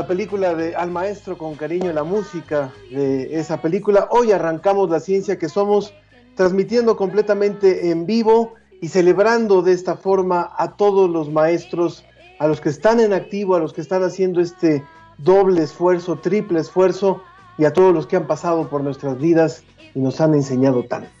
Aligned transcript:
La 0.00 0.06
película 0.06 0.54
de 0.54 0.74
Al 0.74 0.90
Maestro 0.90 1.36
con 1.36 1.56
cariño, 1.56 1.92
la 1.92 2.04
música 2.04 2.72
de 2.90 3.38
esa 3.38 3.60
película. 3.60 4.08
Hoy 4.10 4.32
arrancamos 4.32 4.88
la 4.88 4.98
ciencia 4.98 5.38
que 5.38 5.50
somos 5.50 5.92
transmitiendo 6.36 6.96
completamente 6.96 7.90
en 7.90 8.06
vivo 8.06 8.54
y 8.80 8.88
celebrando 8.88 9.60
de 9.60 9.72
esta 9.72 9.96
forma 9.96 10.54
a 10.56 10.74
todos 10.78 11.10
los 11.10 11.30
maestros, 11.30 12.02
a 12.38 12.46
los 12.46 12.62
que 12.62 12.70
están 12.70 12.98
en 12.98 13.12
activo, 13.12 13.56
a 13.56 13.58
los 13.58 13.74
que 13.74 13.82
están 13.82 14.02
haciendo 14.02 14.40
este 14.40 14.82
doble 15.18 15.64
esfuerzo, 15.64 16.16
triple 16.16 16.60
esfuerzo 16.60 17.22
y 17.58 17.66
a 17.66 17.74
todos 17.74 17.92
los 17.92 18.06
que 18.06 18.16
han 18.16 18.26
pasado 18.26 18.70
por 18.70 18.82
nuestras 18.82 19.18
vidas 19.18 19.64
y 19.94 20.00
nos 20.00 20.18
han 20.22 20.32
enseñado 20.32 20.82
tanto. 20.84 21.19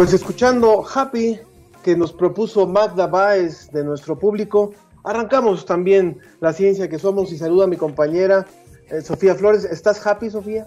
Pues 0.00 0.14
escuchando 0.14 0.82
Happy 0.94 1.38
que 1.84 1.94
nos 1.94 2.10
propuso 2.10 2.66
Magda 2.66 3.06
Baez 3.06 3.70
de 3.70 3.84
nuestro 3.84 4.18
público, 4.18 4.72
arrancamos 5.04 5.66
también 5.66 6.16
la 6.40 6.54
ciencia 6.54 6.88
que 6.88 6.98
somos 6.98 7.30
y 7.32 7.36
saluda 7.36 7.64
a 7.64 7.66
mi 7.66 7.76
compañera 7.76 8.46
eh, 8.88 9.02
Sofía 9.02 9.34
Flores. 9.34 9.66
¿Estás 9.66 10.06
happy, 10.06 10.30
Sofía? 10.30 10.66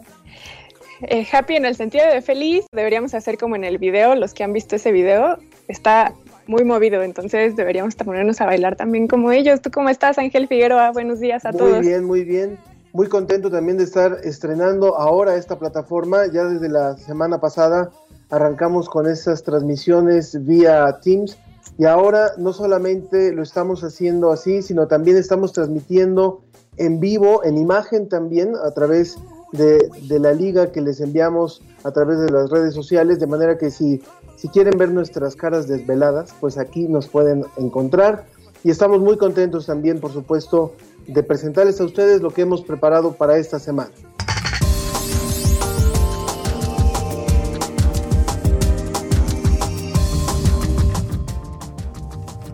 Eh, 1.02 1.26
happy 1.32 1.56
en 1.56 1.66
el 1.66 1.76
sentido 1.76 2.06
de 2.06 2.22
feliz, 2.22 2.68
deberíamos 2.72 3.16
hacer 3.16 3.40
como 3.40 3.56
en 3.56 3.64
el 3.64 3.80
video, 3.80 4.14
los 4.14 4.36
que 4.36 4.44
han 4.44 4.54
visto 4.54 4.76
ese 4.76 4.92
video, 4.92 5.40
está 5.68 6.14
muy 6.46 6.64
movido, 6.64 7.02
entonces 7.02 7.56
deberíamos 7.56 7.96
ponernos 7.96 8.40
a 8.40 8.46
bailar 8.46 8.76
también 8.76 9.08
como 9.08 9.32
ellos. 9.32 9.64
¿Tú 9.64 9.72
cómo 9.72 9.90
estás, 9.90 10.20
Ángel 10.20 10.48
Figueroa? 10.48 10.92
Buenos 10.92 11.20
días 11.20 11.44
a 11.44 11.52
todos. 11.52 11.78
Muy 11.78 11.88
bien, 11.88 12.04
muy 12.04 12.24
bien. 12.24 12.60
Muy 12.92 13.08
contento 13.08 13.50
también 13.50 13.80
de 13.80 13.86
estar 13.86 14.20
estrenando 14.24 14.96
ahora 14.96 15.38
esta 15.38 15.58
plataforma, 15.58 16.28
ya 16.28 16.44
desde 16.44 16.70
la 16.70 16.96
semana 16.98 17.42
pasada 17.42 17.90
arrancamos 18.30 18.90
con 18.90 19.08
esas 19.08 19.44
transmisiones 19.44 20.46
vía 20.46 21.00
Teams 21.02 21.38
y 21.78 21.86
ahora 21.86 22.32
no 22.38 22.54
solamente 22.54 23.32
lo 23.34 23.44
estamos 23.44 23.84
haciendo 23.84 24.32
así, 24.32 24.62
sino 24.62 24.88
también 24.88 25.18
estamos 25.18 25.54
transmitiendo 25.54 26.42
en 26.78 27.00
vivo, 27.00 27.44
en 27.44 27.58
imagen 27.58 28.10
también, 28.10 28.54
a 28.56 28.72
través 28.72 29.18
de, 29.52 29.90
la 30.20 30.34
liga 30.34 30.72
que 30.72 30.82
les 30.82 31.00
enviamos 31.00 31.62
a 31.84 31.92
través 31.92 32.20
de 32.20 32.30
las 32.30 32.50
redes 32.50 32.74
sociales, 32.74 33.20
de 33.20 33.28
manera 33.28 33.58
que 33.58 33.72
si, 33.72 34.02
si 34.36 34.48
quieren 34.50 34.78
ver 34.78 34.92
nuestras 34.92 35.36
caras 35.36 35.68
desveladas, 35.68 36.34
pues 36.40 36.58
aquí 36.58 36.88
nos 36.88 37.08
pueden 37.08 37.46
encontrar. 37.58 38.26
Y 38.64 38.72
estamos 38.72 39.02
muy 39.02 39.18
contentos 39.18 39.66
también, 39.66 40.00
por 40.00 40.12
supuesto, 40.12 40.74
de 41.08 41.22
presentarles 41.22 41.80
a 41.82 41.86
ustedes 41.86 42.22
lo 42.22 42.32
que 42.32 42.42
hemos 42.42 42.64
preparado 42.64 43.14
para 43.14 43.38
esta 43.38 43.60
semana. 43.60 43.92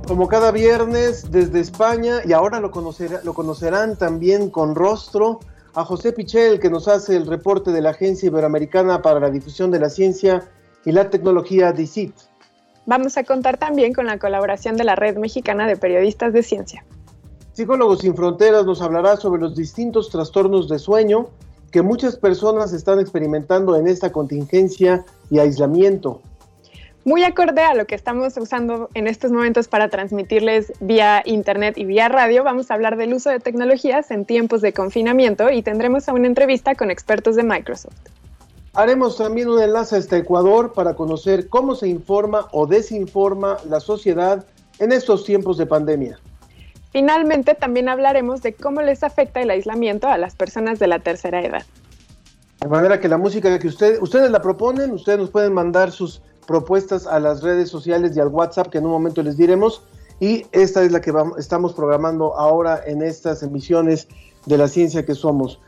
Como 0.10 0.28
cada 0.28 0.50
viernes 0.52 1.30
desde 1.30 1.60
España 1.60 2.22
y 2.26 2.34
ahora 2.34 2.60
lo, 2.60 2.72
lo 3.24 3.34
conocerán 3.36 3.96
también 3.96 4.50
con 4.50 4.74
rostro 4.74 5.40
a 5.76 5.86
José 5.86 6.14
Pichel 6.14 6.60
que 6.60 6.72
nos 6.72 6.88
hace 6.88 7.16
el 7.16 7.28
reporte 7.28 7.72
de 7.72 7.80
la 7.80 7.92
Agencia 7.92 8.26
Iberoamericana 8.26 9.04
para 9.04 9.20
la 9.20 9.30
Difusión 9.30 9.70
de 9.70 9.80
la 9.80 9.88
Ciencia 9.92 10.50
y 10.84 10.94
la 10.94 11.12
Tecnología 11.12 11.72
DICIT. 11.74 12.16
Vamos 12.88 13.18
a 13.18 13.24
contar 13.24 13.58
también 13.58 13.94
con 13.94 14.08
la 14.08 14.18
colaboración 14.18 14.78
de 14.78 14.84
la 14.84 14.96
Red 14.96 15.18
Mexicana 15.18 15.68
de 15.68 15.78
Periodistas 15.78 16.34
de 16.34 16.42
Ciencia. 16.42 16.84
Psicólogos 17.54 18.00
sin 18.00 18.16
Fronteras 18.16 18.66
nos 18.66 18.82
hablará 18.82 19.16
sobre 19.16 19.40
los 19.40 19.56
distintos 19.56 20.10
trastornos 20.10 20.68
de 20.70 20.80
sueño 20.80 21.28
que 21.72 21.84
muchas 21.84 22.16
personas 22.16 22.74
están 22.74 23.00
experimentando 23.00 23.76
en 23.76 23.88
esta 23.88 24.12
contingencia 24.12 25.06
y 25.30 25.38
aislamiento 25.38 26.20
muy 27.10 27.24
acorde 27.24 27.64
a 27.64 27.74
lo 27.74 27.88
que 27.88 27.96
estamos 27.96 28.38
usando 28.38 28.88
en 28.94 29.08
estos 29.08 29.32
momentos 29.32 29.68
para 29.68 29.90
transmitirles 29.90 30.72
vía 30.80 31.24
internet 31.26 31.76
y 31.76 31.86
vía 31.86 32.08
radio, 32.08 32.44
vamos 32.44 32.70
a 32.70 32.76
hablar 32.76 32.98
del 32.98 33.16
uso 33.16 33.32
de 33.32 33.40
tecnologías 33.40 34.12
en 34.12 34.26
tiempos 34.26 34.62
de 34.62 34.74
confinamiento 34.74 35.50
y 35.50 35.64
tendremos 35.64 36.08
una 36.08 36.28
entrevista 36.28 36.76
con 36.76 36.92
expertos 36.92 37.36
de 37.36 37.42
Microsoft. 37.42 37.96
Haremos 38.76 39.18
también 39.18 39.50
un 39.50 39.60
enlace 39.60 39.96
hasta 39.96 40.18
Ecuador 40.18 40.72
para 40.74 40.94
conocer 40.94 41.50
cómo 41.50 41.74
se 41.74 41.88
informa 41.88 42.48
o 42.52 42.68
desinforma 42.68 43.58
la 43.68 43.80
sociedad 43.80 44.46
en 44.78 44.92
estos 44.92 45.26
tiempos 45.26 45.58
de 45.58 45.66
pandemia. 45.66 46.20
Finalmente, 46.92 47.56
también 47.56 47.90
hablaremos 47.90 48.44
de 48.44 48.54
cómo 48.54 48.84
les 48.84 49.02
afecta 49.04 49.42
el 49.42 49.50
aislamiento 49.50 50.08
a 50.08 50.20
las 50.20 50.36
personas 50.36 50.78
de 50.78 50.86
la 50.86 51.00
tercera 51.00 51.42
edad. 51.42 51.64
De 52.62 52.68
manera 52.68 53.00
que 53.00 53.08
la 53.08 53.18
música 53.18 53.58
que 53.58 53.68
ustedes, 53.68 54.00
ustedes 54.00 54.30
la 54.30 54.44
proponen, 54.44 54.92
ustedes 54.92 55.18
nos 55.18 55.32
pueden 55.32 55.54
mandar 55.54 55.92
sus 55.92 56.22
propuestas 56.50 57.06
a 57.06 57.20
las 57.20 57.44
redes 57.44 57.70
sociales 57.70 58.18
y 58.18 58.20
al 58.20 58.30
WhatsApp 58.30 58.70
que 58.70 58.80
en 58.80 58.86
un 58.86 58.92
momento 58.92 59.22
les 59.22 59.38
diremos. 59.38 59.84
Y 60.20 60.48
esta 60.52 60.82
es 60.84 60.92
la 60.92 61.00
que 61.00 61.12
vamos, 61.12 61.38
estamos 61.38 61.74
programando 61.74 62.36
ahora 62.36 62.82
en 62.88 63.04
estas 63.04 63.44
emisiones 63.44 64.08
de 64.48 64.58
la 64.58 64.68
ciencia 64.68 65.06
que 65.06 65.14
somos, 65.14 65.62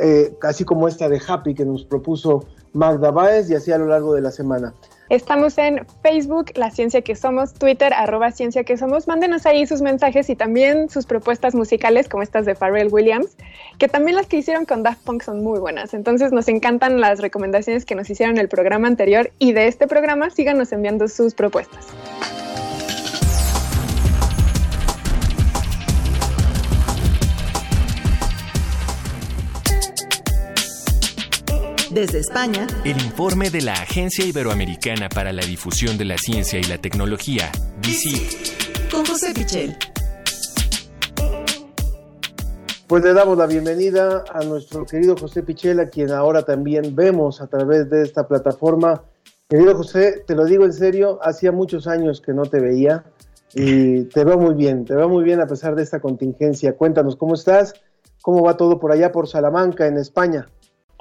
eh, 0.00 0.32
así 0.42 0.64
como 0.64 0.86
esta 0.86 1.08
de 1.08 1.20
Happy 1.26 1.52
que 1.52 1.64
nos 1.64 1.84
propuso 1.84 2.44
Magda 2.74 3.10
Baez 3.10 3.50
y 3.50 3.56
así 3.56 3.72
a 3.72 3.78
lo 3.78 3.86
largo 3.86 4.14
de 4.14 4.20
la 4.20 4.30
semana. 4.30 4.72
Estamos 5.10 5.58
en 5.58 5.84
Facebook, 6.04 6.52
La 6.54 6.70
Ciencia 6.70 7.02
que 7.02 7.16
Somos, 7.16 7.52
Twitter, 7.52 7.92
arroba 7.92 8.30
Ciencia 8.30 8.62
que 8.62 8.76
Somos. 8.76 9.08
Mándenos 9.08 9.44
ahí 9.44 9.66
sus 9.66 9.82
mensajes 9.82 10.30
y 10.30 10.36
también 10.36 10.88
sus 10.88 11.04
propuestas 11.04 11.56
musicales, 11.56 12.08
como 12.08 12.22
estas 12.22 12.46
de 12.46 12.54
Pharrell 12.54 12.92
Williams, 12.92 13.36
que 13.78 13.88
también 13.88 14.16
las 14.16 14.28
que 14.28 14.36
hicieron 14.36 14.66
con 14.66 14.84
Daft 14.84 15.02
Punk 15.02 15.22
son 15.24 15.42
muy 15.42 15.58
buenas. 15.58 15.94
Entonces 15.94 16.30
nos 16.30 16.46
encantan 16.46 17.00
las 17.00 17.18
recomendaciones 17.18 17.84
que 17.84 17.96
nos 17.96 18.08
hicieron 18.08 18.38
el 18.38 18.48
programa 18.48 18.86
anterior 18.86 19.32
y 19.40 19.52
de 19.52 19.66
este 19.66 19.88
programa 19.88 20.30
síganos 20.30 20.70
enviando 20.70 21.08
sus 21.08 21.34
propuestas. 21.34 21.88
Desde 31.90 32.20
España, 32.20 32.68
el 32.84 33.02
informe 33.02 33.50
de 33.50 33.62
la 33.62 33.72
Agencia 33.72 34.24
Iberoamericana 34.24 35.08
para 35.08 35.32
la 35.32 35.44
Difusión 35.44 35.98
de 35.98 36.04
la 36.04 36.16
Ciencia 36.18 36.60
y 36.60 36.62
la 36.62 36.78
Tecnología, 36.78 37.50
DICIT. 37.82 38.88
Con 38.92 39.04
José 39.04 39.34
Pichel. 39.34 39.76
Pues 42.86 43.02
le 43.02 43.12
damos 43.12 43.36
la 43.36 43.48
bienvenida 43.48 44.22
a 44.32 44.44
nuestro 44.44 44.86
querido 44.86 45.16
José 45.16 45.42
Pichel, 45.42 45.80
a 45.80 45.88
quien 45.88 46.12
ahora 46.12 46.44
también 46.44 46.94
vemos 46.94 47.40
a 47.40 47.48
través 47.48 47.90
de 47.90 48.02
esta 48.02 48.28
plataforma. 48.28 49.02
Querido 49.48 49.74
José, 49.74 50.22
te 50.24 50.36
lo 50.36 50.44
digo 50.44 50.64
en 50.66 50.72
serio, 50.72 51.18
hacía 51.24 51.50
muchos 51.50 51.88
años 51.88 52.20
que 52.20 52.32
no 52.32 52.42
te 52.42 52.60
veía 52.60 53.04
Y 53.52 54.04
te 54.14 54.22
veo 54.22 54.38
muy 54.38 54.54
bien, 54.54 54.84
te 54.84 54.94
veo 54.94 55.08
muy 55.08 55.24
bien 55.24 55.40
a 55.40 55.48
pesar 55.48 55.74
de 55.74 55.82
esta 55.82 55.98
contingencia. 55.98 56.76
Cuéntanos, 56.76 57.16
¿cómo 57.16 57.34
estás? 57.34 57.74
¿Cómo 58.22 58.44
va 58.44 58.56
todo 58.56 58.78
por 58.78 58.92
allá, 58.92 59.10
por 59.10 59.26
Salamanca, 59.26 59.88
en 59.88 59.96
España? 59.96 60.46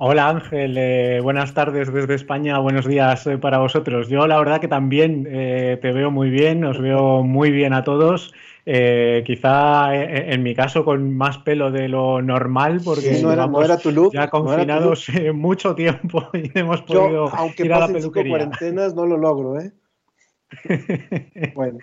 Hola 0.01 0.29
Ángel, 0.29 0.77
eh, 0.77 1.19
buenas 1.19 1.53
tardes 1.53 1.91
desde 1.91 2.15
España, 2.15 2.57
buenos 2.59 2.87
días 2.87 3.27
eh, 3.27 3.37
para 3.37 3.57
vosotros. 3.57 4.07
Yo 4.07 4.27
la 4.27 4.39
verdad 4.39 4.61
que 4.61 4.69
también 4.69 5.27
eh, 5.29 5.77
te 5.81 5.91
veo 5.91 6.09
muy 6.09 6.29
bien, 6.29 6.63
os 6.63 6.79
veo 6.79 7.21
muy 7.21 7.51
bien 7.51 7.73
a 7.73 7.83
todos. 7.83 8.33
quizá 8.63 9.93
en 9.93 10.41
mi 10.41 10.55
caso 10.55 10.85
con 10.85 11.17
más 11.17 11.39
pelo 11.39 11.69
de 11.69 11.89
lo 11.89 12.21
normal 12.21 12.79
porque 12.85 13.21
no, 13.21 13.33
era, 13.61 13.77
tu 13.77 13.91
look, 13.91 14.13
ya 14.13 14.29
confinados 14.29 15.07
mucho 15.33 15.75
tiempo 15.75 16.29
y 16.33 16.49
hemos 16.57 16.81
podido 16.83 17.27
aunque 17.35 17.65
ir 17.65 17.73
a 17.73 17.79
la 17.79 17.87
peluquería. 17.89 18.31
cuarentenas 18.31 18.95
no 18.95 19.05
lo 19.05 19.17
logro, 19.17 19.59
¿eh? 19.59 19.73
bueno. 21.55 21.77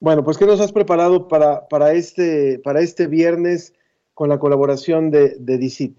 Bueno, 0.00 0.22
pues 0.22 0.36
¿qué 0.36 0.44
nos 0.44 0.60
has 0.60 0.72
preparado 0.72 1.28
para, 1.28 1.66
para, 1.68 1.92
este, 1.92 2.58
para 2.58 2.82
este 2.82 3.06
viernes 3.06 3.72
con 4.12 4.28
la 4.28 4.38
colaboración 4.38 5.10
de, 5.10 5.36
de 5.38 5.56
DICIT? 5.56 5.96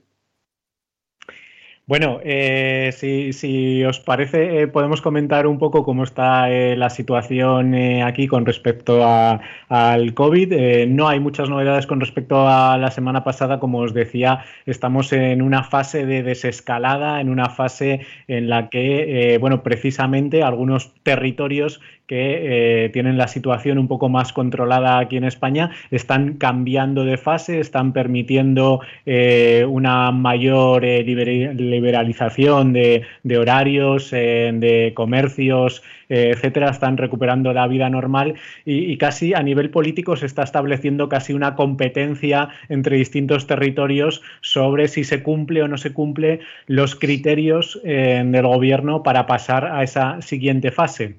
Bueno, 1.92 2.22
eh, 2.24 2.94
si, 2.94 3.84
os 3.84 4.00
parece, 4.00 4.62
eh, 4.62 4.68
podemos 4.68 5.02
comentar 5.02 5.46
un 5.46 5.60
poco 5.60 5.84
cómo 5.84 6.06
está 6.06 6.50
eh, 6.50 6.78
la 6.78 6.90
situación 6.90 7.76
aquí 7.76 8.28
con 8.28 8.46
respecto 8.46 9.06
al 9.06 10.14
COVID. 10.14 10.88
no 10.88 11.10
hay 11.10 11.20
muchas 11.20 11.50
novedades 11.50 11.88
con 11.88 12.00
respecto 12.00 12.48
a 12.48 12.78
la 12.78 12.92
semana 12.92 13.26
pasada. 13.26 13.60
Como 13.60 13.80
os 13.80 13.94
decía, 13.94 14.46
estamos 14.66 15.12
en 15.12 15.42
una 15.42 15.64
fase 15.64 16.06
de 16.06 16.24
desescalada, 16.24 17.20
en 17.20 17.28
una 17.28 17.50
fase 17.50 18.06
en 18.30 18.48
la 18.48 18.70
que, 18.70 19.38
bueno, 19.42 19.62
precisamente 19.62 20.44
algunos 20.44 20.94
territorios 21.04 21.82
que 22.08 22.90
tienen 22.94 23.18
la 23.18 23.28
situación 23.28 23.78
un 23.78 23.88
poco 23.88 24.10
más 24.10 24.34
controlada 24.34 25.00
aquí 25.00 25.16
en 25.16 25.24
España 25.24 25.72
están 25.92 26.34
cambiando 26.34 27.06
de 27.06 27.18
fase, 27.18 27.60
están 27.60 27.94
permitiendo 27.94 28.82
una 29.06 30.12
mayor 30.12 30.84
liberalización 30.84 31.81
liberalización 31.82 32.74
de, 32.74 33.04
horarios, 33.38 34.14
eh, 34.14 34.52
de 34.54 34.94
comercios, 34.94 35.82
eh, 36.10 36.32
etcétera, 36.36 36.70
están 36.70 36.98
recuperando 36.98 37.54
la 37.54 37.68
vida 37.68 37.90
normal 37.90 38.36
y, 38.66 38.98
casi 38.98 39.34
a 39.34 39.42
nivel 39.42 39.72
político 39.72 40.16
se 40.16 40.28
está 40.28 40.44
estableciendo 40.44 41.10
casi 41.10 41.34
una 41.34 41.56
competencia 41.56 42.50
entre 42.70 42.98
distintos 42.98 43.48
territorios 43.48 44.22
sobre 44.42 44.88
si 44.88 45.04
se 45.04 45.24
cumple 45.24 45.64
o 45.64 45.68
no 45.68 45.78
se 45.78 45.92
cumple 45.94 46.40
los 46.68 46.96
criterios 46.96 47.82
eh, 47.84 48.22
del 48.24 48.46
gobierno 48.46 49.02
para 49.02 49.26
pasar 49.26 49.66
a 49.66 49.84
esa 49.84 50.22
siguiente 50.22 50.72
fase 50.72 51.16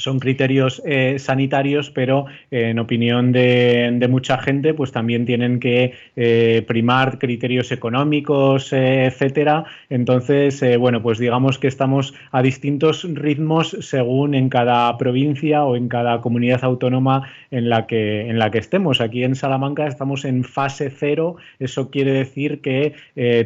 son 0.00 0.18
criterios 0.18 0.82
eh, 0.86 1.16
sanitarios, 1.18 1.90
pero 1.90 2.26
eh, 2.50 2.70
en 2.70 2.78
opinión 2.78 3.32
de, 3.32 4.06
mucha 4.10 4.38
gente, 4.38 4.74
pues 4.74 4.92
también 4.92 5.26
tienen 5.26 5.60
que 5.60 5.92
eh, 6.16 6.64
primar 6.66 7.18
criterios 7.18 7.70
económicos, 7.70 8.72
etcétera. 8.72 9.64
Entonces, 9.88 10.64
bueno, 10.78 11.02
pues 11.02 11.18
digamos 11.18 11.58
que 11.58 11.68
estamos 11.68 12.14
a 12.32 12.42
distintos 12.42 13.06
ritmos 13.14 13.76
según 13.80 14.34
en 14.34 14.48
cada 14.48 14.96
provincia 14.96 15.64
o 15.64 15.76
en 15.76 15.88
cada 15.88 16.20
comunidad 16.20 16.64
autónoma 16.64 17.30
en 17.50 17.68
la 17.68 17.86
que 17.86 18.28
en 18.28 18.38
la 18.38 18.50
que 18.50 18.58
estemos. 18.58 19.00
Aquí 19.00 19.22
en 19.22 19.34
Salamanca 19.34 19.86
estamos 19.86 20.24
en 20.24 20.44
fase 20.44 20.90
cero. 20.90 21.36
Eso 21.58 21.90
quiere 21.90 22.12
decir 22.12 22.60
que 22.62 22.94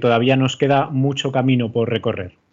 todavía 0.00 0.36
nos 0.36 0.56
queda 0.56 0.88
mucho 0.88 1.32
camino 1.32 1.72
por 1.72 1.90
recorrer. 1.90 2.43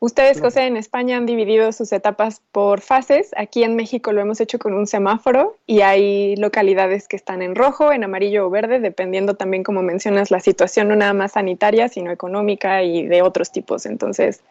Ustedes, 0.00 0.40
José, 0.40 0.66
en 0.66 0.76
España 0.76 1.16
han 1.16 1.26
dividido 1.26 1.72
sus 1.72 1.92
etapas 1.92 2.40
por 2.52 2.80
fases. 2.80 3.30
Aquí 3.36 3.64
en 3.64 3.74
México 3.74 4.12
lo 4.12 4.20
hemos 4.20 4.40
hecho 4.40 4.60
con 4.60 4.72
un 4.74 4.86
semáforo 4.86 5.56
y 5.66 5.80
hay 5.80 6.36
localidades 6.36 7.08
que 7.08 7.16
están 7.16 7.42
en 7.42 7.56
rojo, 7.56 7.90
en 7.90 8.04
amarillo 8.04 8.46
o 8.46 8.50
verde, 8.50 8.78
dependiendo 8.78 9.34
también, 9.34 9.64
como 9.64 9.82
mencionas, 9.82 10.30
la 10.30 10.38
situación 10.38 10.86
no 10.86 10.94
nada 10.94 11.14
más 11.14 11.32
sanitaria, 11.32 11.88
sino 11.88 12.12
económica 12.12 12.84
y 12.84 13.08
de 13.08 13.22
otros 13.22 13.50
tipos. 13.50 13.86
Entonces, 13.86 14.44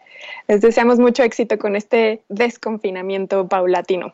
les 0.49 0.59
deseamos 0.59 0.99
mucho 0.99 1.23
éxito 1.23 1.57
con 1.57 1.77
este 1.77 2.21
desconfinamiento 2.27 3.47
paulatino. 3.47 4.13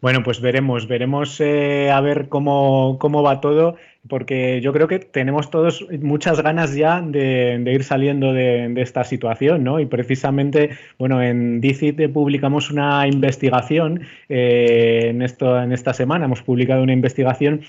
Bueno, 0.00 0.22
pues 0.22 0.40
veremos, 0.40 0.88
veremos 0.88 1.40
eh, 1.40 1.90
a 1.90 2.00
ver 2.00 2.28
cómo, 2.30 2.98
cómo 2.98 3.22
va 3.22 3.40
todo 3.40 3.76
porque 4.08 4.60
yo 4.60 4.72
creo 4.72 4.88
que 4.88 4.98
tenemos 4.98 5.50
todos 5.50 5.86
muchas 6.02 6.42
ganas 6.42 6.74
ya 6.74 7.00
de, 7.00 7.62
ir 7.66 7.84
saliendo 7.84 8.32
de, 8.32 8.72
esta 8.76 9.04
situación, 9.04 9.64
¿no? 9.64 9.80
Y 9.80 9.86
precisamente, 9.86 10.70
bueno, 10.98 11.22
en 11.22 11.60
DICIT 11.60 12.12
publicamos 12.12 12.70
una 12.70 13.06
investigación 13.06 14.02
eh, 14.28 15.06
en, 15.08 15.22
esto, 15.22 15.60
en 15.60 15.72
esta 15.72 15.94
semana, 15.94 16.26
hemos 16.26 16.42
publicado 16.42 16.82
una 16.82 16.92
investigación 16.92 17.62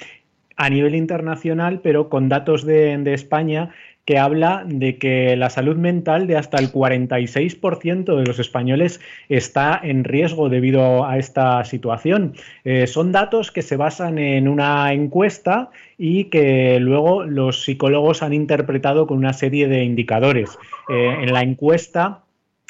a 0.57 0.69
nivel 0.69 0.95
internacional, 0.95 1.81
pero 1.81 2.09
con 2.09 2.29
datos 2.29 2.65
de, 2.65 2.97
de 2.97 3.13
España 3.13 3.71
que 4.05 4.19
habla 4.19 4.63
de 4.65 4.97
que 4.97 5.35
la 5.35 5.49
salud 5.49 5.75
mental 5.75 6.27
de 6.27 6.37
hasta 6.37 6.57
el 6.57 6.71
46% 6.71 8.15
de 8.15 8.25
los 8.25 8.39
españoles 8.39 9.01
está 9.29 9.79
en 9.81 10.03
riesgo 10.03 10.49
debido 10.49 11.05
a 11.05 11.17
esta 11.17 11.63
situación. 11.65 12.33
Eh, 12.63 12.85
son 12.87 13.11
datos 13.11 13.51
que 13.51 13.63
se 13.63 13.77
basan 13.77 14.19
en 14.19 14.47
una 14.47 14.93
encuesta 14.93 15.69
y 15.97 16.25
que 16.25 16.79
luego 16.79 17.23
los 17.23 17.63
psicólogos 17.63 18.21
han 18.21 18.33
interpretado 18.33 19.07
con 19.07 19.17
una 19.17 19.33
serie 19.33 19.67
de 19.67 19.83
indicadores. 19.83 20.57
Eh, 20.89 21.17
en 21.21 21.33
la 21.33 21.41
encuesta 21.41 22.24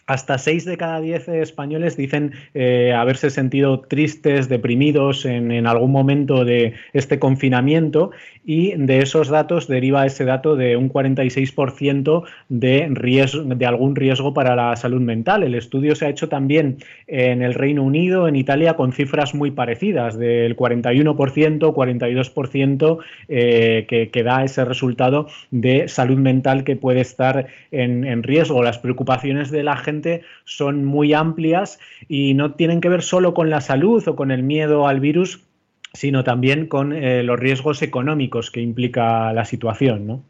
hasta 0.07 0.38
6 0.38 0.66
de 0.66 0.78
cada 0.78 1.02
10 1.02 1.28
españoles 1.30 1.98
dicen 1.98 2.34
eh, 2.54 2.94
haberse 2.94 3.30
sentido 3.30 3.80
tristes, 3.81 4.50
deprimidos 4.50 5.25
en, 5.25 5.52
en, 5.52 5.66
algún 5.66 5.92
momento 5.92 6.46
de 6.46 6.74
este 6.94 7.18
confinamiento 7.18 8.12
y 8.46 8.74
de 8.75 9.00
esos 9.00 9.30
datos 9.30 9.68
deriva 9.68 10.06
ese 10.06 10.24
dato 10.24 10.56
de 10.56 10.78
un 10.78 10.92
46% 10.92 12.24
de, 12.50 12.88
riesgo, 12.92 13.44
de 13.44 13.66
algún 13.66 13.96
riesgo 13.96 14.34
para 14.34 14.56
la 14.56 14.75
salud 14.75 15.02
mental. 15.02 15.42
El 15.42 15.56
estudio 15.56 15.96
se 15.96 16.06
ha 16.06 16.10
hecho 16.10 16.30
también 16.30 16.78
en 17.08 17.42
el 17.42 17.56
Reino 17.56 17.84
Unido, 17.84 18.28
en 18.28 18.36
Italia, 18.36 18.75
con 18.75 18.94
cifras 18.94 19.34
muy 19.34 19.50
parecidas, 19.51 20.18
del 20.18 20.56
41%, 20.56 21.16
42% 21.16 22.98
eh, 23.28 23.86
que, 23.88 24.10
que, 24.10 24.24
da 24.24 24.44
ese 24.44 24.63
resultado 24.66 25.28
de 25.50 25.88
salud 25.88 26.18
mental 26.18 26.63
que 26.63 26.75
puede 26.75 27.01
estar 27.01 27.48
en, 27.72 28.06
en 28.06 28.22
riesgo. 28.22 28.62
Las 28.62 28.78
preocupaciones 28.78 29.50
de 29.50 29.63
la 29.63 29.78
gente 29.78 29.94
son 30.44 30.86
muy 30.86 31.13
amplias 31.13 31.80
y 32.07 32.33
no 32.33 32.56
tienen 32.56 32.81
que 32.81 32.89
ver 32.89 33.01
solo 33.01 33.33
con 33.33 33.50
la 33.50 33.62
salud 33.62 34.07
o 34.07 34.15
con 34.15 34.31
el 34.31 34.44
miedo 34.44 34.88
al 34.88 35.00
virus, 35.00 35.44
sino 35.93 36.24
también 36.24 36.67
con 36.67 36.93
eh, 36.93 37.24
los 37.24 37.39
riesgos 37.39 37.81
económicos 37.81 38.51
que 38.51 38.62
implica 38.62 39.34
la 39.34 39.46
situación, 39.46 40.08
¿no? 40.08 40.24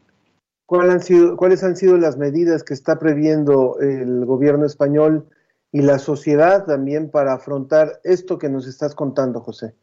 han 0.70 1.00
sido, 1.00 1.36
¿Cuáles 1.36 1.62
han 1.62 1.76
sido 1.76 1.96
las 1.96 2.16
medidas 2.16 2.64
que 2.64 2.74
está 2.74 2.98
previendo 2.98 3.78
el 3.80 4.24
gobierno 4.24 4.66
español 4.66 5.26
y 5.72 5.82
la 5.82 5.98
sociedad 5.98 6.64
también 6.64 7.10
para 7.10 7.34
afrontar 7.34 8.00
esto 8.04 8.38
que 8.38 8.48
nos 8.48 8.66
estás 8.66 8.94
contando, 8.94 9.40
José? 9.40 9.74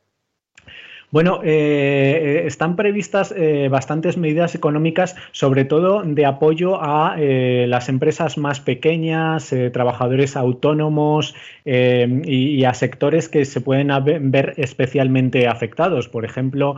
Bueno, 1.14 1.42
eh, 1.44 1.50
eh, 2.42 2.48
están 2.48 2.76
previstas 2.76 3.32
eh, 3.38 3.68
bastantes 3.70 4.18
medidas 4.18 4.56
económicas, 4.56 5.16
sobre 5.32 5.64
todo 5.64 6.02
de 6.02 6.26
apoyo 6.26 6.82
a 6.82 7.16
las 7.16 7.88
empresas 7.88 8.40
más 8.40 8.60
pequeñas, 8.60 9.54
trabajadores 9.72 10.36
autónomos 10.36 11.36
y, 11.66 12.64
a 12.64 12.74
sectores 12.74 13.30
que 13.30 13.46
se 13.46 13.62
pueden 13.62 13.92
ver 14.32 14.56
especialmente 14.58 15.48
afectados. 15.48 16.08
Por 16.08 16.26
ejemplo, 16.26 16.78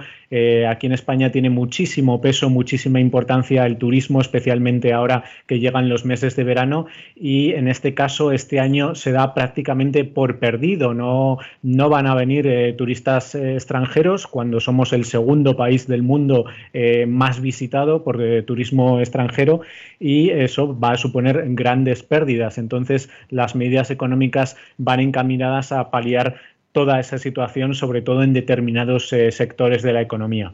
aquí 0.68 0.88
en 0.88 0.92
España 0.92 1.32
tiene 1.32 1.50
muchísimo 1.50 2.20
peso, 2.20 2.50
muchísima 2.50 3.00
importancia 3.00 3.66
el 3.66 3.78
turismo, 3.78 4.20
especialmente 4.20 4.92
ahora 4.92 5.24
que 5.48 5.60
llegan 5.60 5.88
los 5.88 6.04
meses 6.04 6.36
de 6.36 6.44
verano 6.44 6.88
y 7.16 7.54
en 7.54 7.70
este 7.70 7.94
caso 7.94 8.34
este 8.34 8.60
año 8.60 8.96
se 8.96 9.14
da 9.14 9.34
prácticamente 9.34 10.04
por 10.04 10.40
perdido. 10.40 10.94
No, 10.94 11.38
no 11.64 11.90
van 11.90 12.08
a 12.08 12.16
venir 12.16 12.76
turistas 12.78 13.34
extranjeros 13.36 14.25
cuando 14.28 14.60
somos 14.60 14.94
el 14.94 15.06
segundo 15.06 15.56
país 15.56 15.88
del 15.88 16.04
mundo 16.04 16.46
eh, 16.74 17.06
más 17.06 17.42
visitado 17.42 18.04
por 18.04 18.22
eh, 18.22 18.42
turismo 18.44 19.00
extranjero 19.00 19.62
y 20.00 20.30
eso 20.30 20.78
va 20.78 20.92
a 20.92 20.98
suponer 20.98 21.44
grandes 21.50 22.04
pérdidas. 22.04 22.58
Entonces, 22.58 23.10
las 23.30 23.56
medidas 23.56 23.92
económicas 23.92 24.56
van 24.78 25.00
encaminadas 25.00 25.72
a 25.72 25.92
paliar 25.92 26.36
toda 26.72 27.00
esa 27.00 27.18
situación, 27.18 27.74
sobre 27.74 28.02
todo 28.02 28.24
en 28.24 28.34
determinados 28.34 29.12
eh, 29.14 29.32
sectores 29.32 29.82
de 29.82 29.94
la 29.94 30.02
economía. 30.02 30.54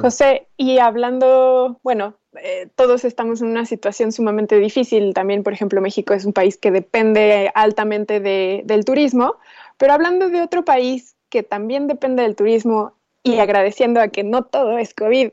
José, 0.00 0.46
y 0.56 0.78
hablando, 0.78 1.78
bueno, 1.82 2.16
todos 2.74 3.04
estamos 3.04 3.42
en 3.42 3.48
una 3.48 3.66
situación 3.66 4.10
sumamente 4.10 4.58
difícil. 4.58 5.12
También, 5.14 5.42
por 5.42 5.52
ejemplo, 5.52 5.80
México 5.82 6.14
es 6.14 6.24
un 6.24 6.32
país 6.32 6.56
que 6.56 6.70
depende 6.70 7.50
altamente 7.54 8.20
del 8.20 8.84
turismo. 8.84 9.36
Pero 9.78 9.92
hablando 9.92 10.28
de 10.28 10.40
otro 10.40 10.64
país 10.64 11.15
que 11.30 11.42
también 11.42 11.86
depende 11.86 12.22
del 12.22 12.36
turismo 12.36 12.94
y 13.22 13.38
agradeciendo 13.38 14.00
a 14.00 14.08
que 14.08 14.22
no 14.22 14.44
todo 14.44 14.78
es 14.78 14.94
COVID, 14.94 15.30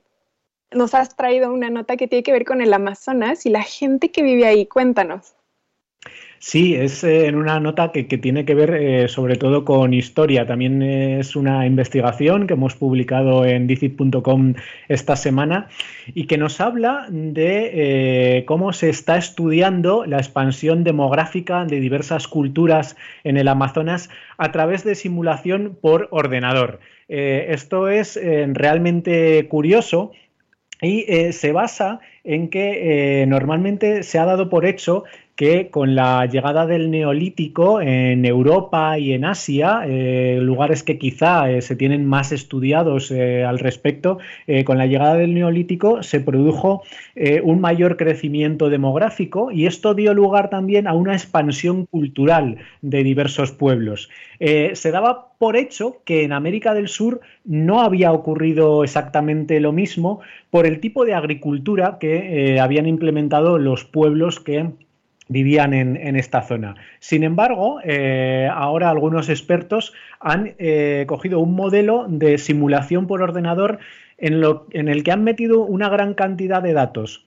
nos 0.71 0.93
has 0.95 1.15
traído 1.15 1.53
una 1.53 1.69
nota 1.69 1.97
que 1.97 2.07
tiene 2.07 2.23
que 2.23 2.31
ver 2.31 2.45
con 2.45 2.62
el 2.62 2.73
Amazonas 2.73 3.45
y 3.45 3.50
la 3.50 3.62
gente 3.62 4.12
que 4.12 4.23
vive 4.23 4.45
ahí. 4.45 4.65
Cuéntanos. 4.65 5.35
Sí, 6.45 6.75
es 6.75 7.05
eh, 7.05 7.27
en 7.27 7.35
una 7.35 7.62
nota 7.62 7.93
que, 7.93 8.03
tiene 8.03 8.43
que 8.43 8.53
ver 8.53 8.75
eh, 8.75 9.07
sobre 9.07 9.38
todo 9.38 9.63
con 9.63 9.93
historia. 9.93 10.45
También 10.45 10.81
es 10.83 11.38
una 11.38 11.65
investigación 11.65 12.47
que 12.47 12.55
hemos 12.55 12.75
publicado 12.75 13.45
en 13.45 13.65
dicit.com 13.65 14.53
esta 14.89 15.15
semana 15.15 15.69
y 16.13 16.25
que 16.27 16.38
nos 16.38 16.59
habla 16.59 17.07
de 17.09 17.71
eh, 18.39 18.45
cómo 18.45 18.73
se 18.73 18.89
está 18.89 19.15
estudiando 19.15 20.05
la 20.05 20.17
expansión 20.17 20.83
demográfica 20.83 21.63
de 21.63 21.79
diversas 21.79 22.27
culturas 22.27 22.97
en 23.23 23.38
el 23.38 23.47
Amazonas 23.47 24.09
a 24.38 24.51
través 24.51 24.83
de 24.83 24.95
simulación 24.95 25.77
por 25.81 26.09
ordenador. 26.12 26.81
esto 27.07 27.88
es 27.88 28.19
realmente 28.21 29.47
curioso 29.47 30.12
y 30.81 31.05
se 31.31 31.53
basa 31.53 32.01
en 32.25 32.50
que 32.50 33.25
normalmente 33.27 34.03
se 34.03 34.19
ha 34.19 34.25
dado 34.25 34.50
por 34.50 34.65
hecho 34.65 35.05
que 35.35 35.71
con 35.71 35.95
la 35.95 36.27
llegada 36.27 36.67
del 36.67 36.91
neolítico 36.91 37.81
en 37.81 38.23
Europa 38.23 38.99
y 38.99 39.13
en 39.13 39.25
Asia, 39.25 39.81
eh, 39.87 40.37
lugares 40.41 40.83
que 40.83 40.99
quizá 40.99 41.49
eh, 41.49 41.61
se 41.63 41.75
tienen 41.75 42.05
más 42.05 42.31
estudiados 42.31 43.09
eh, 43.09 43.43
al 43.43 43.57
respecto, 43.59 44.19
con 44.65 44.77
la 44.77 44.85
llegada 44.85 45.15
del 45.15 45.33
neolítico 45.33 46.03
se 46.03 46.19
produjo 46.19 46.83
un 47.43 47.59
mayor 47.61 47.97
crecimiento 47.97 48.69
demográfico 48.69 49.51
y 49.51 49.65
esto 49.65 49.93
dio 49.93 50.13
lugar 50.13 50.49
también 50.49 50.87
a 50.87 50.93
una 50.93 51.13
expansión 51.13 51.85
cultural 51.85 52.57
de 52.81 53.03
diversos 53.03 53.51
pueblos. 53.51 54.09
se 54.39 54.91
daba 54.91 55.29
por 55.37 55.55
hecho 55.55 56.01
que 56.05 56.23
en 56.23 56.33
América 56.33 56.73
del 56.73 56.87
Sur 56.87 57.21
no 57.45 57.81
había 57.81 58.11
ocurrido 58.11 58.83
exactamente 58.83 59.59
lo 59.59 59.71
mismo 59.71 60.19
por 60.49 60.65
el 60.65 60.79
tipo 60.79 61.05
de 61.05 61.13
agricultura 61.13 61.97
que 61.99 62.59
habían 62.59 62.87
implementado 62.87 63.57
los 63.57 63.85
pueblos 63.85 64.39
que 64.39 64.71
vivían 65.33 65.73
en, 65.73 66.15
esta 66.15 66.43
zona. 66.43 66.75
Sin 66.99 67.23
embargo, 67.23 67.79
eh, 67.83 68.47
ahora 68.53 68.89
algunos 68.89 69.27
expertos 69.27 69.91
han 70.19 70.53
eh, 70.59 71.03
cogido 71.07 71.39
un 71.39 71.55
modelo 71.55 72.05
de 72.07 72.37
simulación 72.37 73.07
por 73.07 73.21
ordenador 73.21 73.79
en, 74.17 74.39
lo, 74.39 74.67
en 74.71 74.87
el 74.87 75.03
que 75.03 75.11
han 75.11 75.23
metido 75.23 75.61
una 75.61 75.89
gran 75.89 76.13
cantidad 76.13 76.61
de 76.61 76.73
datos 76.73 77.25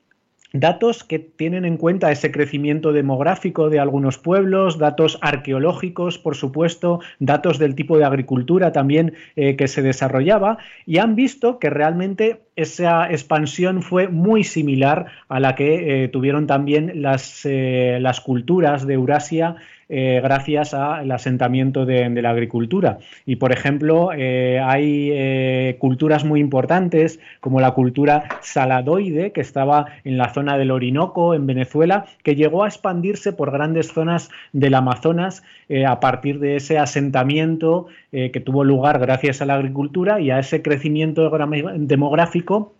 datos 0.52 1.04
que 1.04 1.18
tienen 1.18 1.64
en 1.64 1.76
cuenta 1.76 2.12
ese 2.12 2.30
crecimiento 2.30 2.92
demográfico 2.92 3.70
de 3.70 3.80
algunos 3.80 4.18
pueblos, 4.18 4.78
datos 4.78 5.18
arqueológicos, 5.20 6.18
por 6.18 6.36
supuesto, 6.36 7.00
datos 7.18 7.58
del 7.58 7.74
tipo 7.74 7.98
de 7.98 8.04
agricultura 8.04 8.72
también 8.72 9.14
eh, 9.36 9.56
que 9.56 9.68
se 9.68 9.82
desarrollaba 9.82 10.58
y 10.86 10.98
han 10.98 11.14
visto 11.14 11.58
que 11.58 11.70
realmente 11.70 12.40
esa 12.56 13.10
expansión 13.10 13.82
fue 13.82 14.08
muy 14.08 14.44
similar 14.44 15.06
a 15.28 15.40
la 15.40 15.54
que 15.54 16.04
eh, 16.04 16.08
tuvieron 16.08 16.46
también 16.46 17.02
las, 17.02 17.44
eh, 17.44 17.98
las 18.00 18.20
culturas 18.20 18.86
de 18.86 18.94
Eurasia 18.94 19.56
eh, 19.88 20.20
gracias 20.20 20.74
al 20.74 21.12
asentamiento 21.12 21.86
de, 21.86 22.10
la 22.10 22.30
agricultura. 22.30 22.98
Y, 23.24 23.36
por 23.36 23.52
ejemplo, 23.52 24.10
eh, 24.12 24.60
hay 24.60 25.10
eh, 25.12 25.76
culturas 25.78 26.24
muy 26.24 26.40
importantes 26.40 27.20
como 27.40 27.60
la 27.60 27.70
cultura 27.70 28.24
saladoide, 28.40 29.30
que 29.30 29.40
estaba 29.40 29.86
en 30.02 30.18
la 30.18 30.32
zona 30.32 30.58
del 30.58 30.72
Orinoco, 30.72 31.34
en 31.34 31.46
Venezuela, 31.46 32.06
que 32.24 32.34
llegó 32.34 32.64
a 32.64 32.68
expandirse 32.68 33.32
por 33.32 33.52
grandes 33.52 33.92
zonas 33.92 34.30
del 34.52 34.74
Amazonas 34.74 35.42
a 35.86 36.00
partir 36.00 36.38
de 36.38 36.56
ese 36.56 36.78
asentamiento 36.78 37.86
que 38.12 38.42
tuvo 38.44 38.62
lugar 38.62 39.00
gracias 39.00 39.42
a 39.42 39.46
la 39.46 39.54
agricultura 39.54 40.20
y 40.20 40.30
a 40.30 40.38
ese 40.38 40.62
crecimiento 40.62 41.28
demográfico 41.76 42.74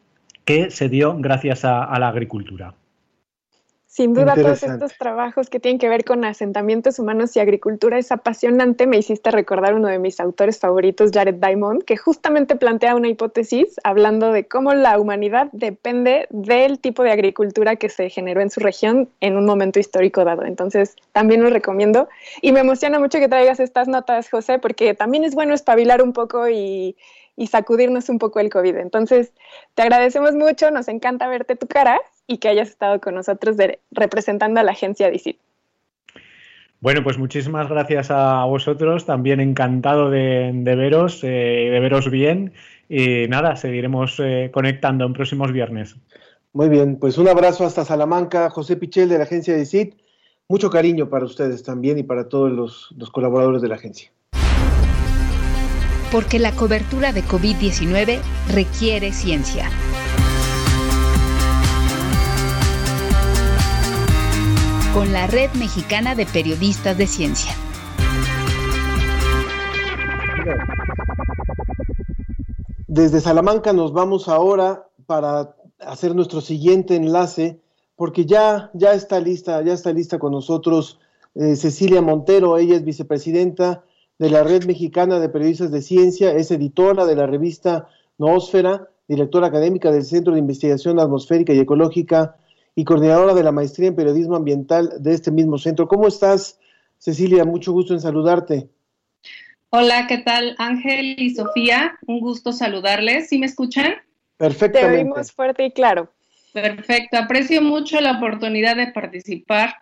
que 0.45 0.71
se 0.71 0.89
dio 0.89 1.17
gracias 1.19 1.65
a 1.65 1.99
la 1.99 2.09
agricultura. 2.09 2.75
Sin 3.97 4.13
duda, 4.13 4.35
todos 4.35 4.63
estos 4.63 4.99
trabajos 4.99 5.49
que 5.49 5.59
tienen 5.59 5.79
que 5.79 5.89
ver 5.89 6.05
con 6.05 6.23
asentamientos 6.27 6.99
humanos 6.99 7.35
y 7.35 7.41
agricultura 7.41 7.97
es 7.97 8.13
apasionante. 8.13 8.87
Me 8.87 8.99
hiciste 8.99 9.31
recordar 9.31 9.73
uno 9.73 9.89
de 9.89 9.99
mis 9.99 10.21
autores 10.21 10.59
favoritos, 10.59 11.13
Jared 11.15 11.37
Diamond, 11.37 11.83
que 11.83 11.97
justamente 11.97 12.57
plantea 12.57 12.95
una 12.95 13.09
hipótesis 13.09 13.81
hablando 13.85 14.33
de 14.33 14.47
cómo 14.47 14.75
la 14.75 15.01
humanidad 15.01 15.49
depende 15.53 16.27
del 16.29 16.79
tipo 16.79 17.05
de 17.05 17.11
agricultura 17.11 17.77
que 17.77 17.89
se 17.89 18.11
generó 18.11 18.43
en 18.43 18.51
su 18.51 18.61
región 18.61 19.09
en 19.23 19.39
un 19.39 19.47
momento 19.47 19.81
histórico 19.81 20.27
dado. 20.27 20.45
Entonces, 20.45 20.95
también 21.13 21.43
lo 21.43 21.49
recomiendo. 21.49 22.07
Y 22.43 22.53
me 22.53 22.61
emociona 22.61 22.99
mucho 22.99 23.19
que 23.19 23.31
traigas 23.31 23.61
estas 23.61 23.89
notas, 23.89 24.29
José, 24.29 24.59
porque 24.59 24.93
también 24.93 25.25
es 25.25 25.35
bueno 25.35 25.55
espabilar 25.55 26.03
un 26.03 26.13
poco 26.13 26.51
y, 26.51 26.97
y 27.35 27.47
sacudirnos 27.47 28.11
un 28.11 28.19
poco 28.19 28.41
el 28.41 28.51
COVID. 28.51 28.77
Entonces, 28.77 29.33
te 29.75 29.81
agradecemos 29.81 30.35
mucho, 30.35 30.71
nos 30.71 30.87
encanta 30.89 31.29
verte 31.29 31.57
tu 31.57 31.67
cara 31.67 31.99
y 32.27 32.39
que 32.39 32.49
hayas 32.49 32.69
estado 32.69 33.01
con 33.01 33.15
nosotros 33.15 33.57
representando 33.91 34.61
a 34.61 34.63
la 34.63 34.73
agencia 34.73 35.11
DICIT. 35.11 35.39
Bueno, 36.81 37.03
pues 37.03 37.19
muchísimas 37.19 37.69
gracias 37.69 38.11
a 38.11 38.45
vosotros, 38.45 39.07
también 39.07 39.41
encantado 39.41 40.11
de, 40.11 40.53
veros, 40.65 41.25
eh, 41.25 41.71
de 41.73 41.81
veros 41.81 42.11
bien 42.11 42.53
y 42.89 43.27
nada, 43.29 43.57
seguiremos 43.57 44.21
eh, 44.21 44.51
conectando 44.53 45.05
en 45.07 45.13
próximos 45.13 45.53
viernes. 45.53 45.97
Muy 46.53 46.69
bien, 46.69 46.97
pues 46.97 47.19
un 47.19 47.29
abrazo 47.29 47.65
hasta 47.65 47.85
Salamanca, 47.85 48.51
José 48.51 48.77
Pichel 48.77 49.09
de 49.09 49.19
la 49.19 49.25
agencia 49.25 49.57
DICIT, 49.57 49.95
mucho 50.49 50.71
cariño 50.71 51.09
para 51.09 51.25
ustedes 51.25 51.63
también 51.63 51.99
y 51.99 52.03
para 52.03 52.29
todos 52.29 52.53
los 52.97 53.11
colaboradores 53.11 53.63
de 53.63 53.69
la 53.69 53.75
agencia. 53.77 54.11
Porque 56.13 56.39
la 56.39 56.53
cobertura 56.53 57.13
de 57.13 57.23
COVID-19 57.23 58.21
requiere 58.55 59.13
ciencia. 59.13 59.69
Con 64.97 65.13
la 65.13 65.27
Red 65.27 65.51
Mexicana 65.59 66.15
de 66.15 66.25
Periodistas 66.25 66.97
de 66.97 67.07
Ciencia. 67.07 67.53
Desde 72.89 73.21
Salamanca 73.21 73.75
nos 73.75 73.93
vamos 73.93 74.27
ahora 74.27 74.89
para 75.05 75.55
hacer 75.81 76.15
nuestro 76.15 76.41
siguiente 76.41 76.97
enlace, 76.97 77.61
porque 77.95 78.25
ya, 78.25 78.71
ya 78.73 78.95
está 78.95 79.21
lista, 79.21 79.61
ya 79.61 79.75
está 79.75 79.93
lista 79.93 80.19
con 80.19 80.33
nosotros 80.33 80.99
eh, 81.35 81.57
Cecilia 81.57 82.01
Montero, 82.01 82.57
ella 82.57 82.77
es 82.77 82.83
vicepresidenta 82.83 83.85
de 84.19 84.31
la 84.31 84.45
Red 84.45 84.65
Mexicana 84.65 85.21
de 85.21 85.29
Periodistas 85.29 85.71
de 85.71 85.83
Ciencia, 85.83 86.33
es 86.33 86.51
editora 86.51 87.05
de 87.05 87.17
la 87.17 87.27
revista 87.27 87.87
Noósfera, 88.17 88.89
directora 89.09 89.49
académica 89.49 89.93
del 89.93 90.07
Centro 90.07 90.33
de 90.33 90.39
Investigación 90.39 90.99
Atmosférica 90.99 91.53
y 91.53 91.59
Ecológica 91.59 92.37
y 92.79 92.85
coordinadora 92.85 93.35
de 93.35 93.43
la 93.43 93.53
maestría 93.53 93.89
en 93.89 93.97
periodismo 93.97 94.37
ambiental 94.37 94.93
de 95.01 95.15
este 95.15 95.33
mismo 95.33 95.57
centro. 95.57 95.89
¿Cómo 95.89 96.07
estás, 96.07 96.61
Cecilia? 96.99 97.45
Mucho 97.45 97.73
gusto 97.73 97.95
en 97.95 98.01
saludarte. 98.01 98.69
Hola, 99.71 100.07
¿qué 100.07 100.19
tal 100.19 100.55
Ángel 100.59 101.17
y 101.19 101.35
Sofía? 101.35 101.99
Un 102.07 102.21
gusto 102.21 102.53
saludarles. 102.53 103.31
¿Sí 103.31 103.39
me 103.39 103.47
escuchan? 103.47 103.95
Perfectamente. 104.37 104.99
Te 104.99 105.03
oímos 105.03 105.33
fuerte 105.33 105.65
y 105.65 105.73
claro. 105.73 106.13
Perfecto. 106.53 107.17
Aprecio 107.17 107.63
mucho 107.63 108.01
la 108.01 108.19
oportunidad 108.19 108.77
de 108.77 108.89
participar 108.89 109.77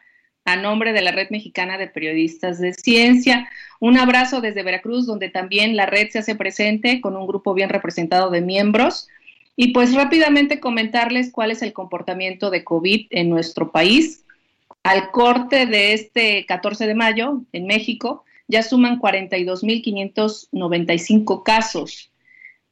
a 0.45 0.57
nombre 0.57 0.93
de 0.93 1.03
la 1.03 1.11
Red 1.11 1.31
Mexicana 1.31 1.79
de 1.79 1.89
Periodistas 1.89 2.61
de 2.61 2.75
Ciencia. 2.75 3.49
Un 3.81 3.99
abrazo 3.99 4.41
desde 4.41 4.63
Veracruz, 4.63 5.05
donde 5.05 5.31
también 5.31 5.77
la 5.77 5.87
red 5.87 6.11
se 6.11 6.21
hace 6.21 6.37
presente 6.37 7.01
con 7.01 7.17
un 7.17 7.27
grupo 7.27 7.55
bien 7.55 7.71
representado 7.71 8.31
de 8.31 8.41
miembros. 8.41 9.09
Y 9.57 9.73
pues 9.73 9.95
rápidamente 9.95 10.61
comentarles 10.61 11.31
cuál 11.31 11.51
es 11.51 11.63
el 11.63 11.73
comportamiento 11.73 12.51
de 12.51 12.65
COVID 12.65 13.07
en 13.11 13.31
nuestro 13.31 13.71
país. 13.71 14.25
Al 14.83 15.11
corte 15.11 15.67
de 15.67 15.93
este 15.93 16.45
14 16.47 16.87
de 16.87 16.95
mayo, 16.95 17.43
en 17.53 17.67
México, 17.67 18.25
ya 18.49 18.63
suman 18.63 18.99
42.595 19.01 21.43
casos. 21.43 22.11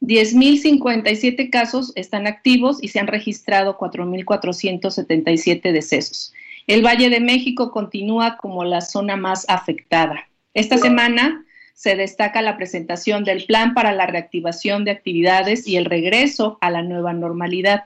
10.057 0.01 1.49
casos 1.49 1.93
están 1.95 2.27
activos 2.27 2.83
y 2.83 2.89
se 2.89 2.99
han 2.99 3.07
registrado 3.07 3.77
4.477 3.77 5.71
decesos. 5.71 6.33
El 6.67 6.85
Valle 6.85 7.09
de 7.09 7.21
México 7.21 7.71
continúa 7.71 8.37
como 8.37 8.65
la 8.65 8.81
zona 8.81 9.15
más 9.15 9.45
afectada. 9.47 10.27
Esta 10.53 10.77
semana 10.77 11.45
se 11.73 11.95
destaca 11.95 12.41
la 12.41 12.55
presentación 12.57 13.23
del 13.23 13.45
plan 13.45 13.73
para 13.73 13.91
la 13.91 14.05
reactivación 14.05 14.85
de 14.85 14.91
actividades 14.91 15.67
y 15.67 15.77
el 15.77 15.85
regreso 15.85 16.57
a 16.61 16.69
la 16.69 16.81
nueva 16.81 17.13
normalidad, 17.13 17.85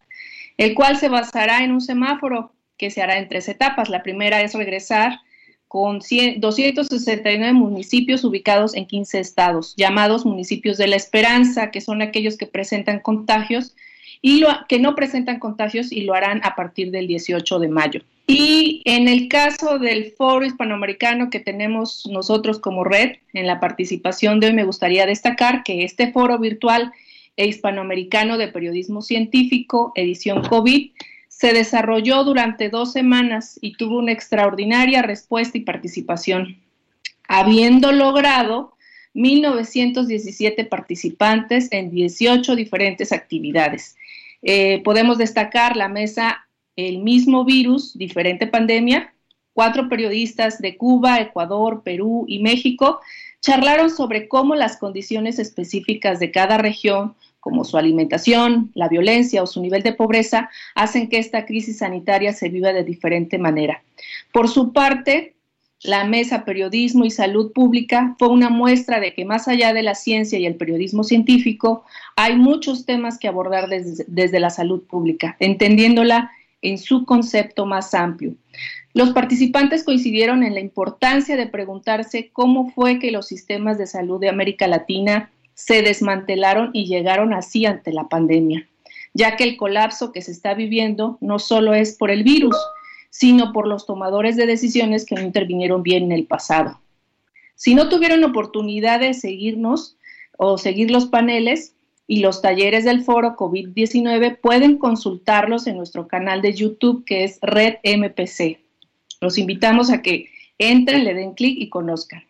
el 0.58 0.76
cual 0.76 0.98
se 0.98 1.10
basará 1.10 1.64
en 1.64 1.72
un 1.72 1.82
semáforo 1.82 2.52
que 2.78 2.92
se 2.92 3.02
hará 3.02 3.18
en 3.18 3.28
tres 3.28 3.48
etapas. 3.50 3.90
La 3.90 4.04
primera 4.04 4.42
es 4.42 4.54
regresar 4.54 5.20
con 5.68 6.00
269 6.00 7.54
municipios 7.54 8.24
ubicados 8.24 8.76
en 8.76 8.86
15 8.86 9.20
estados, 9.20 9.76
llamados 9.76 10.26
municipios 10.26 10.78
de 10.78 10.88
la 10.88 10.96
esperanza, 10.96 11.72
que 11.72 11.82
son 11.82 12.02
aquellos 12.02 12.38
que 12.38 12.46
presentan 12.46 13.00
contagios 13.00 13.76
y 14.22 14.44
que 14.68 14.80
no 14.80 14.96
presentan 14.96 15.40
contagios 15.40 15.92
y 15.92 16.02
lo 16.02 16.14
harán 16.14 16.42
a 16.44 16.56
partir 16.56 16.92
del 16.92 17.08
18 17.08 17.60
de 17.60 17.68
mayo. 17.68 18.02
Y 18.28 18.82
en 18.84 19.08
el 19.08 19.30
caso 19.30 19.80
del 19.80 20.12
foro 20.12 20.46
hispanoamericano 20.46 21.30
que 21.30 21.40
tenemos 21.40 22.06
nosotros 22.12 22.60
como 22.60 22.84
red, 22.84 23.18
en 23.34 23.48
la 23.48 23.62
participación 23.62 24.40
de 24.40 24.48
hoy 24.48 24.54
me 24.54 24.66
gustaría 24.66 25.06
destacar 25.06 25.64
que 25.64 25.86
este 25.86 26.12
foro 26.12 26.38
virtual 26.38 26.92
e 27.38 27.48
hispanoamericano 27.48 28.38
de 28.38 28.50
periodismo 28.50 29.02
científico, 29.02 29.94
edición 29.96 30.44
COVID, 30.44 30.92
se 31.30 31.54
desarrolló 31.54 32.24
durante 32.24 32.70
dos 32.70 32.92
semanas 32.92 33.60
y 33.62 33.74
tuvo 33.74 34.00
una 34.00 34.12
extraordinaria 34.12 35.04
respuesta 35.04 35.58
y 35.58 35.62
participación, 35.62 36.58
habiendo 37.28 37.92
logrado 37.92 38.74
1.917 39.14 40.68
participantes 40.68 41.70
en 41.72 41.92
18 41.92 42.56
diferentes 42.56 43.12
actividades. 43.12 43.96
Eh, 44.42 44.82
podemos 44.84 45.18
destacar 45.18 45.76
la 45.76 45.88
mesa 45.88 46.48
El 46.76 47.00
mismo 47.00 47.44
virus, 47.44 47.98
diferente 47.98 48.46
pandemia. 48.46 49.14
Cuatro 49.54 49.90
periodistas 49.90 50.60
de 50.60 50.78
Cuba, 50.78 51.20
Ecuador, 51.20 51.82
Perú 51.84 52.26
y 52.28 52.40
México 52.40 53.00
charlaron 53.42 53.90
sobre 53.90 54.28
cómo 54.28 54.56
las 54.56 54.78
condiciones 54.78 55.40
específicas 55.40 56.20
de 56.20 56.32
cada 56.32 56.58
región, 56.58 57.16
como 57.40 57.64
su 57.64 57.78
alimentación, 57.78 58.72
la 58.76 58.90
violencia 58.90 59.42
o 59.42 59.48
su 59.48 59.62
nivel 59.62 59.82
de 59.82 59.94
pobreza, 59.94 60.50
hacen 60.76 61.08
que 61.08 61.18
esta 61.18 61.46
crisis 61.46 61.78
sanitaria 61.78 62.34
se 62.34 62.50
viva 62.50 62.74
de 62.74 62.84
diferente 62.84 63.38
manera. 63.38 63.84
Por 64.34 64.50
su 64.50 64.74
parte, 64.74 65.37
la 65.84 66.06
Mesa 66.06 66.44
Periodismo 66.44 67.06
y 67.06 67.12
Salud 67.12 67.52
Pública 67.52 68.16
fue 68.18 68.30
una 68.30 68.50
muestra 68.50 69.00
de 69.00 69.14
que 69.14 69.26
más 69.26 69.48
allá 69.48 69.74
de 69.74 69.84
la 69.84 69.96
ciencia 69.96 70.40
y 70.40 70.46
el 70.46 70.56
periodismo 70.56 71.04
científico, 71.04 71.86
hay 72.16 72.36
muchos 72.36 72.86
temas 72.86 73.20
que 73.20 73.28
abordar 73.28 73.70
desde, 73.70 74.40
la 74.40 74.50
salud 74.50 74.84
pública, 74.84 75.38
entendiéndola 75.40 76.32
en 76.62 76.80
su 76.80 77.06
concepto 77.06 77.66
más 77.66 77.94
amplio. 77.94 78.34
Los 78.94 79.12
participantes 79.12 79.84
coincidieron 79.84 80.42
en 80.42 80.56
la 80.56 80.60
importancia 80.60 81.36
de 81.36 81.46
preguntarse 81.46 82.32
cómo 82.34 82.72
fue 82.72 82.98
que 82.98 83.12
los 83.12 83.28
sistemas 83.28 83.78
de 83.78 83.86
salud 83.86 84.20
de 84.20 84.30
América 84.30 84.68
Latina 84.68 85.30
se 85.54 85.84
desmantelaron 85.84 86.72
y 86.74 86.86
llegaron 86.86 87.34
así 87.34 87.68
ante 87.68 87.94
la 87.94 88.10
pandemia, 88.10 88.68
ya 89.14 89.36
que 89.36 89.44
el 89.44 89.58
colapso 89.58 90.12
que 90.12 90.24
se 90.24 90.32
está 90.32 90.56
viviendo 90.56 91.20
no 91.22 91.38
solo 91.38 91.76
es 91.76 91.96
por 91.96 92.10
el 92.10 92.24
virus, 92.24 92.56
sino 93.10 93.52
por 93.52 93.68
los 93.68 93.86
tomadores 93.86 94.36
de 94.36 94.46
decisiones 94.46 95.06
que 95.06 95.16
no 95.16 95.22
intervinieron 95.22 95.84
bien 95.84 96.04
en 96.04 96.12
el 96.12 96.26
pasado. 96.26 96.80
Si 97.56 97.74
no 97.74 97.90
tuvieron 97.90 98.24
oportunidad 98.24 99.00
de 99.00 99.14
seguirnos 99.14 99.98
o 100.38 100.58
seguir 100.58 100.92
los 100.92 101.08
paneles 101.08 101.74
y 102.06 102.20
los 102.20 102.42
talleres 102.42 102.86
del 102.86 103.04
foro 103.04 103.36
COVID-19, 103.36 104.40
pueden 104.40 104.78
consultarlos 104.78 105.68
en 105.68 105.78
nuestro 105.78 106.08
canal 106.08 106.42
de 106.42 106.54
YouTube 106.54 107.04
que 107.06 107.24
es 107.24 107.40
Red 107.42 107.76
MPC. 107.84 108.60
Los 109.20 109.38
invitamos 109.38 109.90
a 109.90 110.02
que 110.02 110.30
entren, 110.58 111.04
le 111.04 111.14
den 111.14 111.34
clic 111.34 111.58
y 111.60 111.70
conozcan. 111.70 112.24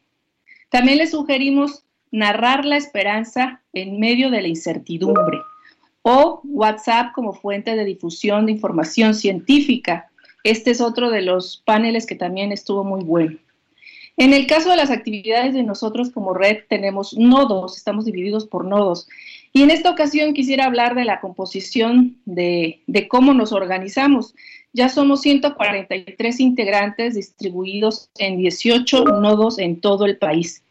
También 0.70 0.98
les 0.98 1.12
sugerimos 1.12 1.84
narrar 2.12 2.66
la 2.66 2.78
esperanza 2.78 3.62
en 3.74 4.00
medio 4.00 4.30
de 4.32 4.42
la 4.42 4.48
incertidumbre 4.48 5.40
o 6.02 6.42
WhatsApp 6.46 7.12
como 7.14 7.34
fuente 7.34 7.76
de 7.76 7.84
difusión 7.84 8.46
de 8.46 8.54
información 8.54 9.14
científica 9.14 10.10
este 10.52 10.72
es 10.72 10.82
otro 10.82 11.10
de 11.10 11.22
los 11.22 11.58
paneles 11.66 12.06
que 12.06 12.16
también 12.16 12.52
estuvo 12.52 12.84
muy 12.84 13.04
bueno. 13.04 13.38
En 14.18 14.34
el 14.34 14.48
caso 14.48 14.72
de 14.72 14.78
las 14.78 14.90
actividades 14.90 15.54
de 15.54 15.62
nosotros 15.62 16.10
como 16.10 16.34
red, 16.34 16.60
tenemos 16.68 17.16
nodos, 17.16 17.78
estamos 17.78 18.06
divididos 18.06 18.48
por 18.48 18.66
nodos. 18.66 19.08
Y 19.54 19.62
en 19.62 19.70
esta 19.70 19.92
ocasión 19.92 20.34
quisiera 20.34 20.66
hablar 20.66 20.96
de 20.96 21.06
la 21.06 21.20
composición 21.22 22.18
de, 22.26 22.82
de 22.88 23.08
cómo 23.08 23.36
nos 23.36 23.52
organizamos. 23.52 24.34
Ya 24.74 24.90
somos 24.90 25.22
143 25.22 26.40
integrantes 26.40 27.14
distribuidos 27.14 28.10
en 28.18 28.38
18 28.38 29.04
nodos 29.04 29.60
en 29.60 29.80
todo 29.82 30.06
el 30.06 30.18
país. 30.18 30.64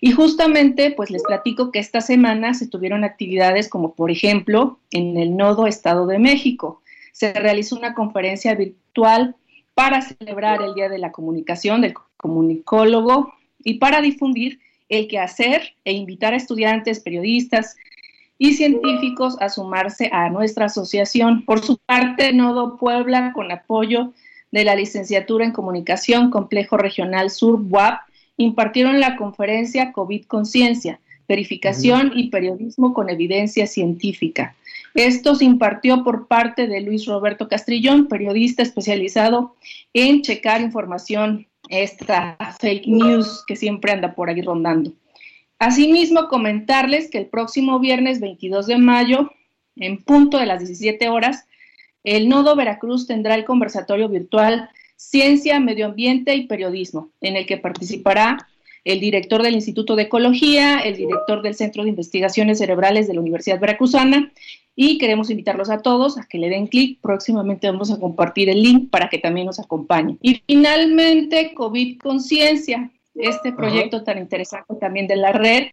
Y 0.00 0.12
justamente, 0.12 0.90
pues 0.90 1.10
les 1.10 1.22
platico 1.22 1.70
que 1.70 1.78
esta 1.78 2.00
semana 2.00 2.52
se 2.52 2.66
tuvieron 2.66 3.04
actividades 3.04 3.68
como, 3.68 3.94
por 3.94 4.10
ejemplo, 4.10 4.80
en 4.90 5.16
el 5.16 5.36
nodo 5.36 5.66
Estado 5.66 6.06
de 6.06 6.18
México 6.18 6.82
se 7.12 7.32
realizó 7.34 7.76
una 7.76 7.94
conferencia 7.94 8.56
virtual 8.92 9.34
para 9.74 10.02
celebrar 10.02 10.60
el 10.62 10.74
Día 10.74 10.88
de 10.88 10.98
la 10.98 11.12
Comunicación 11.12 11.80
del 11.80 11.94
Comunicólogo 12.16 13.32
y 13.64 13.74
para 13.74 14.02
difundir 14.02 14.60
el 14.88 15.08
quehacer 15.08 15.74
e 15.84 15.92
invitar 15.92 16.34
a 16.34 16.36
estudiantes, 16.36 17.00
periodistas 17.00 17.76
y 18.38 18.52
científicos 18.52 19.36
a 19.40 19.48
sumarse 19.48 20.10
a 20.12 20.28
nuestra 20.28 20.66
asociación. 20.66 21.44
Por 21.46 21.64
su 21.64 21.78
parte, 21.78 22.32
Nodo 22.34 22.76
Puebla, 22.76 23.32
con 23.32 23.50
apoyo 23.50 24.12
de 24.50 24.64
la 24.64 24.74
licenciatura 24.74 25.46
en 25.46 25.52
Comunicación 25.52 26.30
Complejo 26.30 26.76
Regional 26.76 27.30
Sur, 27.30 27.60
WAP, 27.62 28.00
impartieron 28.36 29.00
la 29.00 29.16
conferencia 29.16 29.92
COVID 29.92 30.26
Conciencia, 30.26 31.00
verificación 31.26 32.12
y 32.14 32.28
periodismo 32.28 32.92
con 32.92 33.08
evidencia 33.08 33.66
científica. 33.66 34.54
Esto 34.94 35.34
se 35.34 35.44
impartió 35.44 36.04
por 36.04 36.26
parte 36.26 36.66
de 36.66 36.80
Luis 36.80 37.06
Roberto 37.06 37.48
Castrillón, 37.48 38.08
periodista 38.08 38.62
especializado 38.62 39.56
en 39.94 40.22
checar 40.22 40.60
información, 40.60 41.46
esta 41.68 42.36
fake 42.60 42.86
news 42.86 43.44
que 43.46 43.56
siempre 43.56 43.92
anda 43.92 44.14
por 44.14 44.28
ahí 44.28 44.42
rondando. 44.42 44.92
Asimismo, 45.58 46.28
comentarles 46.28 47.08
que 47.08 47.18
el 47.18 47.26
próximo 47.26 47.78
viernes 47.78 48.20
22 48.20 48.66
de 48.66 48.78
mayo, 48.78 49.32
en 49.76 50.02
punto 50.02 50.38
de 50.38 50.46
las 50.46 50.58
17 50.58 51.08
horas, 51.08 51.46
el 52.04 52.28
Nodo 52.28 52.56
Veracruz 52.56 53.06
tendrá 53.06 53.36
el 53.36 53.44
conversatorio 53.44 54.08
virtual 54.08 54.68
Ciencia, 54.96 55.60
Medio 55.60 55.86
Ambiente 55.86 56.34
y 56.34 56.46
Periodismo, 56.46 57.10
en 57.20 57.36
el 57.36 57.46
que 57.46 57.58
participará 57.58 58.48
el 58.84 59.00
director 59.00 59.42
del 59.42 59.54
Instituto 59.54 59.94
de 59.94 60.04
Ecología, 60.04 60.80
el 60.80 60.96
director 60.96 61.42
del 61.42 61.54
Centro 61.54 61.84
de 61.84 61.90
Investigaciones 61.90 62.58
Cerebrales 62.58 63.06
de 63.06 63.14
la 63.14 63.20
Universidad 63.20 63.60
Veracruzana 63.60 64.32
y 64.74 64.98
queremos 64.98 65.30
invitarlos 65.30 65.70
a 65.70 65.78
todos 65.78 66.18
a 66.18 66.24
que 66.24 66.38
le 66.38 66.48
den 66.48 66.66
clic. 66.66 67.00
Próximamente 67.00 67.70
vamos 67.70 67.90
a 67.90 67.98
compartir 67.98 68.48
el 68.48 68.62
link 68.62 68.90
para 68.90 69.08
que 69.08 69.18
también 69.18 69.46
nos 69.46 69.58
acompañen. 69.58 70.18
Y 70.22 70.42
finalmente, 70.46 71.52
COVID 71.54 71.98
Conciencia, 71.98 72.90
este 73.14 73.52
proyecto 73.52 74.02
tan 74.02 74.18
interesante 74.18 74.74
también 74.76 75.06
de 75.06 75.16
la 75.16 75.32
red, 75.32 75.64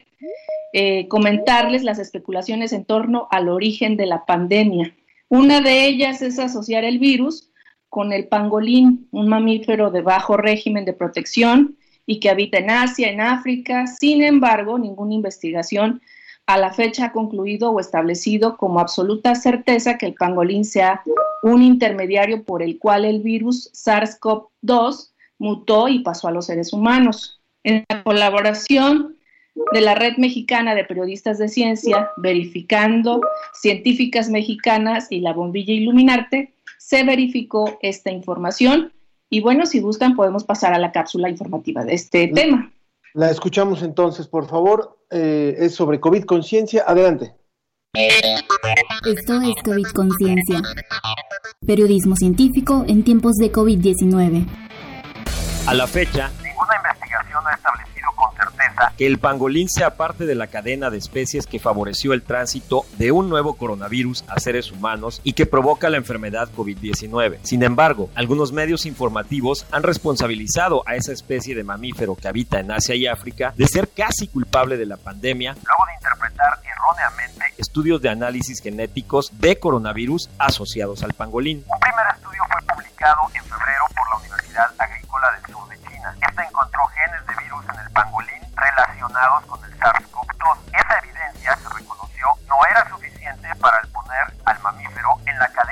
eh, 0.74 1.08
comentarles 1.08 1.84
las 1.84 2.00
especulaciones 2.00 2.74
en 2.74 2.86
torno 2.86 3.28
al 3.32 3.50
origen 3.50 3.96
de 3.96 4.06
la 4.06 4.26
pandemia. 4.26 4.94
Una 5.30 5.62
de 5.62 5.86
ellas 5.86 6.22
es 6.22 6.38
asociar 6.38 6.84
el 6.84 7.00
virus 7.00 7.50
con 7.88 8.14
el 8.14 8.28
pangolín, 8.28 9.08
un 9.12 9.30
mamífero 9.30 9.90
de 9.92 10.02
bajo 10.02 10.38
régimen 10.38 10.86
de 10.86 10.94
protección 10.94 11.78
y 12.06 12.20
que 12.20 12.30
habita 12.30 12.58
en 12.58 12.70
Asia, 12.70 13.10
en 13.10 13.22
África. 13.22 13.88
Sin 13.88 14.22
embargo, 14.22 14.78
ninguna 14.78 15.14
investigación 15.14 16.02
a 16.50 16.58
la 16.58 16.74
fecha 16.74 17.06
ha 17.06 17.12
concluido 17.12 17.70
o 17.70 17.80
establecido 17.80 18.58
como 18.58 18.80
absoluta 18.80 19.36
certeza 19.36 20.00
que 20.00 20.08
el 20.08 20.16
pangolín 20.16 20.66
sea 20.66 21.04
un 21.44 21.62
intermediario 21.62 22.44
por 22.44 22.64
el 22.64 22.80
cual 22.80 23.06
el 23.06 23.22
virus 23.22 23.72
SARS-CoV-2 23.74 25.12
mutó 25.38 25.88
y 25.90 26.00
pasó 26.00 26.28
a 26.28 26.32
los 26.32 26.48
seres 26.48 26.74
humanos. 26.74 27.40
En 27.64 27.86
la 27.88 28.02
colaboración 28.02 29.16
de 29.74 29.82
la 29.82 29.94
Red 29.94 30.18
Mexicana 30.18 30.74
de 30.74 30.86
Periodistas 30.86 31.38
de 31.38 31.50
Ciencia, 31.50 32.10
verificando 32.18 33.22
científicas 33.54 34.28
mexicanas 34.28 35.12
y 35.12 35.20
la 35.20 35.34
bombilla 35.34 35.76
Iluminarte, 35.76 36.56
se 36.80 37.04
verificó 37.04 37.78
esta 37.84 38.10
información. 38.10 38.92
Y 39.30 39.42
bueno, 39.42 39.68
si 39.68 39.82
gustan, 39.82 40.16
podemos 40.16 40.46
pasar 40.46 40.74
a 40.74 40.80
la 40.80 40.92
cápsula 40.92 41.30
informativa 41.30 41.86
de 41.86 41.94
este 41.94 42.28
tema. 42.30 42.72
La 43.14 43.30
escuchamos 43.30 43.84
entonces, 43.84 44.28
por 44.28 44.48
favor. 44.48 44.99
Eh, 45.12 45.56
es 45.58 45.76
sobre 45.76 46.00
COVID 46.00 46.24
conciencia. 46.26 46.84
Adelante. 46.86 47.34
Esto 47.94 49.42
es 49.42 49.64
COVID 49.64 49.88
Conciencia. 49.96 50.62
Periodismo 51.66 52.16
científico 52.16 52.86
en 52.88 53.04
tiempos 53.04 53.34
de 53.36 53.52
COVID-19. 53.52 54.46
A 55.68 55.74
la 55.74 55.88
fecha, 55.88 56.32
ninguna 56.44 56.76
investigación 56.78 57.44
ha 57.48 57.54
establecido 57.54 57.99
con 58.20 58.36
certeza 58.36 58.94
que 58.98 59.08
el 59.08 59.18
pangolín 59.18 59.70
sea 59.70 59.96
parte 59.96 60.26
de 60.26 60.36
la 60.36 60.48
cadena 60.48 60.90
de 60.90 60.98
especies 60.98 61.48
que 61.48 61.60
favoreció 61.60 62.14
el 62.14 62.24
tránsito 62.24 62.84
de 62.98 63.12
un 63.12 63.30
nuevo 63.30 63.56
coronavirus 63.56 64.26
a 64.28 64.40
seres 64.40 64.72
humanos 64.72 65.22
y 65.24 65.34
que 65.34 65.46
provoca 65.46 65.90
la 65.90 65.98
enfermedad 65.98 66.50
COVID-19. 66.56 67.40
Sin 67.44 67.64
embargo, 67.64 68.10
algunos 68.16 68.52
medios 68.52 68.86
informativos 68.86 69.66
han 69.72 69.84
responsabilizado 69.84 70.84
a 70.86 70.96
esa 70.96 71.14
especie 71.14 71.56
de 71.56 71.64
mamífero 71.64 72.16
que 72.16 72.28
habita 72.28 72.60
en 72.60 72.72
Asia 72.72 72.96
y 72.96 73.08
África 73.08 73.54
de 73.56 73.68
ser 73.68 73.90
casi 73.90 74.28
culpable 74.28 74.78
de 74.78 74.86
la 74.86 74.98
pandemia, 74.98 75.54
luego 75.54 75.86
de 75.88 75.94
interpretar 75.96 76.60
erróneamente 76.64 77.46
estudios 77.58 78.02
de 78.02 78.10
análisis 78.10 78.62
genéticos 78.62 79.32
de 79.40 79.60
coronavirus 79.60 80.30
asociados 80.38 81.04
al 81.04 81.14
pangolín. 81.14 81.64
Un 81.68 81.80
primer 81.80 82.06
estudio 82.16 82.42
fue 82.52 82.76
publicado 82.76 83.22
en 83.34 83.44
febrero 83.44 83.84
por 83.96 84.10
la 84.10 84.18
Universidad 84.18 84.72
Agrícola 84.78 85.28
del 85.34 85.54
Sur 85.54 85.68
de 85.68 85.78
Este 86.40 86.52
encontró 86.52 86.86
genes 86.86 87.28
de 87.28 87.36
virus 87.44 87.66
en 87.68 87.80
el 87.82 87.92
pangolín 87.92 88.42
relacionados 88.56 89.46
con 89.48 89.62
el 89.66 89.78
SARS-CoV-2. 89.78 90.58
Esa 90.72 91.00
evidencia 91.00 91.54
se 91.58 91.68
reconoció 91.68 92.28
no 92.48 92.56
era 92.72 92.88
suficiente 92.88 93.54
para 93.56 93.82
poner 93.92 94.34
al 94.46 94.60
mamífero 94.62 95.18
en 95.26 95.38
la 95.38 95.50
cadena 95.50 95.69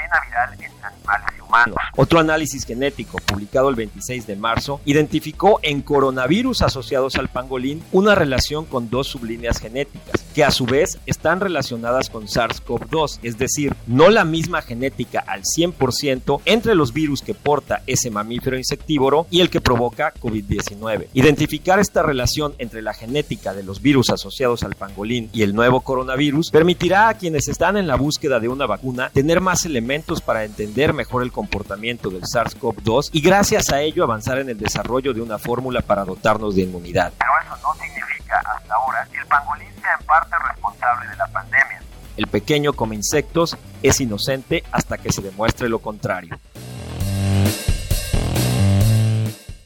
humanos. 1.66 1.78
Otro 1.96 2.20
análisis 2.20 2.66
genético 2.66 3.18
publicado 3.26 3.70
el 3.70 3.76
26 3.76 4.28
de 4.28 4.36
marzo 4.36 4.80
identificó 4.86 5.60
en 5.64 5.82
coronavirus 5.82 6.62
asociados 6.62 7.16
al 7.16 7.28
pangolín 7.28 7.82
una 7.92 8.14
relación 8.16 8.66
con 8.66 8.90
dos 8.90 9.08
sublíneas 9.08 9.60
genéticas, 9.60 10.24
que 10.36 10.44
a 10.44 10.52
su 10.52 10.66
vez 10.66 11.00
están 11.06 11.40
relacionadas 11.40 12.10
con 12.10 12.28
SARS-CoV-2, 12.28 13.20
es 13.24 13.38
decir, 13.38 13.76
no 13.88 14.10
la 14.10 14.26
misma 14.26 14.62
genética 14.62 15.24
al 15.26 15.42
100% 15.42 16.42
entre 16.46 16.76
los 16.76 16.94
virus 16.94 17.22
que 17.22 17.34
porta 17.34 17.82
ese 17.88 18.12
mamífero 18.12 18.58
insectívoro 18.58 19.26
y 19.32 19.42
el 19.42 19.50
que 19.50 19.62
provoca 19.62 20.14
COVID-19. 20.14 21.08
Identificar 21.14 21.80
esta 21.80 22.04
relación 22.04 22.54
entre 22.60 22.82
la 22.82 22.94
genética 22.94 23.54
de 23.54 23.64
los 23.64 23.82
virus 23.82 24.10
asociados 24.10 24.64
al 24.64 24.76
pangolín 24.76 25.30
y 25.34 25.42
el 25.42 25.56
nuevo 25.56 25.82
coronavirus 25.82 26.52
permitirá 26.52 27.10
a 27.10 27.16
quienes 27.16 27.48
están 27.48 27.78
en 27.78 27.88
la 27.88 27.96
búsqueda 27.96 28.40
de 28.40 28.50
una 28.50 28.68
vacuna 28.68 29.10
tener 29.10 29.42
más 29.42 29.66
elementos 29.66 30.22
para 30.22 30.44
entender 30.44 30.94
mejor 30.94 31.24
el 31.24 31.32
comportamiento 31.32 31.47
del 31.48 32.24
SARS-CoV-2 32.24 33.10
y 33.14 33.22
gracias 33.22 33.72
a 33.72 33.82
ello 33.82 34.04
avanzar 34.04 34.40
en 34.40 34.50
el 34.50 34.58
desarrollo 34.58 35.14
de 35.14 35.22
una 35.22 35.38
fórmula 35.38 35.82
para 35.82 36.06
dotarnos 36.06 36.56
de 36.56 36.64
inmunidad. 36.64 37.14
Pero 37.18 37.32
eso 37.44 37.58
no 37.64 37.74
significa 37.82 38.40
hasta 38.40 38.74
ahora 38.76 39.08
que 39.12 39.18
el 39.18 39.26
pangolín 39.26 39.68
sea 39.82 39.98
en 40.00 40.06
parte 40.06 40.36
responsable 40.48 41.10
de 41.10 41.16
la 41.16 41.28
pandemia. 41.28 41.82
El 42.18 42.28
pequeño 42.28 42.74
come 42.74 42.96
insectos 42.96 43.58
es 43.84 44.02
inocente 44.02 44.64
hasta 44.72 44.98
que 44.98 45.12
se 45.12 45.22
demuestre 45.22 45.70
lo 45.70 45.80
contrario. 45.80 46.38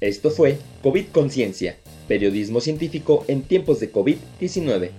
Esto 0.01 0.31
fue 0.31 0.59
COVID 0.81 1.07
Conciencia, 1.11 1.77
periodismo 2.07 2.59
científico 2.59 3.23
en 3.27 3.43
tiempos 3.43 3.79
de 3.79 3.93
COVID-19. 3.93 4.91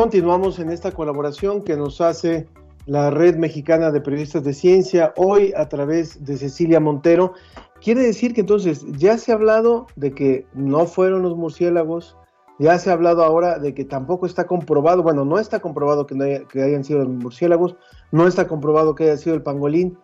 Continuamos 0.00 0.58
en 0.58 0.70
esta 0.70 0.92
colaboración 0.92 1.62
que 1.62 1.76
nos 1.76 2.00
hace 2.00 2.48
la 2.86 3.10
Red 3.10 3.36
Mexicana 3.36 3.90
de 3.90 4.00
Periodistas 4.00 4.42
de 4.42 4.54
Ciencia, 4.54 5.12
hoy 5.14 5.52
a 5.54 5.68
través 5.68 6.24
de 6.24 6.38
Cecilia 6.38 6.80
Montero. 6.80 7.34
Quiere 7.82 8.00
decir 8.04 8.32
que 8.32 8.40
entonces 8.40 8.82
ya 8.96 9.18
se 9.18 9.30
ha 9.30 9.34
hablado 9.34 9.88
de 9.96 10.12
que 10.12 10.46
no 10.54 10.86
fueron 10.86 11.20
los 11.20 11.36
murciélagos, 11.36 12.16
ya 12.58 12.78
se 12.78 12.88
ha 12.88 12.94
hablado 12.94 13.22
ahora 13.22 13.58
de 13.58 13.74
que 13.74 13.84
tampoco 13.84 14.24
está 14.24 14.46
comprobado, 14.46 15.02
bueno, 15.02 15.26
no 15.26 15.38
está 15.38 15.60
comprobado 15.60 16.06
que, 16.06 16.14
no 16.14 16.24
hayan 16.24 16.82
sido 16.82 17.00
los 17.00 17.08
murciélagos, 17.08 17.76
no 18.10 18.26
está 18.26 18.48
comprobado 18.48 18.94
que 18.94 19.04
haya 19.04 19.18
sido 19.18 19.36
el 19.36 19.42
pangolín. 19.42 19.98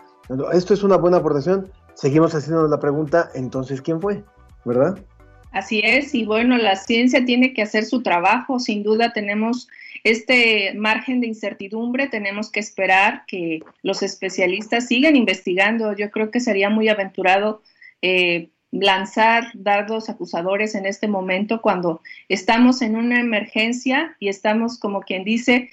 Esto 0.52 0.74
es 0.74 0.82
una 0.82 0.98
buena 0.98 1.16
aportación. 1.16 1.72
Seguimos 1.94 2.34
haciéndonos 2.34 2.70
la 2.70 2.80
pregunta, 2.80 3.30
entonces, 3.34 3.80
¿quién 3.80 4.02
fue? 4.02 4.22
¿Verdad? 4.66 4.98
Así 5.52 5.80
es, 5.82 6.14
y 6.14 6.26
bueno, 6.26 6.58
la 6.58 6.76
ciencia 6.76 7.24
tiene 7.24 7.54
que 7.54 7.62
hacer 7.62 7.86
su 7.86 8.02
trabajo, 8.02 8.58
sin 8.58 8.82
duda 8.82 9.14
tenemos 9.14 9.68
este 10.06 10.72
margen 10.74 11.20
de 11.20 11.26
incertidumbre, 11.26 12.06
tenemos 12.06 12.52
que 12.52 12.60
esperar 12.60 13.24
que 13.26 13.58
los 13.82 14.04
especialistas 14.04 14.86
sigan 14.86 15.16
investigando. 15.16 15.96
Yo 15.96 16.12
creo 16.12 16.30
que 16.30 16.38
sería 16.38 16.70
muy 16.70 16.88
aventurado 16.88 17.60
eh, 18.02 18.50
lanzar 18.70 19.48
dardos 19.54 20.08
acusadores 20.08 20.76
en 20.76 20.86
este 20.86 21.08
momento 21.08 21.60
cuando 21.60 22.02
estamos 22.28 22.82
en 22.82 22.94
una 22.94 23.18
emergencia 23.18 24.14
y 24.20 24.28
estamos, 24.28 24.78
como 24.78 25.00
quien 25.00 25.24
dice, 25.24 25.70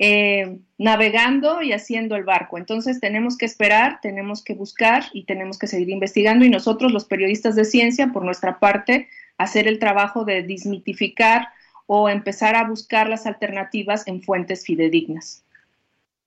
eh, 0.00 0.58
navegando 0.78 1.62
y 1.62 1.72
haciendo 1.72 2.16
el 2.16 2.24
barco. 2.24 2.58
Entonces 2.58 2.98
tenemos 2.98 3.38
que 3.38 3.46
esperar, 3.46 4.00
tenemos 4.02 4.42
que 4.42 4.54
buscar 4.54 5.04
y 5.12 5.26
tenemos 5.26 5.60
que 5.60 5.68
seguir 5.68 5.90
investigando 5.90 6.44
y 6.44 6.50
nosotros 6.50 6.90
los 6.90 7.04
periodistas 7.04 7.54
de 7.54 7.64
ciencia, 7.64 8.08
por 8.08 8.24
nuestra 8.24 8.58
parte, 8.58 9.06
hacer 9.38 9.68
el 9.68 9.78
trabajo 9.78 10.24
de 10.24 10.42
desmitificar 10.42 11.50
o 11.86 12.08
empezar 12.08 12.56
a 12.56 12.68
buscar 12.68 13.08
las 13.08 13.26
alternativas 13.26 14.06
en 14.06 14.22
fuentes 14.22 14.64
fidedignas. 14.64 15.44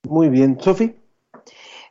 Muy 0.08 0.30
bien. 0.30 0.60
Sofi. 0.60 0.96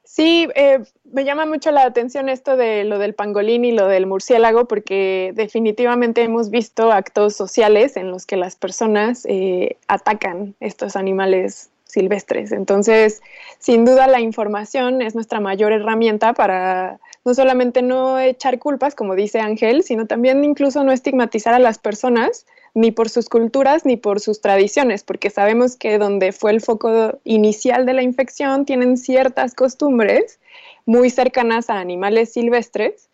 Sí, 0.04 0.48
eh, 0.54 0.80
me 1.04 1.24
llama 1.24 1.44
mucho 1.44 1.70
la 1.70 1.84
atención 1.84 2.28
esto 2.28 2.56
de 2.56 2.82
lo 2.84 2.98
del 2.98 3.14
pangolín 3.14 3.64
y 3.64 3.72
lo 3.72 3.86
del 3.86 4.06
murciélago, 4.06 4.66
porque 4.66 5.32
definitivamente 5.34 6.22
hemos 6.22 6.50
visto 6.50 6.90
actos 6.90 7.36
sociales 7.36 7.96
en 7.96 8.10
los 8.10 8.24
que 8.24 8.36
las 8.36 8.56
personas 8.56 9.26
eh, 9.28 9.76
atacan 9.86 10.54
estos 10.60 10.96
animales 10.96 11.70
silvestres. 11.84 12.52
Entonces, 12.52 13.22
sin 13.58 13.84
duda 13.84 14.06
la 14.06 14.20
información 14.20 15.02
es 15.02 15.14
nuestra 15.14 15.40
mayor 15.40 15.72
herramienta 15.72 16.32
para 16.32 17.00
no 17.24 17.34
solamente 17.34 17.82
no 17.82 18.18
echar 18.18 18.58
culpas, 18.58 18.94
como 18.94 19.14
dice 19.14 19.40
Ángel, 19.40 19.82
sino 19.82 20.06
también 20.06 20.42
incluso 20.42 20.84
no 20.84 20.92
estigmatizar 20.92 21.54
a 21.54 21.58
las 21.58 21.78
personas 21.78 22.46
ni 22.74 22.90
por 22.92 23.08
sus 23.08 23.28
culturas 23.28 23.84
ni 23.84 23.96
por 23.96 24.20
sus 24.20 24.40
tradiciones, 24.40 25.02
porque 25.02 25.30
sabemos 25.30 25.76
que 25.76 25.98
donde 25.98 26.32
fue 26.32 26.50
el 26.52 26.60
foco 26.60 27.18
inicial 27.24 27.86
de 27.86 27.94
la 27.94 28.02
infección 28.02 28.64
tienen 28.64 28.96
ciertas 28.96 29.54
costumbres 29.54 30.38
muy 30.86 31.10
cercanas 31.10 31.70
a 31.70 31.80
animales 31.80 32.32
silvestres 32.32 33.08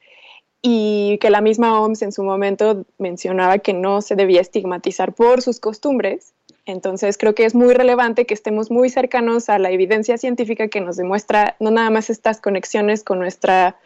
y 0.66 1.18
que 1.18 1.28
la 1.28 1.42
misma 1.42 1.78
OMS 1.80 2.00
en 2.02 2.12
su 2.12 2.22
momento 2.22 2.86
mencionaba 2.98 3.58
que 3.58 3.74
no 3.74 4.00
se 4.00 4.16
debía 4.16 4.40
estigmatizar 4.40 5.12
por 5.12 5.42
sus 5.42 5.60
costumbres. 5.60 6.32
Entonces 6.64 7.18
creo 7.18 7.34
que 7.34 7.44
es 7.44 7.54
muy 7.54 7.74
relevante 7.74 8.24
que 8.24 8.32
estemos 8.32 8.70
muy 8.70 8.88
cercanos 8.88 9.50
a 9.50 9.58
la 9.58 9.70
evidencia 9.70 10.16
científica 10.16 10.68
que 10.68 10.80
nos 10.80 10.96
demuestra 10.96 11.56
no 11.60 11.70
nada 11.70 11.90
más 11.90 12.08
estas 12.08 12.40
conexiones 12.40 13.04
con 13.04 13.18
nuestra 13.18 13.76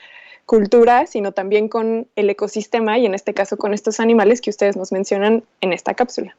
cultura, 0.49 1.07
sino 1.07 1.31
también 1.33 1.69
con 1.69 2.09
el 2.17 2.31
ecosistema 2.31 2.99
y 2.99 3.05
en 3.05 3.13
este 3.13 3.35
caso 3.35 3.59
con 3.59 3.75
estos 3.75 4.01
animales 4.01 4.41
que 4.41 4.49
ustedes 4.49 4.79
nos 4.79 4.93
mencionan 4.93 5.45
en 5.61 5.75
esta 5.75 5.93
cápsula. 5.93 6.39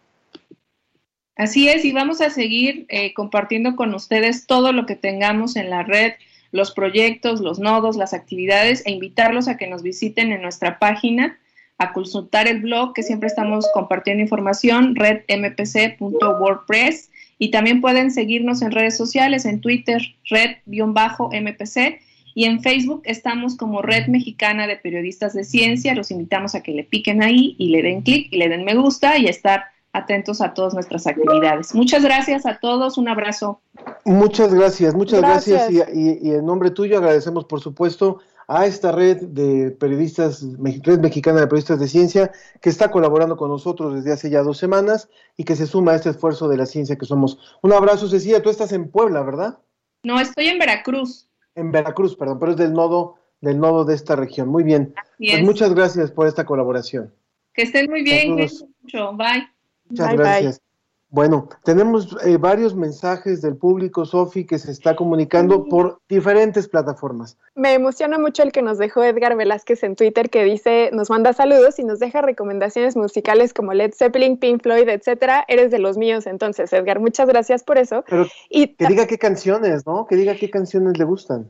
Así 1.36 1.69
es, 1.69 1.86
y 1.86 1.91
vamos 1.91 2.19
a 2.19 2.32
seguir 2.32 2.88
eh, 2.89 3.13
compartiendo 3.13 3.76
con 3.76 3.93
ustedes 3.93 4.48
todo 4.48 4.74
lo 4.74 4.88
que 4.88 4.95
tengamos 4.95 5.56
en 5.56 5.69
la 5.69 5.84
red, 5.84 6.13
los 6.52 6.72
proyectos, 6.72 7.39
los 7.39 7.60
nodos, 7.60 7.98
las 7.98 8.15
actividades 8.15 8.82
e 8.88 8.91
invitarlos 8.91 9.48
a 9.48 9.58
que 9.58 9.67
nos 9.67 9.84
visiten 9.84 10.32
en 10.32 10.41
nuestra 10.41 10.80
página, 10.80 11.38
a 11.78 11.93
consultar 11.93 12.48
el 12.48 12.62
blog 12.62 12.95
que 12.95 13.04
siempre 13.04 13.28
estamos 13.28 13.67
compartiendo 13.76 14.24
información, 14.24 14.95
redmpc.wordpress, 14.95 17.12
y 17.38 17.52
también 17.52 17.80
pueden 17.80 18.10
seguirnos 18.10 18.63
en 18.63 18.72
redes 18.72 18.98
sociales, 18.98 19.45
en 19.45 19.62
Twitter, 19.62 20.02
red-mpc, 20.32 22.00
y 22.36 22.46
en 22.46 22.62
Facebook 22.62 23.02
estamos 23.06 23.56
como 23.58 23.82
Red 23.82 24.08
Mexicana 24.08 24.68
de 24.68 24.78
Periodistas 24.78 25.34
de 25.34 25.44
Ciencia. 25.44 25.94
Los 25.96 26.12
invitamos 26.12 26.56
a 26.56 26.62
que 26.63 26.72
le 26.72 26.84
piquen 26.84 27.22
ahí 27.24 27.56
y 27.58 27.70
le 27.70 27.82
den 27.82 28.02
clic 28.02 28.28
y 28.32 28.38
le 28.38 28.50
den 28.50 28.63
me 28.65 28.76
gusta 28.76 29.18
y 29.18 29.28
estar 29.28 29.63
atentos 29.92 30.39
a 30.42 30.54
todas 30.54 30.74
nuestras 30.76 31.08
actividades. 31.08 31.74
Muchas 31.74 32.04
gracias 32.04 32.46
a 32.46 32.60
todos, 32.60 32.98
un 32.98 33.08
abrazo. 33.08 33.62
Muchas 34.06 34.54
gracias, 34.54 34.94
muchas 34.94 35.22
gracias, 35.22 35.72
Gracias. 35.72 35.89
y, 35.98 36.10
y- 36.10 36.30
y 36.30 36.32
en 36.36 36.46
nombre 36.46 36.70
tuyo 36.72 36.98
agradecemos 36.98 37.46
por 37.46 37.60
supuesto 37.60 38.20
a 38.48 38.65
esta 38.65 38.92
red 38.92 39.18
de 39.22 39.70
periodistas, 39.72 40.44
Red 40.84 41.00
Mexicana 41.00 41.39
de 41.42 41.46
Periodistas 41.48 41.80
de 41.80 41.88
Ciencia, 41.88 42.32
que 42.62 42.70
está 42.70 42.89
colaborando 42.89 43.38
con 43.38 43.50
nosotros 43.50 43.94
desde 43.96 44.12
hace 44.12 44.30
ya 44.32 44.42
dos 44.42 44.58
semanas 44.58 45.08
y 45.38 45.44
que 45.44 45.56
se 45.56 45.68
suma 45.68 45.92
a 45.92 45.96
este 45.96 46.10
esfuerzo 46.10 46.48
de 46.48 46.58
la 46.58 46.65
ciencia 46.65 46.96
que 46.96 47.06
somos. 47.06 47.38
Un 47.62 47.74
abrazo, 47.74 48.08
Cecilia, 48.08 48.42
tú 48.42 48.50
estás 48.50 48.72
en 48.72 48.89
Puebla, 48.89 49.22
¿verdad? 49.22 49.60
No, 50.04 50.20
estoy 50.20 50.48
en 50.48 50.58
Veracruz. 50.60 51.29
En 51.60 51.72
Veracruz, 51.72 52.15
perdón, 52.15 52.39
pero 52.39 52.52
es 52.52 52.58
del 52.58 52.74
nodo, 52.74 53.15
del 53.41 53.60
nodo 53.60 53.84
de 53.84 53.95
esta 53.95 54.15
región. 54.15 54.48
Muy 54.48 54.63
bien. 54.63 54.93
Pues 55.17 55.34
es. 55.34 55.43
muchas 55.43 55.74
gracias 55.74 56.12
por 56.12 56.28
esta 56.28 56.45
colaboración. 56.45 57.13
Que 57.54 57.63
estén 57.63 57.89
muy 57.89 58.04
bien, 58.04 58.36
mucho. 58.36 59.13
Bye. 59.13 59.48
Muchas 59.89 60.15
Bye, 60.15 60.17
bye. 60.17 60.69
Bueno, 61.12 61.50
tenemos 61.63 62.15
eh, 62.24 62.38
varios 62.38 62.76
mensajes 62.76 63.41
del 63.41 63.58
público, 63.58 64.06
Sofi, 64.06 64.45
que 64.45 64.60
se 64.60 64.72
está 64.72 64.95
comunicando 64.95 65.65
por 65.65 66.02
diferentes 66.08 66.67
plataformas. 66.67 67.36
Me 67.56 67.74
emociona 67.74 68.19
mucho 68.19 68.43
el 68.43 68.52
que 68.52 68.62
nos 68.62 68.78
dejó 68.78 69.04
Edgar 69.04 69.36
Velázquez 69.36 69.82
en 69.84 69.95
Twitter 69.95 70.30
que 70.30 70.43
dice, 70.43 70.91
nos 70.93 71.10
manda 71.10 71.34
saludos 71.34 71.80
y 71.80 71.84
nos 71.84 71.98
deja 71.98 72.22
recomendaciones 72.22 72.95
musicales 72.95 73.56
como 73.56 73.74
Led 73.74 73.93
Zeppelin, 73.95 74.38
Pink 74.38 74.62
Floyd, 74.62 74.88
etcétera. 74.88 75.45
Eres 75.48 75.72
de 75.72 75.80
los 75.80 75.98
míos, 75.98 76.28
entonces, 76.28 76.72
Edgar, 76.74 77.00
muchas 77.00 77.28
gracias 77.28 77.63
por 77.63 77.80
eso. 77.80 78.04
Pero 78.08 78.28
Y 78.48 78.76
que 78.76 78.86
diga 78.86 79.08
qué 79.08 79.17
canciones, 79.17 79.88
¿no? 79.88 80.06
Que 80.06 80.15
diga 80.15 80.36
qué 80.36 80.52
canciones 80.52 81.00
le 81.00 81.06
gustan. 81.06 81.50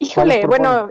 Híjole, 0.00 0.40
¿Cuáles 0.40 0.46
bueno, 0.48 0.88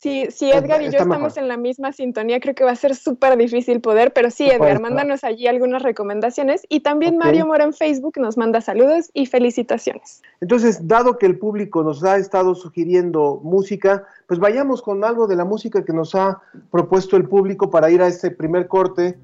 propone? 0.00 0.30
si, 0.30 0.30
si 0.30 0.50
Edgar 0.50 0.80
y 0.82 0.86
yo 0.86 0.98
estamos 0.98 1.18
mejor. 1.18 1.38
en 1.38 1.48
la 1.48 1.56
misma 1.56 1.92
sintonía, 1.92 2.40
creo 2.40 2.54
que 2.54 2.64
va 2.64 2.72
a 2.72 2.76
ser 2.76 2.94
súper 2.94 3.36
difícil 3.36 3.80
poder, 3.80 4.12
pero 4.12 4.30
sí, 4.30 4.48
Edgar, 4.48 4.80
mándanos 4.80 5.24
allí 5.24 5.46
algunas 5.46 5.82
recomendaciones. 5.82 6.66
Y 6.68 6.80
también. 6.80 7.18
Mario 7.18 7.46
Mora 7.46 7.64
en 7.64 7.74
Facebook 7.74 8.14
nos 8.18 8.38
manda 8.38 8.60
saludos 8.60 9.10
y 9.12 9.26
felicitaciones. 9.26 10.22
Entonces, 10.40 10.86
dado 10.88 11.18
que 11.18 11.26
el 11.26 11.38
público 11.38 11.82
nos 11.82 12.02
ha 12.02 12.16
estado 12.16 12.54
sugiriendo 12.54 13.40
música, 13.42 14.04
pues 14.26 14.40
vayamos 14.40 14.80
con 14.80 15.04
algo 15.04 15.26
de 15.26 15.36
la 15.36 15.44
música 15.44 15.84
que 15.84 15.92
nos 15.92 16.14
ha 16.14 16.40
propuesto 16.70 17.16
el 17.16 17.28
público 17.28 17.70
para 17.70 17.90
ir 17.90 18.00
a 18.00 18.08
este 18.08 18.30
primer 18.30 18.68
corte. 18.68 19.18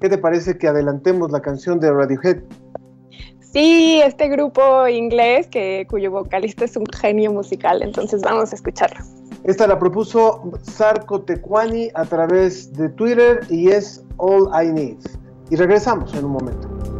¿Qué 0.00 0.08
te 0.08 0.18
parece 0.18 0.56
que 0.56 0.66
adelantemos 0.66 1.30
la 1.30 1.40
canción 1.40 1.78
de 1.78 1.92
Radiohead? 1.92 2.42
Sí, 3.40 4.00
este 4.02 4.28
grupo 4.28 4.88
inglés 4.88 5.46
que, 5.46 5.86
cuyo 5.90 6.10
vocalista 6.10 6.64
es 6.64 6.76
un 6.76 6.86
genio 6.86 7.32
musical, 7.32 7.82
entonces 7.82 8.22
vamos 8.22 8.52
a 8.52 8.56
escucharlo. 8.56 9.21
Esta 9.44 9.66
la 9.66 9.76
propuso 9.76 10.52
Sarko 10.62 11.22
Tecuani 11.22 11.90
a 11.94 12.04
través 12.04 12.72
de 12.74 12.88
Twitter 12.90 13.40
y 13.50 13.70
es 13.70 14.04
All 14.18 14.48
I 14.54 14.72
Need. 14.72 14.98
Y 15.50 15.56
regresamos 15.56 16.14
en 16.14 16.24
un 16.24 16.32
momento. 16.32 16.91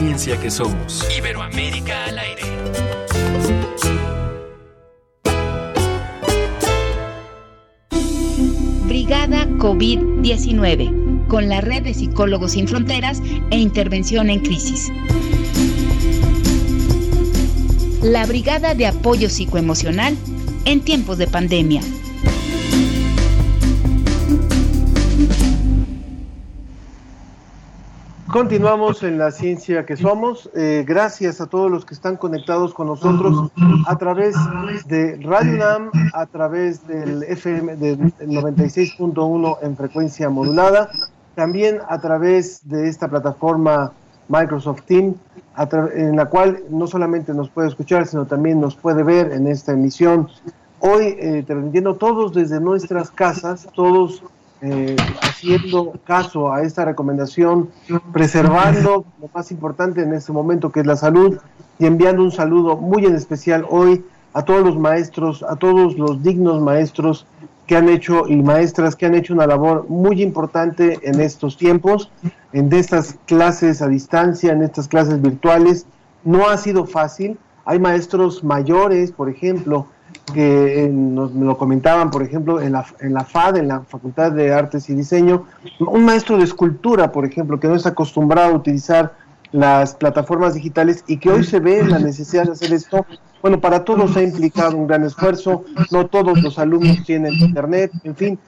Ciencia 0.00 0.40
que 0.40 0.50
Somos. 0.50 1.06
Iberoamérica 1.14 2.06
al 2.06 2.18
aire. 2.18 2.42
Brigada 8.86 9.46
COVID-19, 9.58 11.26
con 11.26 11.50
la 11.50 11.60
red 11.60 11.82
de 11.82 11.92
psicólogos 11.92 12.52
sin 12.52 12.66
fronteras 12.66 13.20
e 13.50 13.58
intervención 13.58 14.30
en 14.30 14.40
crisis. 14.40 14.90
La 18.02 18.24
Brigada 18.24 18.74
de 18.74 18.86
Apoyo 18.86 19.28
Psicoemocional 19.28 20.16
en 20.64 20.80
tiempos 20.80 21.18
de 21.18 21.26
pandemia. 21.26 21.82
Continuamos 28.32 29.02
en 29.02 29.18
la 29.18 29.32
ciencia 29.32 29.84
que 29.84 29.96
somos. 29.96 30.48
Eh, 30.54 30.84
gracias 30.86 31.40
a 31.40 31.46
todos 31.46 31.68
los 31.68 31.84
que 31.84 31.94
están 31.94 32.16
conectados 32.16 32.72
con 32.72 32.86
nosotros 32.86 33.50
a 33.88 33.98
través 33.98 34.36
de 34.86 35.16
Radio 35.16 35.58
NAM, 35.58 35.90
a 36.14 36.26
través 36.26 36.86
del 36.86 37.24
FM 37.24 37.74
del 37.74 37.98
96.1 37.98 39.58
en 39.62 39.76
frecuencia 39.76 40.30
modulada, 40.30 40.90
también 41.34 41.78
a 41.88 42.00
través 42.00 42.68
de 42.68 42.88
esta 42.88 43.08
plataforma 43.08 43.92
Microsoft 44.28 44.82
Team, 44.82 45.14
en 45.94 46.14
la 46.14 46.26
cual 46.26 46.62
no 46.70 46.86
solamente 46.86 47.34
nos 47.34 47.48
puede 47.48 47.66
escuchar, 47.66 48.06
sino 48.06 48.26
también 48.26 48.60
nos 48.60 48.76
puede 48.76 49.02
ver 49.02 49.32
en 49.32 49.48
esta 49.48 49.72
emisión. 49.72 50.28
Hoy 50.78 51.16
eh, 51.18 51.42
transmitiendo 51.44 51.96
todos 51.96 52.32
desde 52.32 52.60
nuestras 52.60 53.10
casas, 53.10 53.66
todos 53.74 54.22
eh, 54.62 54.96
haciendo 55.22 55.94
caso 56.04 56.52
a 56.52 56.62
esta 56.62 56.84
recomendación, 56.84 57.70
preservando 58.12 59.06
lo 59.20 59.30
más 59.34 59.50
importante 59.50 60.02
en 60.02 60.12
este 60.12 60.32
momento 60.32 60.70
que 60.70 60.80
es 60.80 60.86
la 60.86 60.96
salud 60.96 61.38
y 61.78 61.86
enviando 61.86 62.22
un 62.22 62.30
saludo 62.30 62.76
muy 62.76 63.06
en 63.06 63.14
especial 63.14 63.64
hoy 63.68 64.04
a 64.34 64.42
todos 64.42 64.62
los 64.62 64.78
maestros, 64.78 65.42
a 65.42 65.56
todos 65.56 65.96
los 65.96 66.22
dignos 66.22 66.60
maestros 66.60 67.26
que 67.66 67.76
han 67.76 67.88
hecho 67.88 68.26
y 68.26 68.36
maestras 68.36 68.96
que 68.96 69.06
han 69.06 69.14
hecho 69.14 69.32
una 69.32 69.46
labor 69.46 69.86
muy 69.88 70.22
importante 70.22 70.98
en 71.02 71.20
estos 71.20 71.56
tiempos, 71.56 72.10
en 72.52 72.72
estas 72.72 73.16
clases 73.26 73.80
a 73.80 73.88
distancia, 73.88 74.52
en 74.52 74.62
estas 74.62 74.88
clases 74.88 75.22
virtuales. 75.22 75.86
No 76.24 76.48
ha 76.48 76.56
sido 76.56 76.84
fácil. 76.84 77.38
Hay 77.64 77.78
maestros 77.78 78.42
mayores, 78.42 79.12
por 79.12 79.30
ejemplo, 79.30 79.86
que 80.32 80.88
nos 80.92 81.32
lo 81.32 81.56
comentaban, 81.58 82.10
por 82.10 82.22
ejemplo, 82.22 82.60
en 82.60 82.72
la, 82.72 82.84
en 83.00 83.14
la 83.14 83.24
FAD, 83.24 83.58
en 83.58 83.68
la 83.68 83.80
Facultad 83.80 84.32
de 84.32 84.52
Artes 84.52 84.88
y 84.90 84.94
Diseño, 84.94 85.46
un 85.80 86.04
maestro 86.04 86.36
de 86.36 86.44
escultura, 86.44 87.12
por 87.12 87.24
ejemplo, 87.24 87.58
que 87.60 87.68
no 87.68 87.74
está 87.74 87.90
acostumbrado 87.90 88.52
a 88.52 88.56
utilizar 88.56 89.14
las 89.52 89.94
plataformas 89.94 90.54
digitales 90.54 91.04
y 91.06 91.16
que 91.16 91.30
hoy 91.30 91.44
se 91.44 91.60
ve 91.60 91.82
la 91.84 91.98
necesidad 91.98 92.44
de 92.44 92.52
hacer 92.52 92.72
esto. 92.72 93.04
Bueno, 93.42 93.60
para 93.60 93.84
todos 93.84 94.16
ha 94.16 94.22
implicado 94.22 94.76
un 94.76 94.86
gran 94.86 95.04
esfuerzo, 95.04 95.64
no 95.90 96.06
todos 96.06 96.42
los 96.42 96.58
alumnos 96.58 97.02
tienen 97.04 97.34
internet, 97.34 97.90
en 98.04 98.14
fin, 98.14 98.38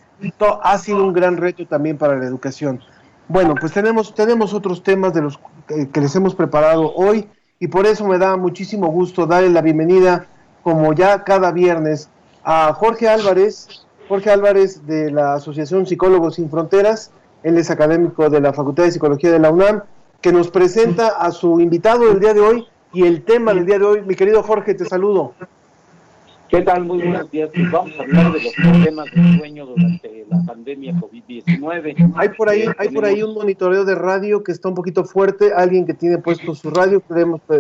ha 0.62 0.78
sido 0.78 1.04
un 1.04 1.12
gran 1.12 1.36
reto 1.36 1.66
también 1.66 1.96
para 1.96 2.16
la 2.16 2.26
educación. 2.26 2.80
Bueno, 3.28 3.54
pues 3.58 3.72
tenemos, 3.72 4.14
tenemos 4.14 4.52
otros 4.52 4.82
temas 4.82 5.14
de 5.14 5.22
los 5.22 5.40
que 5.66 6.00
les 6.00 6.14
hemos 6.14 6.34
preparado 6.34 6.92
hoy 6.94 7.28
y 7.58 7.68
por 7.68 7.86
eso 7.86 8.06
me 8.06 8.18
da 8.18 8.36
muchísimo 8.36 8.88
gusto 8.88 9.26
darle 9.26 9.50
la 9.50 9.62
bienvenida 9.62 10.26
como 10.62 10.92
ya 10.92 11.24
cada 11.24 11.52
viernes, 11.52 12.08
a 12.44 12.72
Jorge 12.74 13.08
Álvarez, 13.08 13.68
Jorge 14.08 14.30
Álvarez 14.30 14.86
de 14.86 15.10
la 15.10 15.34
Asociación 15.34 15.86
Psicólogos 15.86 16.36
Sin 16.36 16.50
Fronteras, 16.50 17.10
él 17.42 17.58
es 17.58 17.70
académico 17.70 18.30
de 18.30 18.40
la 18.40 18.52
Facultad 18.52 18.84
de 18.84 18.92
Psicología 18.92 19.32
de 19.32 19.38
la 19.38 19.50
UNAM, 19.50 19.82
que 20.20 20.32
nos 20.32 20.50
presenta 20.50 21.08
a 21.08 21.32
su 21.32 21.60
invitado 21.60 22.06
del 22.06 22.20
día 22.20 22.34
de 22.34 22.40
hoy 22.40 22.66
y 22.92 23.04
el 23.04 23.24
tema 23.24 23.52
del 23.52 23.66
día 23.66 23.78
de 23.78 23.84
hoy. 23.84 24.02
Mi 24.02 24.14
querido 24.14 24.42
Jorge, 24.42 24.74
te 24.74 24.84
saludo. 24.84 25.34
¿Qué 26.52 26.60
tal? 26.60 26.84
Muy 26.84 26.98
buenos 26.98 27.30
días. 27.30 27.48
Pues 27.54 27.70
vamos 27.70 27.98
a 27.98 28.02
hablar 28.02 28.30
de 28.30 28.42
los 28.42 28.52
problemas 28.52 29.06
de 29.10 29.38
sueño 29.38 29.64
durante 29.64 30.26
la 30.28 30.42
pandemia 30.46 30.92
COVID-19. 30.92 32.12
Hay 32.14 32.28
por 32.28 32.50
ahí, 32.50 32.66
hay 32.76 32.88
por 32.90 33.06
ahí 33.06 33.22
un 33.22 33.32
monitoreo 33.32 33.86
de 33.86 33.94
radio 33.94 34.44
que 34.44 34.52
está 34.52 34.68
un 34.68 34.74
poquito 34.74 35.04
fuerte. 35.04 35.54
Alguien 35.56 35.86
que 35.86 35.94
tiene 35.94 36.18
puesto 36.18 36.54
su 36.54 36.68
radio, 36.68 37.02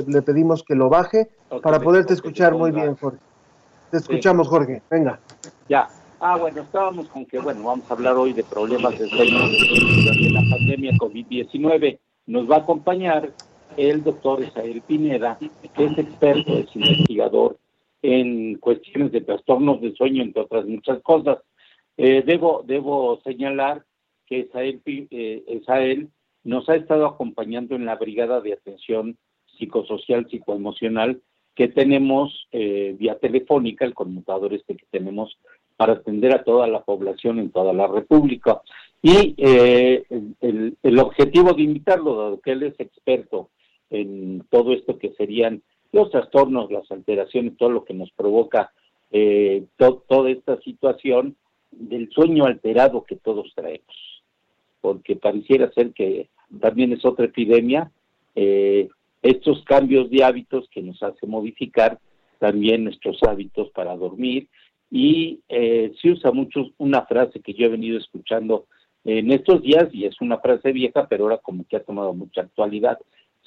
le 0.06 0.20
pedimos 0.20 0.62
que 0.62 0.74
lo 0.74 0.90
baje 0.90 1.30
para 1.62 1.80
poderte 1.80 2.12
escuchar 2.12 2.54
muy 2.54 2.70
bien, 2.70 2.94
Jorge. 2.96 3.18
Te 3.90 3.96
escuchamos, 3.96 4.46
Jorge. 4.46 4.82
Venga. 4.90 5.18
Ya. 5.70 5.88
Ah, 6.20 6.36
bueno, 6.36 6.60
estábamos 6.60 7.08
con 7.08 7.24
que, 7.24 7.38
bueno, 7.38 7.64
vamos 7.64 7.90
a 7.90 7.94
hablar 7.94 8.16
hoy 8.16 8.34
de 8.34 8.44
problemas 8.44 8.98
de 8.98 9.08
sueño 9.08 9.38
durante 9.38 10.30
la 10.30 10.42
pandemia 10.50 10.92
COVID-19. 10.98 11.98
Nos 12.26 12.50
va 12.50 12.56
a 12.56 12.58
acompañar 12.58 13.30
el 13.78 14.04
doctor 14.04 14.42
Isael 14.42 14.82
Pineda, 14.82 15.38
que 15.74 15.84
es 15.86 15.96
experto, 15.96 16.58
es 16.58 16.76
investigador 16.76 17.56
en 18.02 18.56
cuestiones 18.56 19.12
de 19.12 19.20
trastornos 19.20 19.80
de 19.80 19.94
sueño, 19.94 20.22
entre 20.22 20.42
otras 20.42 20.66
muchas 20.66 21.00
cosas. 21.02 21.38
Eh, 21.96 22.22
debo, 22.26 22.64
debo 22.66 23.20
señalar 23.22 23.84
que 24.26 24.40
Esael, 24.40 24.82
eh, 25.10 26.06
nos 26.44 26.68
ha 26.68 26.74
estado 26.74 27.06
acompañando 27.06 27.76
en 27.76 27.84
la 27.84 27.96
brigada 27.96 28.40
de 28.40 28.54
atención 28.54 29.16
psicosocial, 29.58 30.26
psicoemocional 30.28 31.20
que 31.54 31.68
tenemos 31.68 32.48
eh, 32.50 32.96
vía 32.98 33.18
telefónica, 33.18 33.84
el 33.84 33.94
conmutador 33.94 34.54
este 34.54 34.76
que 34.76 34.86
tenemos 34.90 35.38
para 35.76 35.94
atender 35.94 36.34
a 36.34 36.44
toda 36.44 36.66
la 36.66 36.82
población 36.82 37.38
en 37.38 37.50
toda 37.50 37.72
la 37.72 37.86
República. 37.86 38.62
Y 39.02 39.34
eh, 39.36 40.04
el, 40.40 40.76
el, 40.82 40.98
objetivo 40.98 41.52
de 41.52 41.62
invitarlo, 41.62 42.16
dado 42.16 42.40
que 42.40 42.52
él 42.52 42.62
es 42.62 42.78
experto 42.78 43.50
en 43.90 44.44
todo 44.48 44.72
esto 44.72 44.98
que 44.98 45.12
serían 45.12 45.62
los 45.92 46.10
trastornos, 46.10 46.70
las 46.70 46.90
alteraciones, 46.90 47.56
todo 47.56 47.70
lo 47.70 47.84
que 47.84 47.94
nos 47.94 48.10
provoca 48.12 48.72
eh, 49.10 49.64
toda 49.76 50.30
esta 50.30 50.58
situación 50.62 51.36
del 51.70 52.10
sueño 52.10 52.46
alterado 52.46 53.04
que 53.04 53.16
todos 53.16 53.52
traemos, 53.54 54.22
porque 54.80 55.16
pareciera 55.16 55.70
ser 55.72 55.92
que 55.92 56.28
también 56.60 56.92
es 56.92 57.04
otra 57.04 57.26
epidemia, 57.26 57.90
eh, 58.34 58.88
estos 59.20 59.62
cambios 59.64 60.10
de 60.10 60.24
hábitos 60.24 60.66
que 60.70 60.82
nos 60.82 61.02
hace 61.02 61.26
modificar 61.26 61.98
también 62.38 62.84
nuestros 62.84 63.22
hábitos 63.22 63.70
para 63.70 63.96
dormir. 63.96 64.48
Y 64.90 65.40
eh, 65.48 65.92
se 66.02 66.10
usa 66.10 66.32
mucho 66.32 66.70
una 66.76 67.06
frase 67.06 67.40
que 67.40 67.54
yo 67.54 67.66
he 67.66 67.70
venido 67.70 67.98
escuchando 67.98 68.66
en 69.04 69.30
estos 69.30 69.62
días 69.62 69.88
y 69.92 70.04
es 70.04 70.20
una 70.20 70.38
frase 70.38 70.72
vieja, 70.72 71.06
pero 71.08 71.24
ahora 71.24 71.38
como 71.38 71.64
que 71.66 71.76
ha 71.76 71.84
tomado 71.84 72.12
mucha 72.12 72.42
actualidad. 72.42 72.98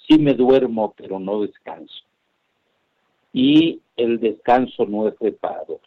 Sí 0.07 0.17
me 0.17 0.33
duermo, 0.33 0.93
pero 0.97 1.19
no 1.19 1.41
descanso 1.41 2.05
y 3.35 3.81
el 3.97 4.21
descanso 4.21 4.85
no 4.85 5.09
es 5.09 5.15
reparador, 5.19 5.81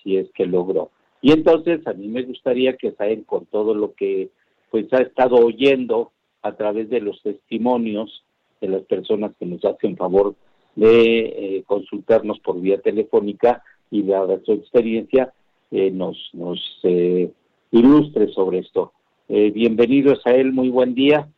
si 0.00 0.16
es 0.16 0.30
que 0.34 0.46
logró. 0.46 0.90
Y 1.20 1.32
entonces 1.32 1.84
a 1.84 1.92
mí 1.94 2.06
me 2.06 2.22
gustaría 2.22 2.76
que 2.76 2.92
saben 2.92 3.24
con 3.24 3.46
todo 3.46 3.74
lo 3.74 3.94
que 3.94 4.30
pues 4.70 4.86
ha 4.92 4.98
estado 4.98 5.34
oyendo 5.34 6.12
a 6.42 6.52
través 6.52 6.90
de 6.90 7.00
los 7.00 7.20
testimonios 7.22 8.22
de 8.60 8.68
las 8.68 8.82
personas 8.82 9.32
que 9.36 9.46
nos 9.46 9.64
hacen 9.64 9.96
favor 9.96 10.36
de 10.76 11.18
eh, 11.56 11.64
consultarnos 11.66 12.38
por 12.38 12.60
vía 12.60 12.80
telefónica 12.80 13.64
y 13.90 14.04
dada 14.04 14.38
su 14.44 14.52
experiencia, 14.52 15.32
eh, 15.72 15.90
nos, 15.90 16.16
nos 16.34 16.60
eh, 16.84 17.32
ilustre 17.72 18.28
sobre 18.28 18.60
esto. 18.60 18.92
Eh, 19.28 19.50
bienvenido, 19.50 20.14
Sael, 20.20 20.52
muy 20.52 20.68
buen 20.68 20.94
día. 20.94 21.28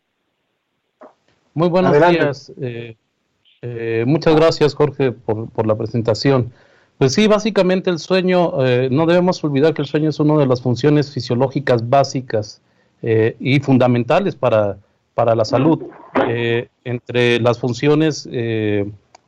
Muy 1.55 1.71
buenos 1.71 1.93
días. 1.93 2.53
Eh, 3.63 4.01
eh, 4.03 4.05
muchas 4.07 4.35
gracias, 4.37 4.75
Jorge, 4.75 5.13
por, 5.13 5.67
la 5.67 5.77
presentación. 5.77 6.53
Pues 6.99 7.15
sí, 7.15 7.27
básicamente 7.27 7.91
el 7.91 7.99
sueño, 7.99 8.53
no 8.91 9.07
debemos 9.07 9.43
olvidar 9.43 9.73
que 9.73 9.81
el 9.81 9.89
sueño 9.89 10.11
es 10.11 10.21
una 10.21 10.37
de 10.37 10.47
las 10.47 10.61
funciones 10.61 11.11
fisiológicas 11.11 11.89
básicas 11.89 12.61
y 13.03 13.59
fundamentales 13.61 14.37
para, 14.37 14.77
para 15.15 15.35
la 15.35 15.47
salud. 15.47 15.87
entre 16.85 17.41
las 17.41 17.59
funciones 17.59 18.29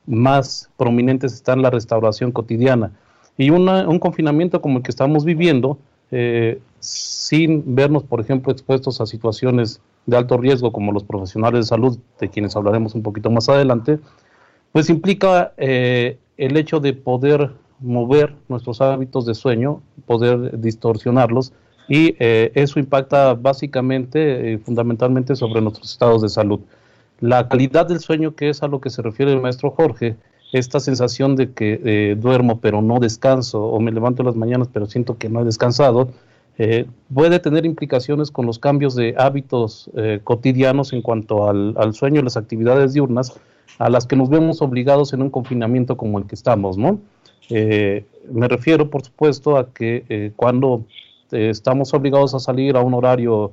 más 0.07 0.68
prominentes 0.77 1.33
están 1.33 1.62
la 1.62 1.71
restauración 1.71 2.31
cotidiana. 2.31 2.92
Y 3.38 3.49
un 3.51 3.99
confinamiento 3.99 4.61
como 4.61 4.79
el 4.79 4.83
que 4.83 4.90
estamos 4.90 5.25
viviendo, 5.25 5.79
eh, 6.11 6.61
sin 6.79 7.75
vernos, 7.75 8.05
por 8.05 8.21
ejemplo, 8.21 8.53
expuestos 8.53 9.01
a 9.01 9.07
situaciones 9.07 9.81
de 10.05 10.16
alto 10.16 10.37
riesgo 10.37 10.73
como 10.73 10.92
los 10.92 11.05
profesionales 11.05 11.61
de 11.61 11.68
salud, 11.68 11.99
de 12.21 12.29
quienes 12.29 12.55
hablaremos 12.55 12.95
un 12.95 13.03
poquito 13.03 13.31
más 13.31 13.49
adelante, 13.49 13.99
pues 14.72 14.90
implica 14.90 15.52
eh, 15.56 16.18
el 16.37 16.56
hecho 16.56 16.80
de 16.80 16.92
poder 16.92 17.50
mover 17.80 18.35
nuestros 18.48 18.80
hábitos 18.80 19.26
de 19.26 19.35
sueño, 19.35 19.82
poder 20.06 20.58
distorsionarlos, 20.61 21.52
y 21.88 22.14
eh, 22.18 22.52
eso 22.54 22.78
impacta 22.78 23.35
básicamente, 23.35 24.58
fundamentalmente 24.64 25.37
sobre 25.37 25.61
nuestros 25.61 25.90
estados 25.90 26.22
de 26.22 26.28
salud. 26.28 26.61
La 27.20 27.48
calidad 27.48 27.87
del 27.87 28.00
sueño, 28.00 28.35
que 28.35 28.48
es 28.48 28.62
a 28.62 28.68
lo 28.68 28.80
que 28.80 28.90
se 28.90 29.02
refiere 29.02 29.32
el 29.32 29.40
maestro 29.40 29.70
Jorge, 29.70 30.16
esta 30.52 30.80
sensación 30.80 31.35
de 31.35 31.52
que 31.52 31.80
eh, 31.85 32.16
duermo 32.18 32.61
pero 32.61 32.82
no 32.82 33.00
descanso 33.00 33.64
o 33.64 33.80
me 33.80 33.90
levanto 33.90 34.22
las 34.22 34.37
mañanas 34.37 34.68
pero 34.72 34.87
siento 34.87 35.16
que 35.16 35.28
no 35.28 35.40
he 35.40 35.44
descansado, 35.44 36.11
eh, 36.58 36.86
puede 37.12 37.38
tener 37.38 37.64
implicaciones 37.64 38.30
con 38.30 38.46
los 38.46 38.58
cambios 38.58 38.94
de 38.94 39.14
hábitos 39.18 39.90
eh, 39.96 40.20
cotidianos 40.22 40.92
en 40.92 41.02
cuanto 41.02 41.48
al, 41.48 41.94
sueño 41.94 42.20
y 42.20 42.24
las 42.24 42.36
actividades 42.36 42.92
diurnas 42.92 43.38
a 43.78 43.88
las 43.88 44.06
que 44.06 44.16
nos 44.16 44.28
vemos 44.28 44.60
obligados 44.62 45.12
en 45.12 45.22
un 45.22 45.30
confinamiento 45.30 45.96
como 45.96 46.18
el 46.18 46.26
que 46.26 46.34
estamos, 46.34 46.76
¿no? 46.76 47.00
me 47.50 48.48
refiero, 48.48 48.88
por 48.88 49.04
supuesto, 49.04 49.58
a 49.58 49.74
que 49.74 50.32
cuando 50.36 50.84
estamos 51.32 51.92
obligados 51.92 52.34
a 52.34 52.38
salir 52.38 52.76
a 52.76 52.80
un 52.80 52.94
horario 52.94 53.52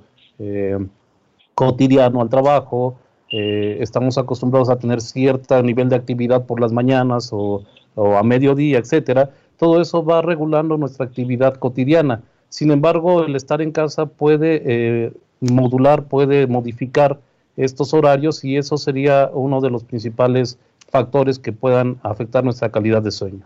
cotidiano 1.54 2.22
al 2.22 2.30
trabajo, 2.30 2.96
eh, 3.32 3.78
estamos 3.80 4.18
acostumbrados 4.18 4.70
a 4.70 4.80
tener 4.80 5.02
cierto 5.02 5.62
nivel 5.62 5.90
de 5.90 5.96
actividad 5.96 6.46
por 6.46 6.60
las 6.60 6.72
mañanas 6.72 7.30
o, 7.32 7.64
a 7.96 8.24
mediodía, 8.24 8.80
etcétera, 8.80 9.32
todo 9.58 9.82
eso 9.82 10.04
va 10.04 10.22
regulando 10.22 10.78
nuestra 10.78 11.06
actividad 11.06 11.56
cotidiana. 11.56 12.22
Sin 12.50 12.72
embargo, 12.72 13.24
el 13.24 13.36
estar 13.36 13.62
en 13.62 13.72
casa 13.72 14.08
puede 14.08 14.62
eh, 14.66 15.14
modular, 15.40 16.04
puede 16.04 16.48
modificar 16.48 17.20
estos 17.58 17.94
horarios 17.94 18.44
y 18.44 18.58
eso 18.58 18.78
sería 18.78 19.30
uno 19.34 19.62
de 19.62 19.70
los 19.70 19.84
principales 19.84 20.58
factores 20.90 21.40
que 21.40 21.52
puedan 21.52 21.98
afectar 22.04 22.44
nuestra 22.44 22.72
calidad 22.72 23.02
de 23.02 23.12
sueño. 23.12 23.46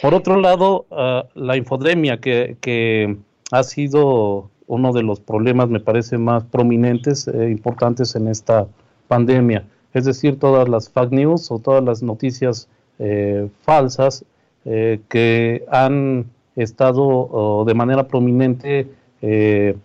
Por 0.00 0.14
otro 0.14 0.40
lado, 0.40 0.86
ah, 0.90 1.24
la 1.34 1.56
infodemia, 1.56 2.20
que, 2.20 2.56
que, 2.60 3.16
ha 3.50 3.62
sido 3.64 4.50
uno 4.66 4.92
de 4.94 5.02
los 5.02 5.20
problemas, 5.20 5.68
me 5.68 5.78
parece, 5.78 6.16
más 6.16 6.42
prominentes, 6.44 7.28
e 7.28 7.50
importantes 7.50 8.16
en 8.16 8.28
esta 8.28 8.66
pandemia. 9.08 9.64
Es 9.92 10.06
decir, 10.06 10.38
todas 10.38 10.68
las 10.70 10.88
fake 10.88 11.12
news 11.12 11.50
o 11.50 11.58
todas 11.58 11.84
las 11.84 12.02
noticias 12.02 12.68
eh, 12.98 13.48
falsas 13.60 14.24
eh, 14.64 15.00
que 15.10 15.64
han 15.70 16.26
estado 16.56 17.64
de 17.66 17.74
manera 17.74 18.08
prominente 18.08 18.88
eh, 19.20 19.76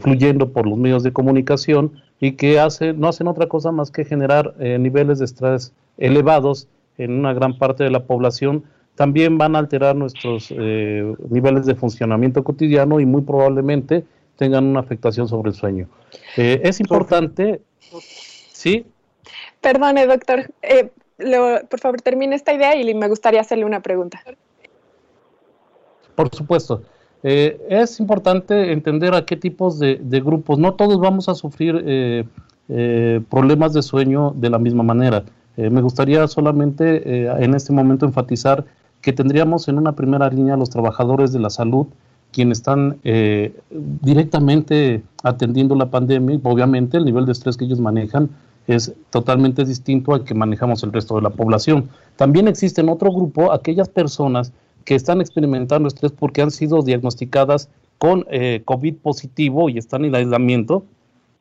fluyendo 0.00 0.52
por 0.52 0.66
los 0.66 0.78
medios 0.78 1.02
de 1.02 1.12
comunicación 1.12 2.00
y 2.20 2.32
que 2.32 2.60
hace, 2.60 2.92
no 2.92 3.08
hacen 3.08 3.26
otra 3.26 3.48
cosa 3.48 3.72
más 3.72 3.90
que 3.90 4.04
generar 4.04 4.54
niveles 4.58 5.18
de 5.18 5.24
estrés 5.24 5.72
elevados 5.98 6.68
en 6.96 7.12
una 7.12 7.32
gran 7.32 7.58
parte 7.58 7.82
de 7.82 7.90
la 7.90 8.04
población, 8.04 8.64
también 8.94 9.36
van 9.36 9.56
a 9.56 9.58
alterar 9.58 9.96
nuestros 9.96 10.52
niveles 10.52 11.66
de 11.66 11.74
funcionamiento 11.74 12.44
cotidiano 12.44 13.00
y 13.00 13.06
muy 13.06 13.22
probablemente 13.22 14.04
tengan 14.36 14.64
una 14.64 14.80
afectación 14.80 15.26
sobre 15.26 15.50
el 15.50 15.56
sueño. 15.56 15.88
es 16.36 16.78
importante 16.78 17.60
¿Sí? 18.52 18.86
Perdone, 19.60 20.06
doctor. 20.06 20.50
Eh, 20.62 20.90
por 21.68 21.80
favor, 21.80 22.00
termine 22.00 22.34
esta 22.34 22.52
idea 22.52 22.74
y 22.76 22.94
me 22.94 23.08
gustaría 23.08 23.40
hacerle 23.40 23.64
una 23.64 23.80
pregunta. 23.80 24.22
Por 26.14 26.34
supuesto. 26.34 26.82
Eh, 27.22 27.58
es 27.70 28.00
importante 28.00 28.72
entender 28.72 29.14
a 29.14 29.24
qué 29.24 29.36
tipos 29.36 29.78
de, 29.78 29.96
grupos. 30.24 30.58
No 30.58 30.74
todos 30.74 31.00
vamos 31.00 31.28
a 31.28 31.34
sufrir 31.34 31.82
eh, 31.86 33.20
problemas 33.30 33.72
de 33.72 33.82
sueño 33.82 34.32
de 34.36 34.50
la 34.50 34.58
misma 34.58 34.82
manera. 34.82 35.24
me 35.56 35.80
gustaría 35.80 36.26
solamente 36.26 37.28
en 37.44 37.54
este 37.54 37.72
momento 37.72 38.06
enfatizar 38.06 38.64
que 39.00 39.12
tendríamos 39.12 39.68
en 39.68 39.78
una 39.78 39.92
primera 39.92 40.28
línea 40.28 40.56
los 40.56 40.70
trabajadores 40.70 41.32
de 41.32 41.38
la 41.38 41.50
salud, 41.50 41.86
quienes 42.32 42.58
están 42.58 42.98
directamente 44.00 45.02
atendiendo 45.22 45.74
la 45.76 45.90
pandemia 45.90 46.40
obviamente 46.42 46.96
el 46.96 47.04
nivel 47.04 47.26
de 47.26 47.32
estrés 47.32 47.56
que 47.56 47.66
ellos 47.66 47.80
manejan 47.80 48.30
es 48.66 48.94
totalmente 49.10 49.64
distinto 49.64 50.14
al 50.14 50.24
que 50.24 50.34
manejamos 50.34 50.82
el 50.82 50.92
resto 50.92 51.16
de 51.16 51.22
la 51.22 51.30
población. 51.30 51.88
También 52.16 52.48
existe 52.48 52.80
en 52.80 52.88
otro 52.88 53.12
grupo 53.12 53.52
aquellas 53.52 53.88
personas 53.88 54.52
que 54.84 54.94
están 54.94 55.20
experimentando 55.20 55.88
estrés 55.88 56.12
porque 56.12 56.42
han 56.42 56.50
sido 56.50 56.82
diagnosticadas 56.82 57.68
con 57.98 58.26
eh, 58.30 58.62
COVID 58.64 58.96
positivo 58.96 59.68
y 59.68 59.78
están 59.78 60.04
en 60.04 60.14
aislamiento, 60.14 60.84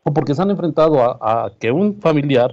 o 0.03 0.13
porque 0.13 0.35
se 0.35 0.41
han 0.41 0.51
enfrentado 0.51 1.01
a, 1.01 1.51
que 1.59 1.71
un 1.71 1.95
familiar 1.95 2.51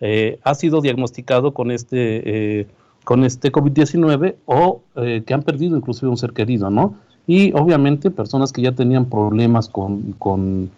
eh, 0.00 0.38
ha 0.42 0.54
sido 0.54 0.80
diagnosticado 0.80 1.52
con 1.54 1.70
este, 1.70 2.60
eh, 2.60 2.66
con 3.04 3.24
este 3.24 3.50
COVID-19 3.50 4.36
o 4.46 4.82
que 4.94 5.34
han 5.34 5.42
perdido 5.42 5.76
inclusive 5.76 6.10
un 6.10 6.16
ser 6.16 6.32
querido, 6.32 6.70
¿no? 6.70 6.94
Y 7.26 7.52
obviamente 7.52 8.10
personas 8.10 8.52
que 8.52 8.62
ya 8.62 8.72
tenían 8.72 9.06
problemas 9.06 9.68
con, 9.68 10.14
con 10.18 10.70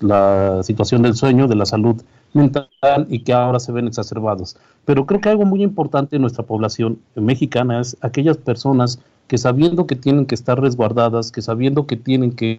la 0.00 0.62
situación 0.62 1.02
del 1.02 1.14
sueño, 1.14 1.48
de 1.48 1.56
la 1.56 1.66
salud 1.66 2.00
mental 2.32 2.68
y 3.08 3.20
que 3.20 3.32
ahora 3.32 3.60
se 3.60 3.72
ven 3.72 3.86
exacerbados. 3.86 4.56
Pero 4.84 5.06
creo 5.06 5.20
que 5.20 5.28
algo 5.28 5.44
muy 5.44 5.62
importante 5.62 6.16
en 6.16 6.22
nuestra 6.22 6.44
población 6.44 7.00
mexicana 7.14 7.80
es 7.80 7.96
aquellas 8.00 8.36
personas 8.36 9.00
que 9.28 9.38
sabiendo 9.38 9.86
que 9.86 9.96
tienen 9.96 10.26
que 10.26 10.34
estar 10.34 10.60
resguardadas, 10.60 11.30
que 11.30 11.42
sabiendo 11.42 11.86
que 11.86 11.96
tienen 11.96 12.32
que 12.32 12.58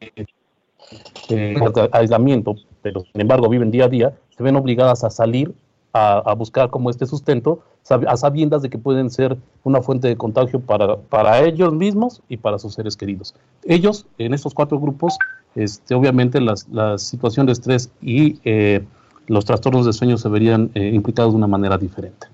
eh, 0.00 1.54
aislamiento, 1.92 2.56
pero 2.82 3.02
sin 3.12 3.20
embargo 3.20 3.48
viven 3.48 3.70
día 3.70 3.84
a 3.84 3.88
día, 3.88 4.18
se 4.36 4.42
ven 4.42 4.56
obligadas 4.56 5.04
a 5.04 5.10
salir 5.10 5.54
a, 5.92 6.34
buscar 6.34 6.70
como 6.70 6.90
este 6.90 7.06
sustento, 7.06 7.62
a 7.90 8.16
sabiendas 8.16 8.62
de 8.62 8.70
que 8.70 8.78
pueden 8.78 9.10
ser 9.10 9.36
una 9.64 9.82
fuente 9.82 10.08
de 10.08 10.16
contagio 10.16 10.60
para, 10.60 10.96
para 10.96 11.40
ellos 11.40 11.72
mismos 11.72 12.22
y 12.28 12.36
para 12.36 12.58
sus 12.58 12.74
seres 12.74 12.96
queridos. 12.96 13.34
Ellos, 13.64 14.06
en 14.18 14.34
estos 14.34 14.54
cuatro 14.54 14.78
grupos, 14.78 15.18
este, 15.54 15.94
obviamente 15.94 16.40
las, 16.40 16.68
la 16.68 16.98
situación 16.98 17.46
de 17.46 17.52
estrés 17.52 17.90
y 18.00 18.38
eh, 18.44 18.84
los 19.26 19.44
trastornos 19.44 19.86
de 19.86 19.92
sueño 19.92 20.18
se 20.18 20.28
verían 20.28 20.70
eh, 20.74 20.90
implicados 20.94 21.32
de 21.32 21.38
una 21.38 21.46
manera 21.46 21.78
diferente. 21.78 22.26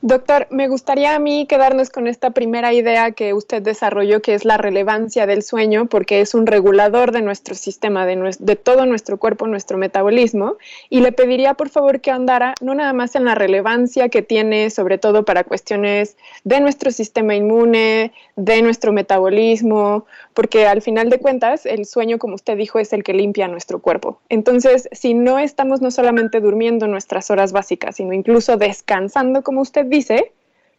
Doctor, 0.00 0.46
me 0.50 0.68
gustaría 0.68 1.16
a 1.16 1.18
mí 1.18 1.46
quedarnos 1.46 1.90
con 1.90 2.06
esta 2.06 2.30
primera 2.30 2.72
idea 2.72 3.10
que 3.10 3.34
usted 3.34 3.60
desarrolló, 3.62 4.22
que 4.22 4.34
es 4.34 4.44
la 4.44 4.56
relevancia 4.56 5.26
del 5.26 5.42
sueño, 5.42 5.86
porque 5.86 6.20
es 6.20 6.34
un 6.34 6.46
regulador 6.46 7.10
de 7.10 7.20
nuestro 7.20 7.56
sistema, 7.56 8.06
de, 8.06 8.36
de, 8.38 8.54
todo 8.54 8.86
nuestro 8.86 9.16
cuerpo, 9.16 9.48
nuestro 9.48 9.76
metabolismo. 9.76 10.56
Y 10.88 11.00
le 11.00 11.10
pediría, 11.10 11.54
por 11.54 11.68
favor, 11.68 12.00
que 12.00 12.12
andara 12.12 12.54
no 12.60 12.76
nada 12.76 12.92
más 12.92 13.16
en 13.16 13.24
la 13.24 13.34
relevancia 13.34 14.08
que 14.08 14.22
tiene, 14.22 14.70
sobre 14.70 14.98
todo 14.98 15.24
para 15.24 15.42
cuestiones 15.42 16.16
de 16.44 16.60
nuestro 16.60 16.92
sistema 16.92 17.34
inmune, 17.34 18.12
de 18.36 18.62
nuestro 18.62 18.92
metabolismo, 18.92 20.06
porque 20.32 20.68
al 20.68 20.80
final 20.80 21.10
de 21.10 21.18
cuentas 21.18 21.66
el 21.66 21.86
sueño, 21.86 22.18
como 22.18 22.36
usted 22.36 22.56
dijo, 22.56 22.78
es 22.78 22.92
el 22.92 23.02
que 23.02 23.14
limpia 23.14 23.48
nuestro 23.48 23.80
cuerpo. 23.80 24.20
Entonces, 24.28 24.88
si 24.92 25.12
no 25.14 25.40
estamos 25.40 25.80
no 25.80 25.90
solamente 25.90 26.40
durmiendo 26.40 26.86
nuestras 26.86 27.32
horas 27.32 27.50
básicas, 27.50 27.96
sino 27.96 28.12
incluso 28.12 28.56
descansando, 28.56 29.42
como 29.42 29.60
usted 29.60 29.87
dice, 29.88 30.32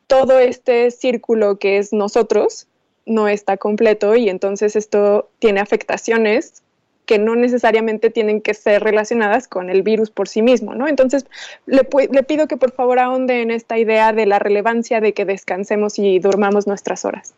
todo 0.07 0.39
este 0.39 0.91
círculo 0.91 1.57
que 1.57 1.77
es 1.77 1.93
nosotros 1.93 2.67
no 3.05 3.27
está 3.27 3.57
completo 3.57 4.15
y 4.15 4.29
entonces 4.29 4.75
esto 4.75 5.29
tiene 5.39 5.59
afectaciones 5.59 6.63
que 7.09 7.17
no 7.17 7.35
necesariamente 7.35 8.11
tienen 8.11 8.39
que 8.39 8.53
ser 8.53 8.83
relacionadas 8.83 9.47
con 9.47 9.71
el 9.71 9.81
virus 9.81 10.11
por 10.11 10.27
sí 10.27 10.43
mismo, 10.43 10.75
¿no? 10.75 10.87
Entonces, 10.87 11.25
le, 11.65 11.83
pido 11.83 12.47
que 12.47 12.55
por 12.55 12.71
favor 12.71 12.99
ahonde 12.99 13.41
en 13.41 13.49
esta 13.49 13.79
idea 13.79 14.13
de 14.13 14.27
la 14.27 14.37
relevancia 14.37 15.01
de 15.01 15.15
que 15.15 15.25
descansemos 15.25 15.97
y 15.97 16.19
durmamos 16.19 16.67
nuestras 16.67 17.05
horas. 17.05 17.33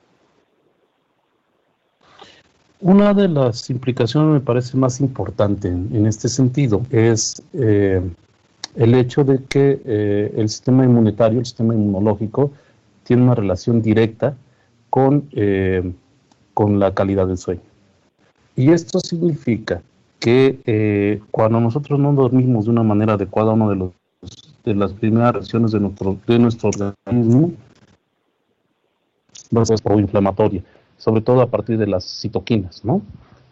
Una 2.81 3.13
de 3.13 3.29
las 3.29 3.69
implicaciones 3.69 4.33
me 4.33 4.41
parece 4.41 4.75
más 4.75 4.99
importante 4.99 5.69
en, 5.69 6.05
este 6.05 6.27
sentido 6.27 6.81
es 6.91 7.41
eh, 7.53 8.01
el 8.75 8.95
hecho 8.95 9.23
de 9.23 9.43
que 9.43 9.81
eh, 9.85 10.33
el 10.35 10.49
sistema 10.49 10.85
inmunitario, 10.85 11.39
el 11.39 11.45
sistema 11.45 11.73
inmunológico, 11.73 12.51
tiene 13.03 13.23
una 13.23 13.35
relación 13.35 13.81
directa 13.81 14.35
con, 14.89 15.27
eh, 15.33 15.91
con 16.53 16.79
la 16.79 16.93
calidad 16.93 17.27
del 17.27 17.37
sueño. 17.37 17.61
Y 18.55 18.71
esto 18.71 18.99
significa 18.99 19.81
que 20.19 20.59
eh, 20.65 21.21
cuando 21.31 21.59
nosotros 21.59 21.99
no 21.99 22.13
dormimos 22.13 22.65
de 22.65 22.71
una 22.71 22.83
manera 22.83 23.13
adecuada, 23.13 23.53
una 23.53 23.69
de, 23.69 23.75
los, 23.75 23.91
de 24.63 24.75
las 24.75 24.93
primeras 24.93 25.33
reacciones 25.33 25.71
de 25.71 25.79
nuestro, 25.79 26.17
de 26.27 26.39
nuestro 26.39 26.69
organismo 26.69 27.51
va 29.55 29.63
a 29.63 29.65
ser 29.65 29.81
proinflamatoria, 29.81 30.63
sobre 30.97 31.21
todo 31.21 31.41
a 31.41 31.49
partir 31.49 31.77
de 31.77 31.87
las 31.87 32.05
citoquinas, 32.21 32.85
¿no? 32.85 33.01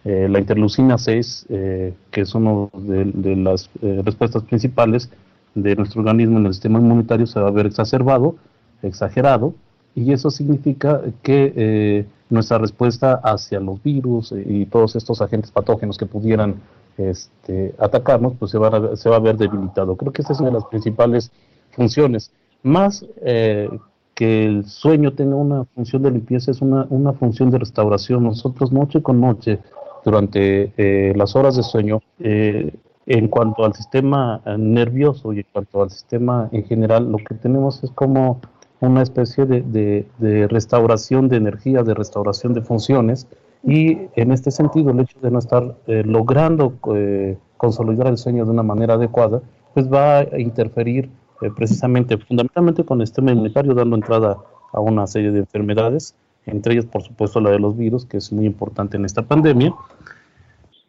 Eh, 0.10 0.28
la 0.28 0.40
interleucina 0.40 0.98
6, 0.98 1.46
eh, 1.50 1.94
que 2.10 2.22
es 2.22 2.34
una 2.34 2.68
de, 2.74 3.36
las 3.36 3.70
respuestas 4.04 4.42
principales 4.42 5.12
de 5.54 5.76
nuestro 5.76 6.02
organismo 6.02 6.40
en 6.40 6.48
el 6.48 6.54
sistema 6.54 6.80
inmunitario, 6.80 7.28
se 7.28 7.40
va 7.40 7.50
a 7.50 7.52
ver 7.52 7.68
exacerbado, 7.68 8.36
exagerado, 8.82 9.54
y 9.94 10.12
eso 10.12 10.32
significa 10.32 11.02
que 11.22 11.54
eh, 11.56 12.06
nuestra 12.32 12.58
respuesta 12.58 13.22
hacia 13.24 13.60
los 13.60 13.84
virus 13.84 14.34
y 14.48 14.66
todos 14.66 14.96
estos 14.96 15.22
agentes 15.22 15.52
patógenos 15.52 15.96
que 15.96 16.08
pudieran 16.08 16.56
este, 16.98 17.76
atacarnos, 17.78 18.34
pues 18.40 18.50
se 18.50 18.58
va, 18.58 18.70
a, 18.70 18.96
se 18.96 19.10
va 19.12 19.18
a 19.18 19.20
ver 19.20 19.38
debilitado. 19.38 19.96
Creo 19.96 20.12
que 20.12 20.24
esa 20.24 20.34
es 20.34 20.40
una 20.40 20.50
de 20.50 20.56
las 20.56 20.66
principales 20.66 21.32
funciones. 21.70 22.32
Más 22.64 23.06
eh, 23.22 23.70
que 24.16 24.46
el 24.46 24.66
sueño 24.66 25.14
tenga 25.14 25.36
una 25.36 25.66
función 25.66 26.02
de 26.02 26.10
limpieza, 26.10 26.50
es 26.50 26.62
una, 26.62 26.88
una 26.90 27.14
función 27.14 27.52
de 27.52 27.60
restauración. 27.60 28.24
Nosotros 28.24 28.72
noche 28.72 29.04
con 29.04 29.22
noche, 29.22 29.60
durante 30.04 30.74
eh, 30.78 31.14
las 31.16 31.36
horas 31.36 31.56
de 31.56 31.64
sueño, 31.64 32.02
en 32.20 33.28
cuanto 33.28 33.66
al 33.66 33.74
sistema 33.74 34.42
nervioso 34.58 35.34
y 35.34 35.40
en 35.40 35.46
cuanto 35.52 35.82
al 35.82 35.90
sistema 35.90 36.48
en 36.52 36.64
general, 36.66 37.12
lo 37.12 37.18
que 37.18 37.34
tenemos 37.36 37.84
es 37.84 37.90
como 37.92 38.40
una 38.82 39.02
especie 39.02 39.46
de, 39.46 40.06
de, 40.18 40.48
restauración 40.48 41.28
de 41.28 41.38
energía, 41.38 41.84
de 41.84 41.94
restauración 41.94 42.54
de 42.54 42.62
funciones, 42.62 43.28
y 43.64 43.98
en 44.16 44.32
este 44.32 44.52
sentido 44.52 44.92
el 44.92 45.02
hecho 45.02 45.20
de 45.22 45.32
no 45.32 45.40
estar 45.40 45.76
eh, 45.88 46.04
logrando 46.06 46.74
eh, 46.96 47.38
consolidar 47.58 48.08
el 48.08 48.18
sueño 48.18 48.46
de 48.46 48.52
una 48.52 48.64
manera 48.64 48.94
adecuada, 48.94 49.42
pues 49.74 49.92
va 49.92 50.20
a 50.20 50.40
interferir 50.40 51.10
eh, 51.42 51.50
precisamente, 51.56 52.18
fundamentalmente 52.18 52.86
con 52.86 53.02
el 53.02 53.08
sistema 53.08 53.32
inmunitario, 53.32 53.74
dando 53.74 53.98
entrada 53.98 54.38
a 54.72 54.80
una 54.80 55.08
serie 55.08 55.32
de 55.32 55.40
enfermedades, 55.40 56.16
entre 56.52 56.74
ellas 56.74 56.86
por 56.86 57.04
supuesto 57.04 57.40
la 57.40 57.52
de 57.52 57.60
los 57.60 57.78
virus, 57.78 58.06
que 58.06 58.18
es 58.18 58.32
muy 58.32 58.46
importante 58.46 58.98
en 58.98 59.06
esta 59.06 59.24
pandemia, 59.24 59.74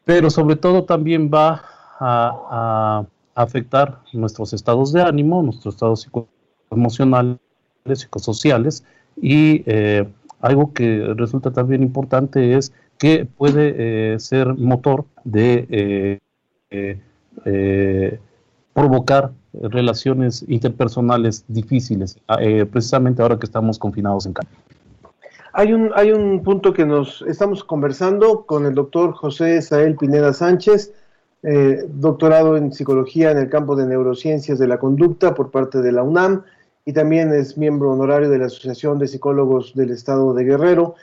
pero 0.05 0.31
sobre 0.31 0.57
todo 0.57 0.85
también 0.85 1.31
va 1.33 1.63
a, 1.99 3.07
a 3.35 3.43
afectar 3.43 4.01
nuestros 4.13 4.53
estados 4.53 4.93
de 4.93 5.03
ánimo, 5.03 5.43
nuestros 5.43 5.75
estados 5.75 6.03
psicoemocionales, 6.03 7.39
psicosociales 7.95 8.85
y 9.21 9.63
eh, 9.67 10.07
algo 10.41 10.73
que 10.73 11.15
resulta 11.17 11.51
también 11.53 11.83
importante 11.83 12.55
es 12.55 12.73
que 12.99 13.25
puede 13.25 14.15
eh, 14.15 14.21
ser 14.21 14.55
motor 14.55 15.05
de 15.25 16.21
eh, 16.71 18.19
provocar 18.75 19.33
relaciones 19.53 20.45
interpersonales 20.49 21.45
difíciles, 21.49 22.19
precisamente 22.71 23.21
ahora 23.21 23.39
que 23.39 23.47
estamos 23.47 23.79
confinados 23.79 24.27
en 24.27 24.35
casa. 24.35 24.49
Hay 25.61 25.75
un, 25.75 25.91
hay 25.95 26.11
un 26.11 26.43
punto 26.43 26.73
que 26.73 26.87
nos 26.87 27.21
estamos 27.29 27.65
conversando 27.65 28.47
con 28.47 28.65
el 28.65 28.73
doctor 28.73 29.13
José 29.13 29.61
Sael 29.61 29.95
Pineda 29.95 30.33
Sánchez, 30.33 30.95
doctorado 31.87 32.57
en 32.57 32.73
psicología 32.73 33.31
en 33.31 33.37
el 33.37 33.51
campo 33.51 33.77
de 33.77 33.87
neurociencias 33.87 34.59
de 34.59 34.67
la 34.67 34.79
conducta 34.79 35.35
por 35.35 35.51
parte 35.51 35.83
de 35.83 35.93
la 35.93 36.03
UNAM 36.03 36.45
y 36.87 36.95
también 36.95 37.31
es 37.35 37.59
miembro 37.59 37.91
honorario 37.91 38.31
de 38.31 38.39
la 38.39 38.47
Asociación 38.47 38.99
de 38.99 39.07
Psicólogos 39.07 39.75
del 39.75 39.91
Estado 39.91 40.33
de 40.33 40.45
Guerrero. 40.45 40.95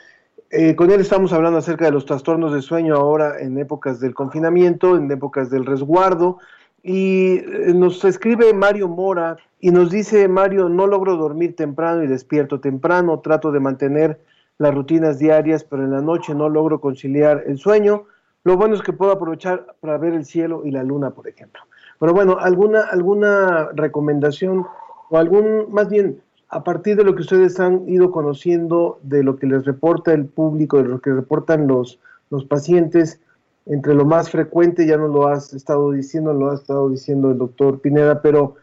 Eh, 0.50 0.74
con 0.74 0.90
él 0.90 1.00
estamos 1.00 1.32
hablando 1.32 1.60
acerca 1.60 1.84
de 1.84 1.92
los 1.92 2.04
trastornos 2.04 2.52
de 2.52 2.60
sueño 2.60 2.96
ahora 2.96 3.38
en 3.38 3.56
épocas 3.60 4.00
del 4.00 4.12
confinamiento, 4.12 4.96
en 4.96 5.08
épocas 5.08 5.50
del 5.50 5.66
resguardo. 5.66 6.38
Y 6.82 7.36
eh, 7.36 7.72
nos 7.76 8.04
escribe 8.04 8.52
Mario 8.54 8.88
Mora 8.88 9.36
y 9.60 9.70
nos 9.70 9.88
dice, 9.92 10.26
Mario, 10.26 10.68
no 10.68 10.88
logro 10.88 11.16
dormir 11.16 11.54
temprano 11.54 12.02
y 12.02 12.08
despierto 12.08 12.58
temprano, 12.58 13.20
trato 13.20 13.52
de 13.52 13.60
mantener 13.60 14.18
las 14.58 14.74
rutinas 14.74 15.18
diarias, 15.18 15.64
pero 15.64 15.84
en 15.84 15.92
la 15.92 16.00
noche 16.00 16.34
no 16.34 16.48
logro 16.48 16.80
conciliar 16.80 17.44
el 17.46 17.58
sueño. 17.58 18.04
Lo 18.44 18.56
bueno 18.56 18.74
es 18.74 18.82
que 18.82 18.92
puedo 18.92 19.12
aprovechar 19.12 19.74
para 19.80 19.98
ver 19.98 20.14
el 20.14 20.24
cielo 20.24 20.62
y 20.64 20.70
la 20.70 20.82
luna, 20.82 21.10
por 21.10 21.28
ejemplo. 21.28 21.62
Pero 21.98 22.12
bueno, 22.12 22.38
¿alguna, 22.38 22.82
alguna 22.82 23.70
recomendación 23.74 24.66
o 25.10 25.18
algún, 25.18 25.72
más 25.72 25.88
bien, 25.88 26.20
a 26.48 26.64
partir 26.64 26.96
de 26.96 27.04
lo 27.04 27.14
que 27.14 27.22
ustedes 27.22 27.60
han 27.60 27.88
ido 27.88 28.10
conociendo, 28.10 28.98
de 29.02 29.22
lo 29.22 29.36
que 29.36 29.46
les 29.46 29.64
reporta 29.64 30.12
el 30.12 30.26
público, 30.26 30.78
de 30.78 30.88
lo 30.88 31.00
que 31.00 31.12
reportan 31.12 31.66
los, 31.66 32.00
los 32.30 32.44
pacientes, 32.44 33.20
entre 33.66 33.94
lo 33.94 34.06
más 34.06 34.30
frecuente, 34.30 34.86
ya 34.86 34.96
no 34.96 35.08
lo 35.08 35.28
has 35.28 35.52
estado 35.52 35.92
diciendo, 35.92 36.32
lo 36.32 36.50
ha 36.50 36.54
estado 36.54 36.88
diciendo 36.88 37.30
el 37.30 37.38
doctor 37.38 37.80
Pineda, 37.80 38.22
pero 38.22 38.54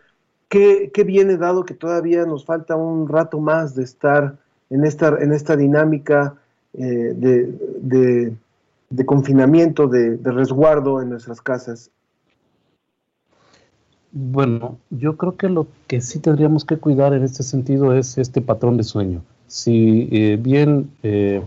¿qué, 0.50 0.90
qué 0.94 1.04
viene 1.04 1.38
dado 1.38 1.64
que 1.64 1.76
todavía 1.76 2.26
nos 2.26 2.44
falta 2.44 2.76
un 2.76 3.08
rato 3.08 3.40
más 3.40 3.76
de 3.76 3.84
estar 3.84 4.38
en 4.70 4.86
esta, 4.86 5.10
en 5.20 5.32
esta 5.32 5.56
dinámica 5.56 6.36
eh, 6.74 7.14
de, 7.16 8.34
de, 8.90 9.06
confinamiento, 9.06 9.88
de, 9.88 10.18
resguardo 10.24 11.02
en 11.02 11.10
nuestras 11.10 11.42
casas? 11.42 11.92
Bueno, 14.12 14.78
yo 14.90 15.18
creo 15.18 15.36
que 15.36 15.50
lo 15.50 15.68
que 15.88 16.02
sí 16.02 16.20
tendríamos 16.20 16.66
que 16.66 16.78
cuidar 16.78 17.14
en 17.14 17.24
este 17.24 17.44
sentido 17.44 17.94
es 17.94 18.18
este 18.18 18.42
patrón 18.42 18.78
de 18.78 18.84
sueño. 18.84 19.22
Si 19.48 20.08
eh, 20.12 20.38
bien 20.42 20.90
eh, 21.04 21.42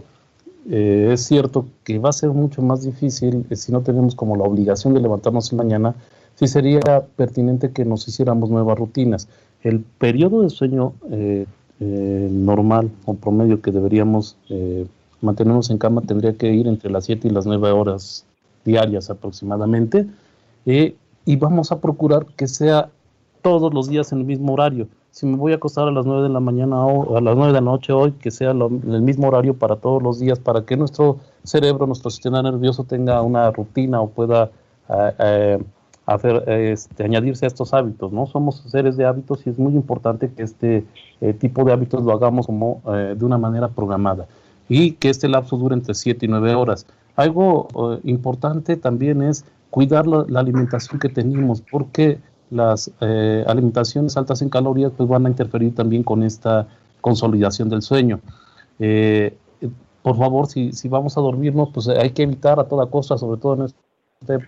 es 0.66 1.22
cierto 1.22 1.66
que 1.84 1.98
va 1.98 2.10
a 2.10 2.12
ser 2.12 2.30
mucho 2.30 2.60
más 2.60 2.82
difícil 2.82 3.46
si 3.52 3.72
no 3.72 3.80
tenemos 3.80 4.14
como 4.14 4.36
la 4.36 4.44
obligación 4.44 4.92
de 4.92 5.00
levantarnos 5.00 5.52
mañana, 5.54 5.94
sí 6.34 6.46
sería 6.46 6.80
pertinente 7.16 7.72
que 7.72 7.86
nos 7.86 8.06
hiciéramos 8.06 8.50
nuevas 8.50 8.78
rutinas. 8.78 9.28
El 9.62 9.80
periodo 9.80 10.42
de 10.42 10.50
sueño 10.50 10.92
normal 11.80 12.90
o 13.04 13.14
promedio 13.14 13.62
que 13.62 13.70
deberíamos 13.70 14.36
mantenernos 15.20 15.70
en 15.70 15.78
cama 15.78 16.00
tendría 16.00 16.32
que 16.32 16.52
ir 16.52 16.66
entre 16.66 16.90
las 16.90 17.04
7 17.04 17.28
y 17.28 17.30
las 17.30 17.46
9 17.46 17.70
horas 17.70 18.24
diarias 18.64 19.10
aproximadamente 19.10 20.06
y 20.64 21.36
vamos 21.36 21.70
a 21.72 21.80
procurar 21.80 22.26
que 22.36 22.48
sea 22.48 22.88
todos 23.42 23.72
los 23.72 23.88
días 23.88 24.12
en 24.12 24.18
el 24.18 24.24
mismo 24.24 24.52
horario. 24.52 24.88
Si 25.10 25.26
me 25.26 25.36
voy 25.36 25.52
a 25.52 25.56
acostar 25.56 25.88
a 25.88 25.90
las 25.90 26.06
9 26.06 26.22
de 26.22 26.28
la 26.28 26.40
mañana 26.40 26.84
o 26.84 27.16
a 27.16 27.20
las 27.20 27.34
9 27.34 27.52
de 27.52 27.54
la 27.54 27.60
noche 27.60 27.92
hoy, 27.92 28.12
que 28.12 28.30
sea 28.30 28.52
el 28.52 29.02
mismo 29.02 29.28
horario 29.28 29.54
para 29.54 29.76
todos 29.76 30.02
los 30.02 30.20
días, 30.20 30.38
para 30.38 30.62
que 30.64 30.76
nuestro 30.76 31.18
cerebro, 31.44 31.86
nuestro 31.86 32.10
sistema 32.10 32.42
nervioso 32.42 32.84
tenga 32.84 33.20
una 33.22 33.50
rutina 33.50 34.00
o 34.00 34.08
pueda 34.08 34.50
eh, 34.88 35.12
eh, 35.18 35.58
hacer, 36.14 36.48
este, 36.48 37.04
añadirse 37.04 37.46
a 37.46 37.48
estos 37.48 37.74
hábitos. 37.74 38.12
¿no? 38.12 38.26
Somos 38.26 38.62
seres 38.66 38.96
de 38.96 39.06
hábitos 39.06 39.46
y 39.46 39.50
es 39.50 39.58
muy 39.58 39.74
importante 39.74 40.30
que 40.30 40.42
este 40.42 40.84
eh, 41.20 41.32
tipo 41.32 41.64
de 41.64 41.72
hábitos 41.72 42.02
lo 42.02 42.12
hagamos 42.12 42.46
como 42.46 42.82
de 42.86 43.24
una 43.24 43.38
manera 43.38 43.68
programada 43.68 44.26
y 44.68 44.92
que 44.92 45.08
este 45.10 45.28
lapso 45.28 45.56
dure 45.56 45.74
entre 45.74 45.94
7 45.94 46.26
y 46.26 46.28
9 46.28 46.54
horas. 46.54 46.86
Algo 47.16 47.68
importante 48.04 48.76
también 48.76 49.22
es 49.22 49.44
cuidar 49.70 50.06
la, 50.06 50.40
alimentación 50.40 51.00
que 51.00 51.08
tenemos, 51.08 51.60
porque 51.60 52.18
las 52.50 52.90
eh, 53.00 53.44
alimentaciones 53.46 54.16
altas 54.16 54.42
en 54.42 54.48
calorías 54.48 54.92
pues 54.96 55.08
van 55.08 55.26
a 55.26 55.28
interferir 55.28 55.74
también 55.74 56.02
con 56.02 56.22
esta 56.22 56.68
consolidación 57.00 57.68
del 57.68 57.82
sueño. 57.82 58.20
Eh, 58.78 59.36
por 60.02 60.16
favor, 60.16 60.46
si, 60.46 60.72
si 60.72 60.88
vamos 60.88 61.18
a 61.18 61.20
dormirnos, 61.20 61.70
pues 61.72 61.88
hay 61.88 62.10
que 62.10 62.22
evitar 62.22 62.58
a 62.60 62.64
toda 62.64 62.86
costa, 62.86 63.18
sobre 63.18 63.40
todo 63.40 63.54
en 63.54 63.62
este 64.20 64.38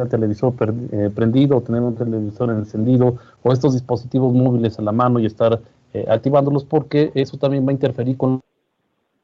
el 0.00 0.08
televisor 0.08 0.54
eh, 0.92 1.10
prendido, 1.14 1.60
tener 1.60 1.82
un 1.82 1.94
televisor 1.94 2.50
encendido 2.50 3.16
o 3.42 3.52
estos 3.52 3.74
dispositivos 3.74 4.32
móviles 4.32 4.78
a 4.78 4.82
la 4.82 4.92
mano 4.92 5.18
y 5.20 5.26
estar 5.26 5.60
activándolos 6.06 6.64
porque 6.64 7.10
eso 7.14 7.38
también 7.38 7.66
va 7.66 7.70
a 7.70 7.72
interferir 7.72 8.16
con, 8.16 8.40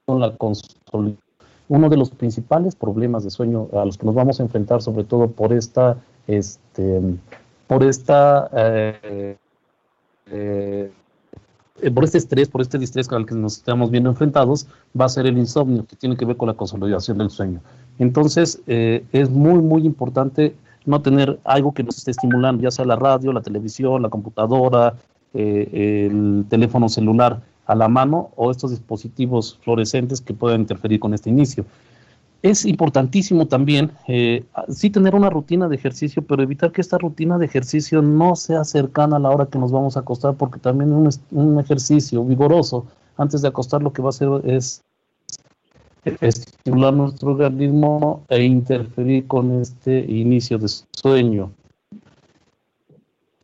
con 0.07 0.19
la 0.19 0.35
consolidación 0.35 1.19
uno 1.69 1.89
de 1.89 1.97
los 1.97 2.11
principales 2.11 2.75
problemas 2.75 3.25
de 3.25 3.31
sueño 3.31 3.69
a 3.73 3.85
los 3.85 3.97
que 3.99 4.07
nos 4.07 4.15
vamos 4.15 4.41
a 4.41 4.43
enfrentar, 4.43 4.83
sobre 4.83 5.05
todo 5.05 5.31
por 5.31 5.53
esta, 5.53 5.97
este, 6.27 7.01
por 7.67 7.83
esta, 7.83 8.51
eh, 8.53 9.37
eh, 10.31 10.93
por 11.93 12.05
este 12.05 12.19
estrés, 12.19 12.49
por 12.49 12.61
este 12.61 12.79
distrés 12.79 13.09
el 13.11 13.27
que 13.27 13.35
nos 13.35 13.57
estamos 13.57 13.91
viendo 13.91 14.11
enfrentados, 14.11 14.67
va 14.99 15.07
a 15.07 15.09
ser 15.09 15.27
el 15.27 15.39
insomnio, 15.39 15.87
que 15.87 15.97
tiene 15.97 16.17
que 16.17 16.25
ver 16.25 16.37
con 16.37 16.49
la 16.49 16.55
consolidación 16.55 17.19
del 17.19 17.31
sueño. 17.31 17.61
Entonces, 17.99 18.61
eh, 18.67 19.05
es 19.13 19.31
muy, 19.31 19.61
muy 19.61 19.87
importante 19.87 20.55
no 20.87 21.03
tener 21.03 21.39
algo 21.45 21.73
que 21.73 21.83
nos 21.83 21.99
esté 21.99 22.11
estimulando, 22.11 22.63
ya 22.63 22.71
sea 22.71 22.85
la 22.85 22.97
radio, 22.97 23.33
la 23.33 23.43
televisión, 23.43 24.03
la 24.03 24.09
computadora, 24.09 24.95
el 25.33 26.45
teléfono 26.49 26.89
celular, 26.89 27.43
a 27.67 27.75
la 27.75 27.89
mano 27.89 28.31
o 28.37 28.51
estos 28.51 28.71
dispositivos 28.71 29.59
fluorescentes 29.63 30.21
que 30.21 30.35
pueden 30.35 30.63
interferir 30.63 31.01
con 31.01 31.15
este 31.15 31.31
inicio. 31.31 31.65
Es 32.43 32.67
importantísimo 32.67 33.47
también 33.47 33.93
eh, 34.07 34.45
sí 34.69 34.91
tener 34.91 35.15
una 35.15 35.31
rutina 35.31 35.67
de 35.67 35.77
ejercicio, 35.77 36.23
pero 36.23 36.43
evitar 36.43 36.73
que 36.73 36.83
esta 36.83 36.99
rutina 36.99 37.39
de 37.39 37.47
ejercicio 37.47 38.03
no 38.03 38.37
sea 38.37 38.65
cercana 38.65 39.17
a 39.17 39.19
la 39.19 39.31
hora 39.31 39.47
que 39.47 39.59
nos 39.59 39.73
vamos 39.73 39.97
a 39.97 40.01
acostar, 40.01 40.35
porque 40.35 40.59
también 40.59 40.93
un 40.93 41.59
ejercicio 41.59 42.23
vigoroso 42.23 42.85
antes 43.17 43.41
de 43.41 43.49
acostar 43.49 43.83
lo 43.83 43.95
que 43.95 44.03
va 44.03 44.09
a 44.09 44.11
hacer 44.11 44.29
es 44.45 44.84
estimular 46.21 46.93
nuestro 46.95 47.33
organismo 47.33 48.25
e 48.29 48.43
interferir 48.43 49.27
con 49.27 49.61
este 49.61 50.01
inicio 50.01 50.59
de 50.59 50.69
sueño. 50.93 51.53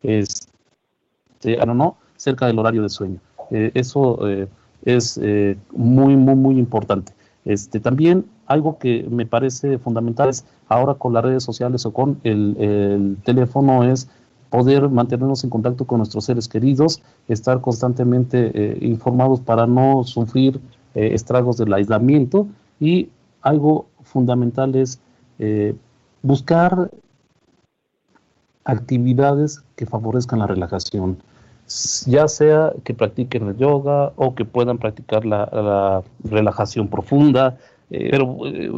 Este, 0.03 1.57
ah, 1.59 1.65
no, 1.65 1.97
cerca 2.17 2.47
del 2.47 2.59
horario 2.59 2.83
de 2.83 2.89
sueño. 2.89 3.19
Eh, 3.51 3.71
eso 3.73 4.27
eh, 4.27 4.47
es 4.85 5.19
eh, 5.21 5.57
muy, 5.71 6.15
muy, 6.15 6.35
muy 6.35 6.57
importante. 6.59 7.13
Este, 7.45 7.79
también 7.79 8.25
algo 8.45 8.77
que 8.77 9.07
me 9.09 9.25
parece 9.25 9.77
fundamental 9.79 10.29
es 10.29 10.45
ahora 10.67 10.93
con 10.93 11.13
las 11.13 11.23
redes 11.23 11.43
sociales 11.43 11.85
o 11.85 11.93
con 11.93 12.19
el, 12.23 12.55
el 12.59 13.17
teléfono 13.23 13.83
es 13.83 14.09
poder 14.51 14.89
mantenernos 14.89 15.43
en 15.45 15.49
contacto 15.49 15.85
con 15.85 15.99
nuestros 15.99 16.25
seres 16.25 16.47
queridos, 16.47 17.01
estar 17.29 17.61
constantemente 17.61 18.51
eh, 18.53 18.77
informados 18.81 19.39
para 19.39 19.65
no 19.65 20.03
sufrir 20.03 20.59
eh, 20.95 21.11
estragos 21.13 21.57
del 21.57 21.73
aislamiento 21.73 22.47
y 22.79 23.09
algo 23.41 23.87
fundamental 24.03 24.75
es 24.75 24.99
eh, 25.39 25.75
buscar 26.21 26.91
actividades 28.63 29.63
que 29.75 29.85
favorezcan 29.85 30.39
la 30.39 30.47
relajación, 30.47 31.17
ya 32.05 32.27
sea 32.27 32.73
que 32.83 32.93
practiquen 32.93 33.47
el 33.47 33.57
yoga 33.57 34.13
o 34.15 34.35
que 34.35 34.45
puedan 34.45 34.77
practicar 34.77 35.25
la, 35.25 36.03
relajación 36.23 36.87
profunda, 36.87 37.57
pero 37.89 38.25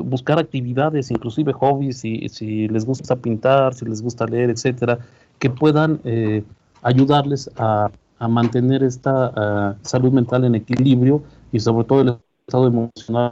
buscar 0.04 0.40
actividades, 0.40 1.12
inclusive 1.12 1.52
hobbies, 1.54 2.00
si, 2.00 2.30
si 2.30 2.68
les 2.70 2.86
gusta 2.86 3.16
pintar, 3.16 3.74
si 3.74 3.86
les 3.86 4.02
gusta 4.02 4.26
leer, 4.26 4.50
etcétera, 4.50 5.00
que 5.44 5.50
puedan 5.50 6.00
eh, 6.06 6.42
ayudarles 6.82 7.50
a, 7.58 7.92
mantener 8.30 8.84
esta 8.84 9.34
ah, 9.36 9.76
salud 9.82 10.14
mental 10.14 10.46
en 10.46 10.56
equilibrio 10.56 11.22
y 11.54 11.60
sobre 11.62 11.86
todo 11.86 12.02
el 12.02 12.18
estado 12.46 12.68
emocional 12.68 13.32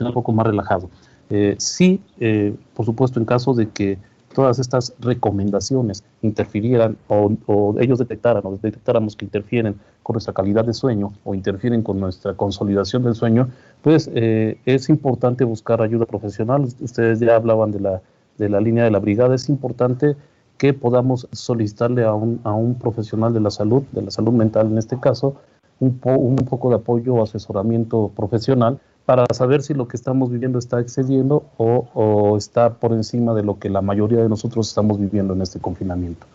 un 0.00 0.12
poco 0.12 0.32
más 0.32 0.46
relajado. 0.48 0.90
Eh, 1.30 1.54
sí, 1.58 2.00
eh, 2.18 2.56
por 2.74 2.84
supuesto, 2.84 3.20
en 3.20 3.26
caso 3.26 3.54
de 3.54 3.68
que 3.70 3.98
todas 4.34 4.58
estas 4.58 4.92
recomendaciones 4.98 6.02
interfirieran 6.22 6.96
o, 7.06 7.76
ellos 7.78 8.00
detectaran 8.00 8.42
o 8.44 8.56
detectáramos 8.56 9.14
que 9.14 9.24
interfieren 9.24 9.76
con 10.02 10.14
nuestra 10.14 10.34
calidad 10.34 10.64
de 10.64 10.74
sueño 10.74 11.12
o 11.22 11.36
interfieren 11.36 11.82
con 11.82 12.00
nuestra 12.00 12.34
consolidación 12.34 13.04
del 13.04 13.14
sueño, 13.14 13.48
pues 13.82 14.10
es 14.12 14.88
importante 14.88 15.44
buscar 15.44 15.80
ayuda 15.80 16.04
profesional. 16.04 16.62
Ustedes 16.80 17.20
ya 17.20 17.36
hablaban 17.36 17.70
de 17.70 17.78
la, 17.78 18.02
de 18.36 18.48
la 18.48 18.60
línea 18.60 18.82
de 18.82 18.90
la 18.90 18.98
brigada. 18.98 19.36
Es 19.36 19.48
importante 19.48 20.16
que 20.58 20.74
podamos 20.74 21.28
solicitarle 21.30 22.02
a 22.02 22.12
un, 22.12 22.40
a 22.42 22.52
un 22.52 22.74
profesional 22.74 23.32
de 23.32 23.40
la 23.40 23.50
salud, 23.50 23.84
de 23.92 24.02
la 24.02 24.10
salud 24.10 24.32
mental 24.32 24.66
en 24.66 24.78
este 24.78 24.98
caso, 24.98 25.36
un, 25.80 26.00
un 26.02 26.36
poco 26.36 26.68
de 26.68 26.76
apoyo 26.76 27.14
o 27.14 27.22
asesoramiento 27.22 28.10
profesional 28.14 28.80
para 29.04 29.26
saber 29.34 29.62
si 29.62 29.74
lo 29.74 29.86
que 29.86 29.96
estamos 29.96 30.30
viviendo 30.30 30.58
está 30.58 30.80
excediendo 30.80 31.44
o, 31.58 31.88
o, 31.94 32.36
está 32.36 32.74
por 32.74 32.92
encima 32.92 33.34
de 33.34 33.42
lo 33.42 33.58
que 33.58 33.68
la 33.68 33.82
mayoría 33.82 34.22
de 34.22 34.28
nosotros 34.28 34.68
estamos 34.68 34.98
viviendo 34.98 35.34
en 35.34 35.42
este 35.42 35.60
confinamiento. 35.60 36.26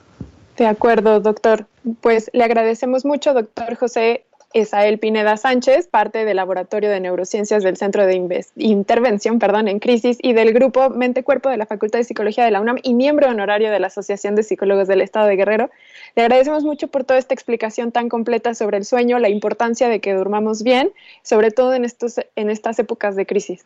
De 0.58 0.68
acuerdo, 0.68 1.20
doctor. 1.20 1.66
Pues 2.02 2.30
le 2.34 2.44
agradecemos 2.44 3.06
mucho, 3.06 3.34
doctor 3.34 3.76
José 3.76 4.26
Esael 4.54 4.98
Pineda 4.98 5.38
Sánchez, 5.38 5.88
parte 5.88 6.26
del 6.26 6.38
Laboratorio 6.38 6.90
de 6.90 7.00
Neurociencias 7.00 7.62
del 7.62 7.78
Centro 7.78 8.08
de 8.08 8.16
Intervención 8.56 9.38
perdón, 9.38 9.68
en 9.68 9.80
Crisis 9.80 10.18
y 10.22 10.34
del 10.34 10.54
Grupo 10.54 10.90
Mente 10.90 11.24
Cuerpo 11.24 11.50
de 11.50 11.58
la 11.58 11.68
Facultad 11.68 12.00
de 12.00 12.04
Psicología 12.04 12.46
de 12.46 12.52
la 12.52 12.60
UNAM 12.60 12.78
y 12.82 12.96
miembro 12.96 13.30
honorario 13.30 13.70
de 13.70 13.80
la 13.80 13.88
Asociación 13.88 14.36
de 14.36 14.42
Psicólogos 14.42 14.88
del 14.88 15.02
Estado 15.02 15.28
de 15.28 15.36
Guerrero. 15.36 15.70
Le 16.16 16.24
agradecemos 16.24 16.64
mucho 16.64 16.88
por 16.88 17.04
toda 17.04 17.20
esta 17.20 17.36
explicación 17.36 17.92
tan 17.92 18.10
completa 18.10 18.56
sobre 18.56 18.78
el 18.78 18.86
sueño, 18.86 19.20
la 19.20 19.30
importancia 19.30 19.88
de 19.88 20.00
que 20.00 20.14
durmamos 20.14 20.64
bien, 20.64 20.92
sobre 21.22 21.52
todo 21.52 21.76
en, 21.76 21.86
estos, 21.86 22.16
en 22.36 22.50
estas 22.50 22.80
épocas 22.80 23.16
de 23.16 23.28
crisis. 23.28 23.66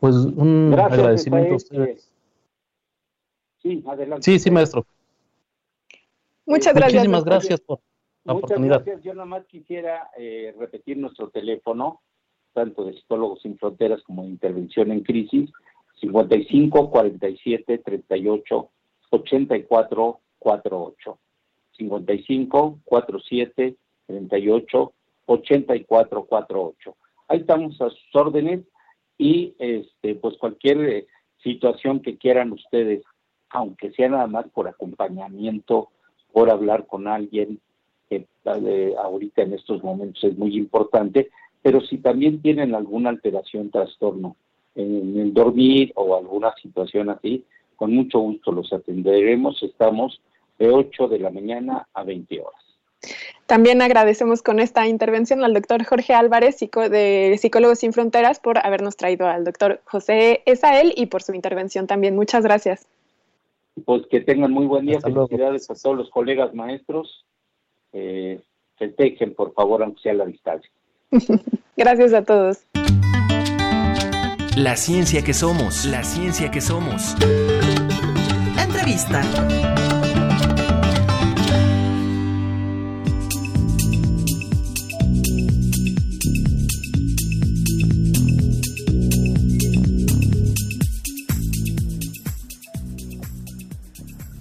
Pues 0.00 0.16
un 0.16 0.74
agradecimiento 0.76 1.52
a 1.52 1.56
ustedes. 1.56 2.10
Sí, 3.62 3.84
adelante. 3.86 4.24
Sí, 4.24 4.40
sí, 4.40 4.50
maestro. 4.50 4.84
Muchas 6.46 6.74
gracias. 6.74 7.04
Muchísimas 7.04 7.24
gracias 7.24 7.60
por 7.60 7.78
Muchas 8.24 8.60
gracias. 8.60 9.02
Yo 9.02 9.14
nada 9.14 9.26
más 9.26 9.44
quisiera 9.46 10.10
eh, 10.16 10.54
repetir 10.58 10.96
nuestro 10.96 11.30
teléfono, 11.30 12.00
tanto 12.52 12.84
de 12.84 12.94
Psicólogos 12.94 13.42
Sin 13.42 13.58
Fronteras 13.58 14.02
como 14.02 14.22
de 14.22 14.28
Intervención 14.28 14.92
en 14.92 15.00
Crisis, 15.00 15.50
55 16.00 16.90
47 16.90 17.78
38 17.78 18.70
84 19.10 20.20
48. 20.38 21.18
55 21.76 22.78
47 22.84 23.76
38 24.06 24.92
84 25.26 26.24
48. 26.24 26.96
Ahí 27.28 27.38
estamos 27.38 27.80
a 27.80 27.90
sus 27.90 28.14
órdenes 28.14 28.60
y 29.18 29.54
este 29.58 30.14
pues 30.14 30.36
cualquier 30.38 30.80
eh, 30.84 31.06
situación 31.42 32.00
que 32.00 32.18
quieran 32.18 32.52
ustedes, 32.52 33.02
aunque 33.50 33.90
sea 33.92 34.08
nada 34.08 34.26
más 34.26 34.48
por 34.48 34.68
acompañamiento, 34.68 35.90
por 36.32 36.50
hablar 36.50 36.86
con 36.86 37.08
alguien, 37.08 37.60
que 38.12 38.94
ahorita 38.96 39.42
en 39.42 39.54
estos 39.54 39.82
momentos 39.82 40.22
es 40.24 40.36
muy 40.36 40.56
importante, 40.56 41.30
pero 41.62 41.80
si 41.80 41.98
también 41.98 42.42
tienen 42.42 42.74
alguna 42.74 43.10
alteración, 43.10 43.70
trastorno 43.70 44.36
en 44.74 45.18
el 45.18 45.32
dormir 45.32 45.92
o 45.94 46.16
alguna 46.16 46.54
situación 46.60 47.10
así, 47.10 47.44
con 47.76 47.94
mucho 47.94 48.18
gusto 48.20 48.52
los 48.52 48.72
atenderemos. 48.72 49.62
Estamos 49.62 50.20
de 50.58 50.70
8 50.70 51.08
de 51.08 51.18
la 51.18 51.30
mañana 51.30 51.86
a 51.94 52.04
20 52.04 52.40
horas. 52.40 52.60
También 53.46 53.82
agradecemos 53.82 54.42
con 54.42 54.60
esta 54.60 54.86
intervención 54.86 55.42
al 55.44 55.54
doctor 55.54 55.84
Jorge 55.84 56.14
Álvarez, 56.14 56.58
de 56.58 57.36
Psicólogos 57.38 57.80
Sin 57.80 57.92
Fronteras, 57.92 58.38
por 58.40 58.58
habernos 58.64 58.96
traído 58.96 59.26
al 59.26 59.44
doctor 59.44 59.80
José 59.84 60.42
Esael 60.46 60.94
y 60.96 61.06
por 61.06 61.22
su 61.22 61.34
intervención 61.34 61.86
también. 61.86 62.14
Muchas 62.14 62.44
gracias. 62.44 62.86
Pues 63.84 64.06
que 64.06 64.20
tengan 64.20 64.52
muy 64.52 64.66
buen 64.66 64.86
día. 64.86 65.00
Felicidades 65.00 65.68
a 65.70 65.74
todos 65.74 65.96
los 65.96 66.10
colegas 66.10 66.54
maestros 66.54 67.24
eh, 67.92 68.40
festejen, 68.78 69.34
por 69.34 69.52
favor, 69.54 69.82
aunque 69.82 70.00
sea 70.02 70.12
a 70.12 70.16
la 70.16 70.26
distancia. 70.26 70.70
Gracias 71.76 72.12
a 72.14 72.24
todos. 72.24 72.66
La 74.56 74.76
ciencia 74.76 75.22
que 75.22 75.32
somos, 75.32 75.86
la 75.86 76.04
ciencia 76.04 76.50
que 76.50 76.60
somos. 76.60 77.16
Entrevista. 78.58 79.22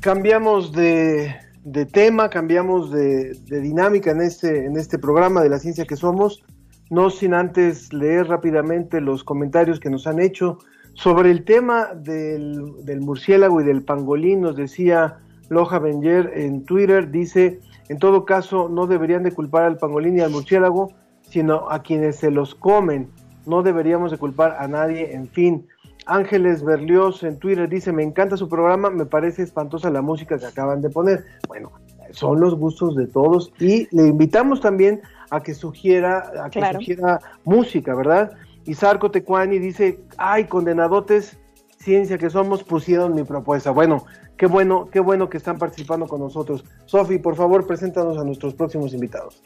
Cambiamos 0.01 0.73
de 0.73 1.40
de 1.63 1.85
tema, 1.85 2.29
cambiamos 2.29 2.91
de, 2.91 3.33
dinámica 3.47 4.11
en 4.11 4.21
este, 4.21 4.65
en 4.65 4.77
este 4.77 4.97
programa 4.97 5.41
de 5.41 5.49
la 5.49 5.59
ciencia 5.59 5.85
que 5.85 5.95
somos, 5.95 6.43
no 6.89 7.09
sin 7.09 7.33
antes 7.33 7.93
leer 7.93 8.27
rápidamente 8.27 8.99
los 8.99 9.23
comentarios 9.23 9.79
que 9.79 9.89
nos 9.89 10.07
han 10.07 10.19
hecho 10.19 10.57
sobre 10.93 11.31
el 11.31 11.45
tema 11.45 11.93
del, 11.95 12.83
del 12.83 13.01
murciélago 13.01 13.61
y 13.61 13.63
del 13.63 13.83
pangolín. 13.83 14.41
Nos 14.41 14.57
decía 14.57 15.19
Loja 15.49 15.79
Benger 15.79 16.31
en 16.35 16.65
Twitter, 16.65 17.11
dice, 17.11 17.59
en 17.89 17.97
todo 17.99 18.25
caso 18.25 18.67
no 18.69 18.87
deberían 18.87 19.23
de 19.23 19.31
culpar 19.31 19.63
al 19.63 19.77
pangolín 19.77 20.17
y 20.17 20.21
al 20.21 20.31
murciélago, 20.31 20.91
sino 21.21 21.69
a 21.69 21.81
quienes 21.81 22.17
se 22.17 22.31
los 22.31 22.55
comen. 22.55 23.09
No 23.45 23.63
deberíamos 23.63 24.11
de 24.11 24.17
culpar 24.17 24.57
a 24.59 24.67
nadie, 24.67 25.13
en 25.13 25.27
fin. 25.27 25.67
Ángeles 26.05 26.63
Berlioz 26.63 27.23
en 27.23 27.37
Twitter 27.37 27.69
dice, 27.69 27.91
me 27.91 28.03
encanta 28.03 28.37
su 28.37 28.49
programa, 28.49 28.89
me 28.89 29.05
parece 29.05 29.43
espantosa 29.43 29.89
la 29.89 30.01
música 30.01 30.37
que 30.37 30.45
acaban 30.45 30.81
de 30.81 30.89
poner. 30.89 31.25
Bueno, 31.47 31.71
son 32.11 32.39
los 32.39 32.55
gustos 32.55 32.95
de 32.95 33.07
todos 33.07 33.53
y 33.59 33.87
le 33.95 34.07
invitamos 34.07 34.61
también 34.61 35.01
a 35.29 35.41
que 35.41 35.53
sugiera, 35.53 36.31
a 36.43 36.49
que 36.49 36.61
sugiera 36.73 37.19
música, 37.43 37.95
¿verdad? 37.95 38.31
Y 38.65 38.73
Sarco 38.73 39.11
Tecuani 39.11 39.59
dice, 39.59 39.99
ay, 40.17 40.45
condenadotes, 40.45 41.37
ciencia 41.77 42.17
que 42.17 42.29
somos, 42.29 42.63
pusieron 42.63 43.15
mi 43.15 43.23
propuesta. 43.23 43.71
Bueno, 43.71 44.05
qué 44.41 44.47
bueno, 44.47 44.89
qué 44.91 44.99
bueno 44.99 45.29
que 45.29 45.37
están 45.37 45.59
participando 45.59 46.07
con 46.07 46.19
nosotros. 46.19 46.65
Sofi, 46.87 47.19
por 47.19 47.35
favor, 47.35 47.67
preséntanos 47.67 48.17
a 48.17 48.23
nuestros 48.23 48.55
próximos 48.55 48.91
invitados. 48.91 49.39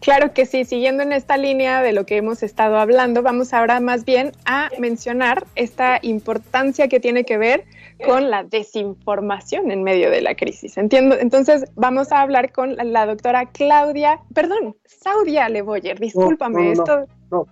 Claro 0.00 0.34
que 0.34 0.44
sí, 0.44 0.66
siguiendo 0.66 1.02
en 1.02 1.14
esta 1.14 1.38
línea 1.38 1.80
de 1.80 1.94
lo 1.94 2.04
que 2.04 2.18
hemos 2.18 2.42
estado 2.42 2.76
hablando, 2.76 3.22
vamos 3.22 3.54
ahora 3.54 3.80
más 3.80 4.04
bien 4.04 4.32
a 4.44 4.68
mencionar 4.78 5.46
esta 5.54 6.00
importancia 6.02 6.88
que 6.88 7.00
tiene 7.00 7.24
que 7.24 7.38
ver 7.38 7.64
con 8.04 8.28
la 8.28 8.44
desinformación 8.44 9.70
en 9.70 9.84
medio 9.84 10.10
de 10.10 10.20
la 10.20 10.34
crisis. 10.34 10.76
Entiendo, 10.76 11.16
entonces 11.18 11.64
vamos 11.74 12.12
a 12.12 12.20
hablar 12.20 12.52
con 12.52 12.76
la, 12.76 13.06
doctora 13.06 13.46
Claudia, 13.46 14.20
perdón, 14.34 14.76
Saudia 14.84 15.48
Leboyer, 15.48 15.98
discúlpame, 15.98 16.72
esto... 16.72 17.06
No, 17.30 17.46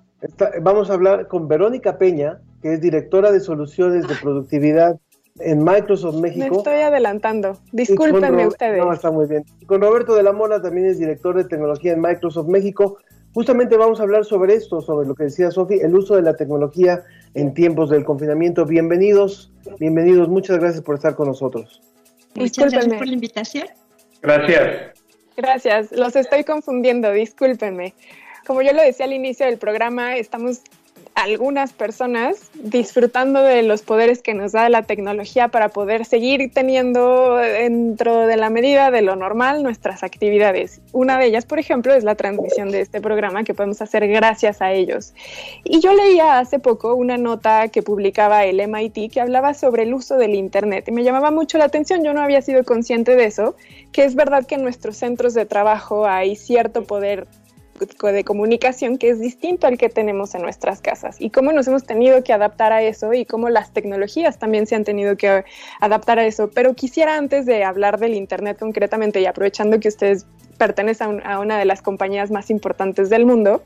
vamos 0.61 0.91
a 0.91 0.93
hablar 0.93 1.29
con 1.29 1.49
Verónica 1.49 1.97
Peña, 1.97 2.43
que 2.61 2.75
es 2.75 2.83
directora 2.83 3.33
de 3.33 3.41
soluciones 3.41 4.07
de 4.07 4.17
productividad 4.17 5.01
en 5.41 5.65
Microsoft 5.65 6.17
México. 6.17 6.49
Me 6.49 6.57
estoy 6.57 6.81
adelantando. 6.81 7.59
Discúlpenme 7.73 8.47
ustedes. 8.47 8.79
No, 8.79 8.93
está 8.93 9.11
muy 9.11 9.27
bien. 9.27 9.45
Con 9.67 9.81
Roberto 9.81 10.15
de 10.15 10.23
la 10.23 10.33
Mola 10.33 10.61
también 10.61 10.87
es 10.87 10.99
director 10.99 11.37
de 11.37 11.45
tecnología 11.45 11.93
en 11.93 12.01
Microsoft 12.01 12.49
México. 12.49 12.99
Justamente 13.33 13.77
vamos 13.77 14.01
a 14.01 14.03
hablar 14.03 14.25
sobre 14.25 14.55
esto, 14.55 14.81
sobre 14.81 15.07
lo 15.07 15.15
que 15.15 15.25
decía 15.25 15.51
Sofi, 15.51 15.75
el 15.81 15.95
uso 15.95 16.17
de 16.17 16.23
la 16.23 16.35
tecnología 16.35 17.05
en 17.35 17.55
tiempos 17.55 17.89
del 17.91 18.05
confinamiento. 18.05 18.67
Bienvenidos, 18.67 19.53
bienvenidos, 19.79 20.29
muchas 20.29 20.59
gracias 20.59 20.83
por 20.83 20.97
estar 20.97 21.15
con 21.15 21.29
nosotros. 21.29 21.81
Muchas 22.35 22.73
gracias 22.73 22.95
por 22.95 23.07
la 23.07 23.13
invitación. 23.13 23.69
Gracias. 24.21 24.95
Gracias, 25.37 25.93
los 25.93 26.17
estoy 26.17 26.43
confundiendo, 26.43 27.13
discúlpenme. 27.13 27.95
Como 28.47 28.63
yo 28.63 28.73
lo 28.73 28.83
decía 28.83 29.07
al 29.07 29.13
inicio 29.13 29.47
del 29.47 29.59
programa, 29.59 30.17
estamos 30.17 30.63
algunas 31.15 31.73
personas 31.73 32.51
disfrutando 32.55 33.43
de 33.43 33.63
los 33.63 33.83
poderes 33.83 34.23
que 34.23 34.35
nos 34.35 34.53
da 34.53 34.69
la 34.69 34.83
tecnología 34.83 35.49
para 35.49 35.69
poder 35.69 36.05
seguir 36.05 36.51
teniendo 36.53 37.37
dentro 37.37 38.27
de 38.27 38.37
la 38.37 38.51
medida 38.51 38.91
de 38.91 39.03
lo 39.03 39.17
normal 39.17 39.63
nuestras 39.63 40.03
actividades. 40.03 40.81
Una 40.93 41.19
de 41.19 41.27
ellas, 41.27 41.45
por 41.45 41.59
ejemplo, 41.59 41.95
es 41.95 42.05
la 42.05 42.15
transmisión 42.15 42.71
de 42.71 42.81
este 42.81 43.01
programa 43.01 43.45
que 43.45 43.55
podemos 43.55 43.83
hacer 43.83 44.07
gracias 44.09 44.63
a 44.63 44.73
ellos. 44.73 45.13
Y 45.65 45.81
yo 45.81 45.93
leía 45.95 46.39
hace 46.39 46.59
poco 46.59 46.95
una 46.95 47.17
nota 47.17 47.69
que 47.69 47.83
publicaba 47.83 48.45
el 48.45 48.61
MIT 48.67 49.13
que 49.13 49.21
hablaba 49.21 49.55
sobre 49.55 49.83
el 49.83 49.95
uso 49.95 50.17
del 50.17 50.35
Internet 50.35 50.87
y 50.89 50.93
me 50.93 51.05
llamaba 51.05 51.31
mucho 51.31 51.59
la 51.59 51.65
atención, 51.65 52.05
yo 52.05 52.15
no 52.15 52.23
había 52.23 52.43
sido 52.43 52.65
consciente 52.65 53.17
de 53.17 53.25
eso, 53.25 53.57
que 53.93 54.05
es 54.05 54.15
verdad 54.15 54.47
que 54.47 54.55
en 54.55 54.63
nuestros 54.63 54.97
centros 54.97 55.35
de 55.35 55.47
trabajo 55.47 56.07
hay 56.07 56.37
cierto 56.37 56.85
poder 56.85 57.27
de 57.87 58.25
comunicación 58.25 58.99
que 58.99 59.11
es 59.11 59.21
distinto 59.21 59.67
al 59.67 59.79
que 59.79 59.89
tenemos 59.89 60.35
en 60.35 60.43
nuestras 60.43 60.81
casas 60.81 61.17
y 61.19 61.31
cómo 61.31 61.53
nos 61.53 61.67
hemos 61.67 61.85
tenido 61.85 62.23
que 62.23 62.33
adaptar 62.33 62.73
a 62.73 62.83
eso 62.83 63.13
y 63.15 63.25
cómo 63.25 63.49
las 63.49 63.73
tecnologías 63.73 64.39
también 64.39 64.67
se 64.67 64.75
han 64.75 64.85
tenido 64.85 65.17
que 65.17 65.45
adaptar 65.81 66.19
a 66.19 66.27
eso. 66.27 66.51
Pero 66.51 66.75
quisiera 66.75 67.17
antes 67.17 67.47
de 67.47 67.65
hablar 67.65 67.99
del 67.99 68.15
Internet 68.15 68.59
concretamente 68.59 69.21
y 69.21 69.27
aprovechando 69.27 69.81
que 69.81 69.89
ustedes 69.89 70.27
pertenecen 70.59 71.23
a, 71.25 71.39
una 71.39 71.59
de 71.59 71.65
las 71.65 71.81
compañías 71.81 72.31
más 72.31 72.51
importantes 72.51 73.09
del 73.09 73.25
mundo, 73.25 73.63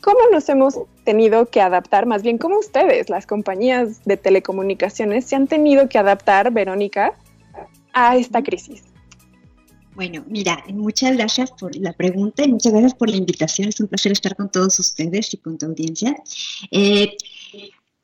¿cómo 0.00 0.18
nos 0.32 0.48
hemos 0.48 0.80
tenido 1.04 1.46
que 1.46 1.60
adaptar? 1.60 2.06
Más 2.06 2.24
bien, 2.24 2.38
¿cómo 2.38 2.58
ustedes, 2.58 3.08
las 3.08 3.24
compañías 3.24 4.04
de 4.04 4.16
telecomunicaciones, 4.16 5.26
se 5.26 5.36
han 5.36 5.46
tenido 5.46 5.88
que 5.88 5.96
adaptar, 5.96 6.50
Verónica, 6.50 7.12
a 7.92 8.16
esta 8.16 8.42
crisis? 8.42 8.93
Bueno, 9.94 10.24
mira, 10.28 10.64
muchas 10.72 11.16
gracias 11.16 11.52
por 11.52 11.76
la 11.76 11.92
pregunta 11.92 12.44
y 12.44 12.48
muchas 12.48 12.72
gracias 12.72 12.94
por 12.94 13.08
la 13.08 13.16
invitación. 13.16 13.68
Es 13.68 13.78
un 13.78 13.86
placer 13.86 14.10
estar 14.10 14.34
con 14.34 14.50
todos 14.50 14.78
ustedes 14.80 15.32
y 15.34 15.36
con 15.36 15.56
tu 15.56 15.66
audiencia. 15.66 16.16
Eh, 16.70 17.16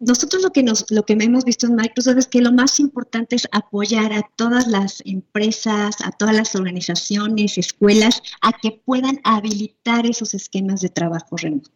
nosotros 0.00 0.42
lo 0.42 0.50
que, 0.50 0.62
nos, 0.62 0.90
lo 0.90 1.04
que 1.04 1.12
hemos 1.12 1.44
visto 1.44 1.66
en 1.66 1.76
Microsoft 1.76 2.16
es 2.16 2.26
que 2.26 2.40
lo 2.40 2.52
más 2.52 2.80
importante 2.80 3.36
es 3.36 3.46
apoyar 3.52 4.14
a 4.14 4.28
todas 4.34 4.66
las 4.66 5.02
empresas, 5.04 5.96
a 6.02 6.10
todas 6.10 6.34
las 6.34 6.54
organizaciones, 6.54 7.58
escuelas, 7.58 8.22
a 8.40 8.52
que 8.52 8.80
puedan 8.84 9.20
habilitar 9.24 10.06
esos 10.06 10.32
esquemas 10.32 10.80
de 10.80 10.88
trabajo 10.88 11.36
remoto. 11.36 11.70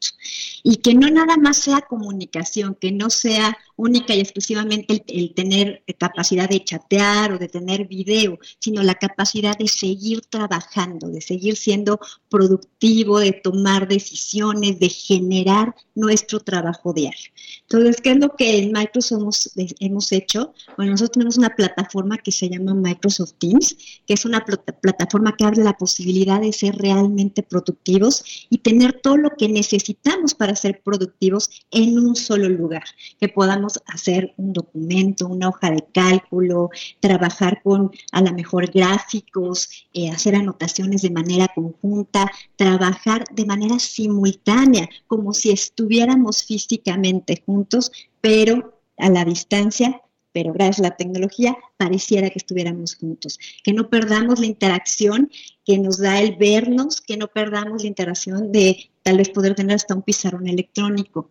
Y 0.63 0.77
que 0.77 0.95
no 0.95 1.11
nada 1.11 1.37
más 1.37 1.59
sea 1.59 1.83
comunicación, 1.83 2.79
que 2.81 2.93
no 2.93 3.11
sea 3.11 3.59
única 3.77 4.15
y 4.15 4.21
exclusivamente 4.21 5.05
el, 5.07 5.35
tener 5.35 5.83
capacidad 5.99 6.49
de 6.49 6.65
chatear 6.65 7.33
o 7.33 7.39
de 7.39 7.49
tener 7.49 7.87
video, 7.87 8.39
sino 8.59 8.83
la 8.83 8.95
capacidad 8.95 9.59
de 9.59 9.69
seguir 9.69 10.23
trabajando, 10.23 11.09
de 11.09 11.21
seguir 11.21 11.57
siendo 11.57 12.01
productivo, 12.31 13.19
de 13.19 13.33
tomar 13.33 13.87
decisiones, 13.87 14.79
de 14.79 14.89
generar 14.89 15.75
nuestro 15.95 16.41
trabajo 16.41 16.95
diario. 16.95 17.31
Entonces, 17.63 18.01
¿qué 18.01 18.14
lo 18.17 18.35
que 18.37 18.59
en 18.59 18.73
Microsoft 18.73 19.47
hemos, 19.81 20.13
hecho? 20.13 20.53
Bueno, 20.77 20.93
nosotros 20.93 21.13
tenemos 21.13 21.39
una 21.39 21.51
plataforma 21.51 22.19
que 22.19 22.33
se 22.33 22.49
llama 22.49 22.75
Microsoft 22.75 23.35
Teams, 23.39 23.77
que 24.07 24.15
es 24.15 24.25
una 24.25 24.45
plataforma 24.45 25.35
que 25.37 25.45
abre 25.45 25.63
la 25.63 25.77
posibilidad 25.77 26.41
de 26.41 26.53
ser 26.53 26.77
realmente 26.77 27.43
productivos 27.43 28.47
y 28.51 28.59
tener 28.59 29.01
todo 29.01 29.17
lo 29.17 29.31
que 29.31 29.49
necesitamos 29.49 30.35
para 30.35 30.57
ser 30.57 30.83
productivos 30.83 31.51
en 31.71 31.99
un 31.99 32.17
solo 32.17 32.49
lugar, 32.49 32.85
que 33.21 33.29
podamos 33.29 33.81
hacer 33.87 34.35
un 34.37 34.53
documento, 34.53 35.27
una 35.27 35.49
hoja 35.49 35.71
de 35.71 35.85
cálculo, 35.93 36.71
trabajar 37.01 37.63
con 37.63 37.91
a 38.13 38.21
lo 38.23 38.33
mejor 38.33 38.71
gráficos, 38.71 39.69
eh, 39.93 40.11
hacer 40.11 40.35
anotaciones 40.35 41.03
de 41.03 41.11
manera 41.11 41.49
conjunta, 41.55 42.31
trabajar 42.57 43.25
de 43.33 43.45
manera 43.45 43.79
simultánea, 43.79 44.89
como 45.07 45.33
si 45.33 45.51
estuviéramos 45.51 46.45
físicamente 46.45 47.43
juntos, 47.45 47.91
pero 48.21 48.81
a 48.99 49.11
la 49.11 49.25
distancia, 49.25 50.01
pero 50.33 50.53
gracias 50.53 50.81
a 50.81 50.91
la 50.91 50.97
tecnología 50.97 51.57
pareciera 51.77 52.29
que 52.29 52.39
estuviéramos 52.39 52.97
juntos. 52.97 53.39
Que 53.63 53.73
no 53.73 53.89
perdamos 53.89 54.41
la 54.41 54.47
interacción 54.47 55.31
que 55.65 55.79
nos 55.79 55.99
da 55.99 56.21
el 56.21 56.37
vernos, 56.37 57.01
que 57.01 57.17
no 57.17 57.29
perdamos 57.29 57.83
la 57.83 57.89
interacción 57.89 58.51
de 58.51 58.91
tal 59.03 59.19
vez 59.19 59.29
poder 59.31 59.55
tener 59.55 59.77
hasta 59.77 59.95
un 59.95 60.03
pizarrón 60.03 60.49
electrónico. 60.49 61.31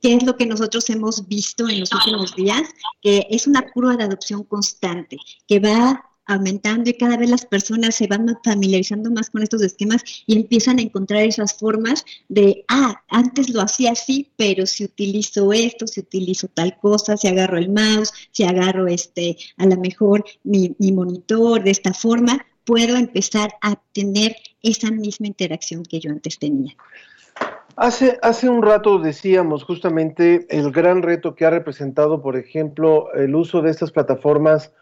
¿Qué 0.00 0.14
es 0.14 0.22
lo 0.22 0.36
que 0.36 0.46
nosotros 0.46 0.88
hemos 0.90 1.26
visto 1.26 1.68
en 1.68 1.80
los 1.80 1.92
últimos 1.92 2.36
días? 2.36 2.62
Que 3.00 3.26
es 3.30 3.46
una 3.46 3.62
curva 3.72 3.96
de 3.96 4.04
adopción 4.04 4.44
constante, 4.44 5.16
que 5.48 5.58
va 5.58 6.13
aumentando 6.26 6.90
y 6.90 6.94
cada 6.94 7.16
vez 7.16 7.30
las 7.30 7.46
personas 7.46 7.94
se 7.94 8.06
van 8.06 8.38
familiarizando 8.44 9.10
más 9.10 9.30
con 9.30 9.42
estos 9.42 9.62
esquemas 9.62 10.02
y 10.26 10.36
empiezan 10.36 10.78
a 10.78 10.82
encontrar 10.82 11.22
esas 11.22 11.54
formas 11.54 12.04
de, 12.28 12.64
ah, 12.68 13.02
antes 13.08 13.50
lo 13.50 13.60
hacía 13.60 13.92
así, 13.92 14.30
pero 14.36 14.66
si 14.66 14.84
utilizo 14.84 15.52
esto, 15.52 15.86
si 15.86 16.00
utilizo 16.00 16.48
tal 16.48 16.78
cosa, 16.78 17.16
si 17.16 17.28
agarro 17.28 17.58
el 17.58 17.70
mouse, 17.70 18.12
si 18.30 18.44
agarro 18.44 18.86
este, 18.86 19.36
a 19.56 19.66
lo 19.66 19.76
mejor 19.76 20.24
mi, 20.42 20.74
mi 20.78 20.92
monitor 20.92 21.62
de 21.62 21.70
esta 21.70 21.92
forma, 21.92 22.44
puedo 22.64 22.96
empezar 22.96 23.54
a 23.60 23.76
tener 23.92 24.36
esa 24.62 24.90
misma 24.90 25.26
interacción 25.26 25.82
que 25.84 26.00
yo 26.00 26.10
antes 26.10 26.38
tenía. 26.38 26.74
Hace, 27.76 28.18
hace 28.22 28.48
un 28.48 28.62
rato 28.62 29.00
decíamos 29.00 29.64
justamente 29.64 30.46
el 30.48 30.70
gran 30.70 31.02
reto 31.02 31.34
que 31.34 31.44
ha 31.44 31.50
representado, 31.50 32.22
por 32.22 32.36
ejemplo, 32.36 33.12
el 33.14 33.34
uso 33.34 33.62
de 33.62 33.70
estas 33.70 33.90
plataformas 33.90 34.72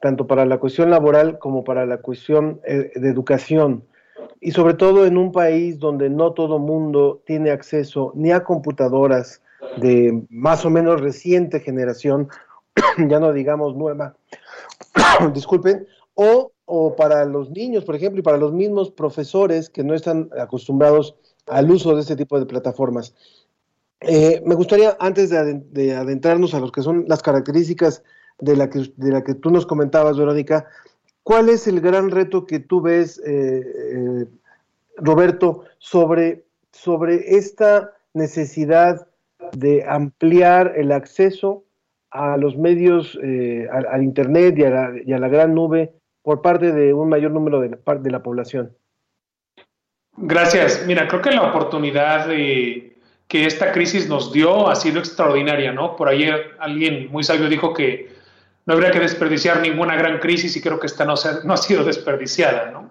tanto 0.00 0.26
para 0.26 0.44
la 0.46 0.58
cuestión 0.58 0.90
laboral 0.90 1.38
como 1.38 1.64
para 1.64 1.86
la 1.86 1.98
cuestión 1.98 2.60
eh, 2.64 2.90
de 2.94 3.08
educación. 3.08 3.84
Y 4.40 4.52
sobre 4.52 4.74
todo 4.74 5.06
en 5.06 5.16
un 5.16 5.32
país 5.32 5.78
donde 5.78 6.10
no 6.10 6.32
todo 6.32 6.58
mundo 6.58 7.22
tiene 7.26 7.50
acceso 7.50 8.12
ni 8.14 8.32
a 8.32 8.44
computadoras 8.44 9.42
de 9.78 10.22
más 10.28 10.64
o 10.64 10.70
menos 10.70 11.00
reciente 11.00 11.60
generación, 11.60 12.28
ya 13.08 13.18
no 13.18 13.32
digamos 13.32 13.74
nueva, 13.74 14.16
disculpen, 15.32 15.86
o, 16.14 16.52
o 16.66 16.96
para 16.96 17.24
los 17.24 17.50
niños, 17.50 17.84
por 17.84 17.96
ejemplo, 17.96 18.20
y 18.20 18.22
para 18.22 18.38
los 18.38 18.52
mismos 18.52 18.90
profesores 18.90 19.70
que 19.70 19.84
no 19.84 19.94
están 19.94 20.30
acostumbrados 20.38 21.16
al 21.46 21.70
uso 21.70 21.94
de 21.94 22.00
este 22.00 22.16
tipo 22.16 22.38
de 22.38 22.46
plataformas. 22.46 23.14
Eh, 24.00 24.42
me 24.44 24.54
gustaría, 24.54 24.96
antes 25.00 25.30
de, 25.30 25.94
adentrarnos 25.94 26.54
a 26.54 26.60
lo 26.60 26.70
que 26.70 26.82
son 26.82 27.06
las 27.08 27.22
características 27.22 28.02
de 28.38 28.56
la 28.56 28.70
que, 28.70 28.90
de 28.96 29.12
la 29.12 29.22
que 29.24 29.34
tú 29.34 29.50
nos 29.50 29.66
comentabas, 29.66 30.18
Verónica, 30.18 30.66
¿cuál 31.22 31.48
es 31.48 31.66
el 31.66 31.80
gran 31.80 32.10
reto 32.10 32.46
que 32.46 32.60
tú 32.60 32.80
ves, 32.80 33.20
eh, 33.26 33.62
eh, 33.64 34.26
Roberto, 34.96 35.64
sobre, 35.78 36.44
sobre 36.72 37.36
esta 37.36 37.92
necesidad 38.14 39.06
de 39.52 39.84
ampliar 39.88 40.74
el 40.76 40.92
acceso 40.92 41.64
a 42.10 42.36
los 42.36 42.56
medios, 42.56 43.18
eh, 43.22 43.68
al, 43.70 44.02
Internet 44.02 44.56
y 44.58 44.64
a, 44.64 45.18
la, 45.18 45.28
gran 45.28 45.54
nube 45.54 45.92
por 46.22 46.40
parte 46.40 46.72
de 46.72 46.94
un 46.94 47.08
mayor 47.08 47.30
número 47.30 47.60
de 47.60 47.70
la, 47.70 47.94
de 47.96 48.10
la 48.10 48.22
población? 48.22 48.74
Gracias. 50.16 50.84
Mira, 50.86 51.08
creo 51.08 51.20
que 51.20 51.30
la 51.30 51.42
oportunidad 51.42 52.26
de, 52.26 52.96
que 53.28 53.46
esta 53.46 53.72
crisis 53.72 54.08
nos 54.08 54.32
dio 54.32 54.68
ha 54.68 54.76
sido 54.76 54.98
extraordinaria, 54.98 55.72
¿no? 55.72 55.96
Por 55.96 56.08
ayer 56.08 56.52
alguien 56.58 57.08
muy 57.10 57.24
sabio 57.24 57.48
dijo 57.48 57.74
que 57.74 58.08
no 58.66 58.74
habría 58.74 58.90
que 58.90 58.98
desperdiciar 58.98 59.60
ninguna 59.60 59.94
gran 59.94 60.18
crisis 60.18 60.56
y 60.56 60.60
creo 60.60 60.78
que 60.78 60.86
esta 60.86 61.04
no, 61.04 61.14
no 61.44 61.54
ha 61.54 61.56
sido 61.56 61.84
desperdiciada. 61.84 62.70
¿no? 62.72 62.90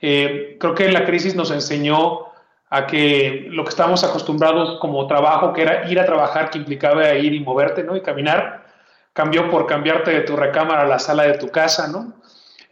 Eh, 0.00 0.56
creo 0.58 0.74
que 0.74 0.90
la 0.90 1.04
crisis 1.04 1.36
nos 1.36 1.52
enseñó 1.52 2.26
a 2.68 2.86
que 2.86 3.46
lo 3.50 3.62
que 3.62 3.70
estábamos 3.70 4.02
acostumbrados 4.02 4.80
como 4.80 5.06
trabajo, 5.06 5.52
que 5.52 5.62
era 5.62 5.88
ir 5.88 6.00
a 6.00 6.04
trabajar, 6.04 6.50
que 6.50 6.58
implicaba 6.58 7.14
ir 7.14 7.32
y 7.32 7.40
moverte 7.40 7.84
¿no? 7.84 7.96
y 7.96 8.00
caminar, 8.00 8.66
cambió 9.12 9.48
por 9.48 9.66
cambiarte 9.66 10.10
de 10.10 10.20
tu 10.22 10.34
recámara 10.34 10.82
a 10.82 10.86
la 10.86 10.98
sala 10.98 11.22
de 11.22 11.38
tu 11.38 11.48
casa. 11.48 11.86
¿no? 11.86 12.14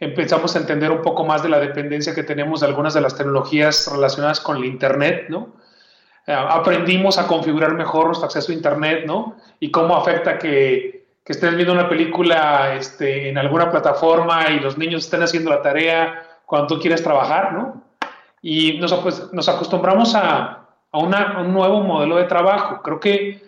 Empezamos 0.01 0.53
a 0.57 0.59
entender 0.59 0.91
un 0.91 1.01
poco 1.01 1.23
más 1.23 1.43
de 1.43 1.49
la 1.49 1.59
dependencia 1.59 2.13
que 2.13 2.23
tenemos 2.23 2.59
de 2.59 2.67
algunas 2.67 2.93
de 2.93 2.99
las 2.99 3.15
tecnologías 3.15 3.89
relacionadas 3.89 4.41
con 4.41 4.57
el 4.57 4.65
Internet. 4.65 5.27
¿no? 5.29 5.55
Eh, 6.27 6.33
aprendimos 6.33 7.17
a 7.17 7.25
configurar 7.25 7.73
mejor 7.73 8.07
nuestro 8.07 8.25
acceso 8.25 8.51
a 8.51 8.55
Internet 8.55 9.05
¿no? 9.05 9.37
y 9.61 9.71
cómo 9.71 9.95
afecta 9.95 10.37
que 10.37 11.02
que 11.23 11.31
estén 11.31 11.55
viendo 11.55 11.73
una 11.73 11.87
película 11.87 12.75
este, 12.75 13.29
en 13.29 13.37
alguna 13.37 13.71
plataforma 13.71 14.49
y 14.49 14.59
los 14.59 14.77
niños 14.77 15.05
estén 15.05 15.23
haciendo 15.23 15.49
la 15.49 15.61
tarea 15.61 16.23
cuando 16.45 16.67
tú 16.67 16.81
quieres 16.81 17.01
trabajar, 17.01 17.53
¿no? 17.53 17.81
Y 18.41 18.77
nos, 18.79 18.91
acostumbramos 18.91 20.15
a, 20.15 20.67
a, 20.91 20.97
un 20.99 21.53
nuevo 21.53 21.79
modelo 21.81 22.17
de 22.17 22.25
trabajo. 22.25 22.81
Creo 22.81 22.99
que 22.99 23.41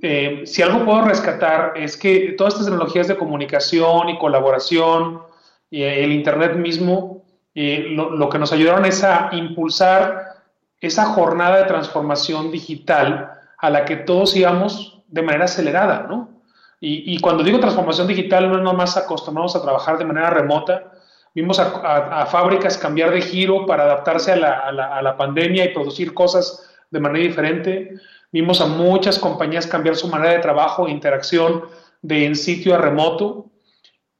eh, 0.00 0.42
si 0.46 0.62
algo 0.62 0.86
puedo 0.86 1.02
rescatar 1.02 1.74
es 1.76 1.98
que 1.98 2.34
todas 2.38 2.54
estas 2.54 2.66
tecnologías 2.66 3.08
de 3.08 3.18
comunicación 3.18 4.08
y 4.08 4.18
colaboración, 4.18 5.20
y 5.70 5.82
el 5.82 6.12
Internet 6.12 6.56
mismo, 6.56 7.24
lo, 7.54 8.10
lo, 8.10 8.28
que 8.30 8.38
nos 8.38 8.52
ayudaron 8.52 8.86
es 8.86 9.04
a 9.04 9.28
impulsar 9.32 10.28
esa 10.80 11.06
jornada 11.06 11.58
de 11.58 11.64
transformación 11.64 12.50
digital 12.50 13.32
a 13.58 13.68
la 13.68 13.84
que 13.84 13.96
todos 13.96 14.34
íbamos 14.34 15.02
de 15.08 15.22
manera 15.22 15.44
acelerada, 15.44 16.06
¿no? 16.08 16.37
Y, 16.80 17.18
cuando 17.20 17.42
digo 17.42 17.58
transformación 17.58 18.06
digital, 18.06 18.48
no 18.48 18.56
es 18.56 18.62
nomás 18.62 18.96
acostumbramos 18.96 19.56
a 19.56 19.62
trabajar 19.62 19.98
de 19.98 20.04
manera 20.04 20.30
remota, 20.30 20.92
vimos 21.34 21.58
a, 21.58 22.24
fábricas 22.26 22.78
cambiar 22.78 23.10
de 23.10 23.20
giro 23.20 23.66
para 23.66 23.82
adaptarse 23.82 24.32
a 24.32 24.72
la, 24.72 25.16
pandemia 25.16 25.64
y 25.64 25.74
producir 25.74 26.14
cosas 26.14 26.70
de 26.90 27.00
manera 27.00 27.26
diferente, 27.26 27.94
vimos 28.30 28.60
a 28.60 28.66
muchas 28.66 29.18
compañías 29.18 29.66
cambiar 29.66 29.96
su 29.96 30.06
manera 30.08 30.32
de 30.32 30.38
trabajo 30.38 30.86
e 30.86 30.92
interacción 30.92 31.64
de 32.00 32.26
en 32.26 32.36
sitio 32.36 32.76
a 32.76 32.78
remoto, 32.78 33.46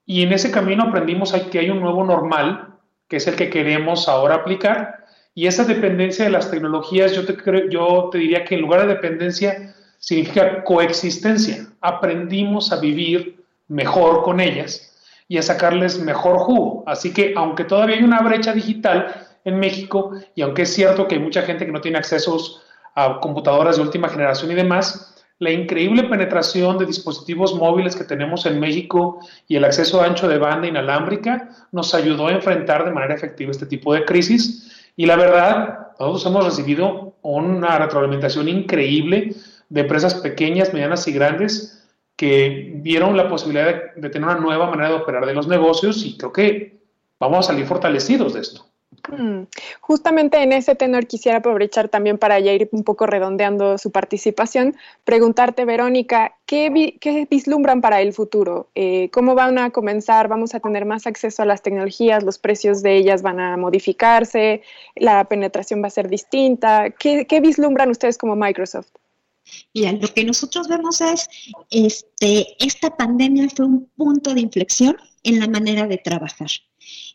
y 0.05 0.23
en 0.23 0.33
ese 0.33 0.51
camino 0.51 0.85
aprendimos 0.85 1.33
que 1.33 1.59
hay 1.61 1.71
un 1.71 1.81
nuevo 1.81 2.03
normal, 2.03 2.75
que 3.09 3.19
es 3.19 3.27
el 3.29 3.37
que 3.37 3.51
queremos 3.51 4.09
ahora 4.09 4.37
aplicar, 4.37 5.05
y 5.33 5.47
esa 5.47 5.63
dependencia 5.63 6.25
de 6.25 6.33
las 6.33 6.51
tecnologías, 6.51 7.13
yo 7.15 7.25
te, 7.25 7.37
yo 7.71 8.09
te 8.11 8.19
diría 8.19 8.45
que 8.45 8.57
en 8.57 8.63
lugar 8.63 8.81
de 8.81 8.95
dependencia, 8.95 9.77
significa 9.99 10.65
coexistencia. 10.65 11.67
Aprendimos 11.81 12.73
a 12.73 12.81
vivir 12.81 13.45
mejor 13.69 14.23
con 14.23 14.41
ellas 14.41 14.97
y 15.29 15.39
a 15.39 15.43
sacarles 15.43 15.99
mejor 15.99 16.39
jugo. 16.39 16.85
Así 16.87 17.13
que 17.13 17.35
aunque 17.37 17.65
todavía 17.65 17.97
hay 17.97 18.03
una 18.03 18.21
brecha 18.21 18.53
digital 18.53 19.27
en 19.45 19.59
México, 19.61 20.13
y 20.35 20.43
aunque 20.43 20.63
es 20.63 20.73
cierto 20.73 21.07
que 21.07 21.17
hay 21.17 21.21
mucha 21.21 21.43
gente 21.43 21.67
que 21.67 21.73
no 21.73 21.81
tiene 21.81 21.99
accesos 21.99 22.63
a 22.95 23.21
computadoras 23.21 23.77
de 23.77 23.83
última 23.83 24.09
generación 24.09 24.51
y 24.51 24.55
demás, 24.55 25.15
la 25.39 25.53
increíble 25.53 26.03
penetración 26.05 26.79
de 26.79 26.87
dispositivos 26.87 27.55
móviles 27.55 27.95
que 27.95 28.03
tenemos 28.03 28.45
en 28.47 28.59
México 28.59 29.21
y 29.47 29.55
el 29.55 29.65
acceso 29.65 30.03
ancho 30.03 30.27
de 30.27 30.39
banda 30.39 30.67
inalámbrica 30.67 31.51
nos 31.71 31.95
ayudó 31.95 32.27
a 32.27 32.33
enfrentar 32.33 32.85
de 32.85 32.91
manera 32.91 33.15
efectiva 33.15 33.53
este 33.53 33.67
tipo 33.67 33.95
de 33.95 34.05
crisis 34.05 34.93
y 34.97 35.07
la 35.07 35.15
verdad, 35.15 35.93
todos 35.97 36.27
hemos 36.27 36.45
recibido 36.45 37.15
una 37.23 37.79
retroalimentación 37.79 38.49
increíble 38.49 39.33
de 39.69 39.81
empresas 39.83 40.14
pequeñas, 40.14 40.73
medianas 40.73 41.07
y 41.09 41.12
grandes 41.12 41.87
que 42.16 42.73
vieron 42.75 43.16
la 43.16 43.29
posibilidad 43.29 43.95
de, 43.95 44.11
tener 44.11 44.29
una 44.29 44.41
nueva 44.41 44.69
manera 44.69 44.89
de 44.89 44.97
operar 44.97 45.25
de 45.25 45.35
los 45.35 45.47
negocios 45.47 46.05
y 46.05 46.16
creo 46.16 46.33
que 46.33 46.79
vamos 47.21 47.47
a 47.47 47.53
salir 47.53 47.66
fortalecidos 47.66 48.35
de 48.35 48.41
esto. 48.41 48.64
Mm. 49.09 49.43
Justamente 49.81 50.43
en 50.43 50.53
ese 50.53 50.75
tenor 50.75 51.07
quisiera 51.07 51.39
aprovechar 51.39 51.89
también 51.89 52.19
para 52.19 52.41
ya 52.41 52.53
ir 52.53 52.69
un 52.73 52.85
poco 52.85 53.07
redondeando 53.07 53.79
su 53.79 53.93
participación, 53.93 54.77
preguntarte, 55.05 55.64
Verónica, 55.64 56.35
¿qué, 56.47 57.27
vislumbran 57.31 57.81
para 57.81 58.01
el 58.01 58.12
futuro? 58.12 58.69
Eh, 58.75 59.11
¿Cómo 59.12 59.35
van 59.35 59.59
a 59.59 59.71
comenzar? 59.71 60.29
¿Vamos 60.29 60.55
a 60.55 60.61
tener 60.61 60.85
más 60.85 61.07
acceso 61.07 61.43
a 61.43 61.47
las 61.47 61.62
tecnologías? 61.62 62.25
¿Los 62.25 62.39
precios 62.39 62.83
de 62.83 62.97
ellas 62.97 63.23
van 63.23 63.41
a 63.41 63.57
modificarse? 63.57 64.62
¿La 64.97 65.25
penetración 65.25 65.83
va 65.83 65.87
a 65.87 65.91
ser 65.91 66.09
distinta? 66.09 66.91
¿Qué, 66.91 67.41
vislumbran 67.41 67.91
ustedes 67.91 68.19
como 68.19 68.35
Microsoft? 68.35 68.89
Mira, 69.75 69.93
lo 69.93 70.09
que 70.09 70.25
nosotros 70.25 70.69
vemos 70.69 71.01
es, 71.01 71.29
este, 71.71 72.57
esta 72.65 72.97
pandemia 72.97 73.49
fue 73.55 73.67
un 73.67 73.87
punto 73.97 74.35
de 74.35 74.41
inflexión 74.41 74.97
en 75.23 75.41
la 75.41 75.49
manera 75.49 75.87
de 75.87 75.99
trabajar. 75.99 76.49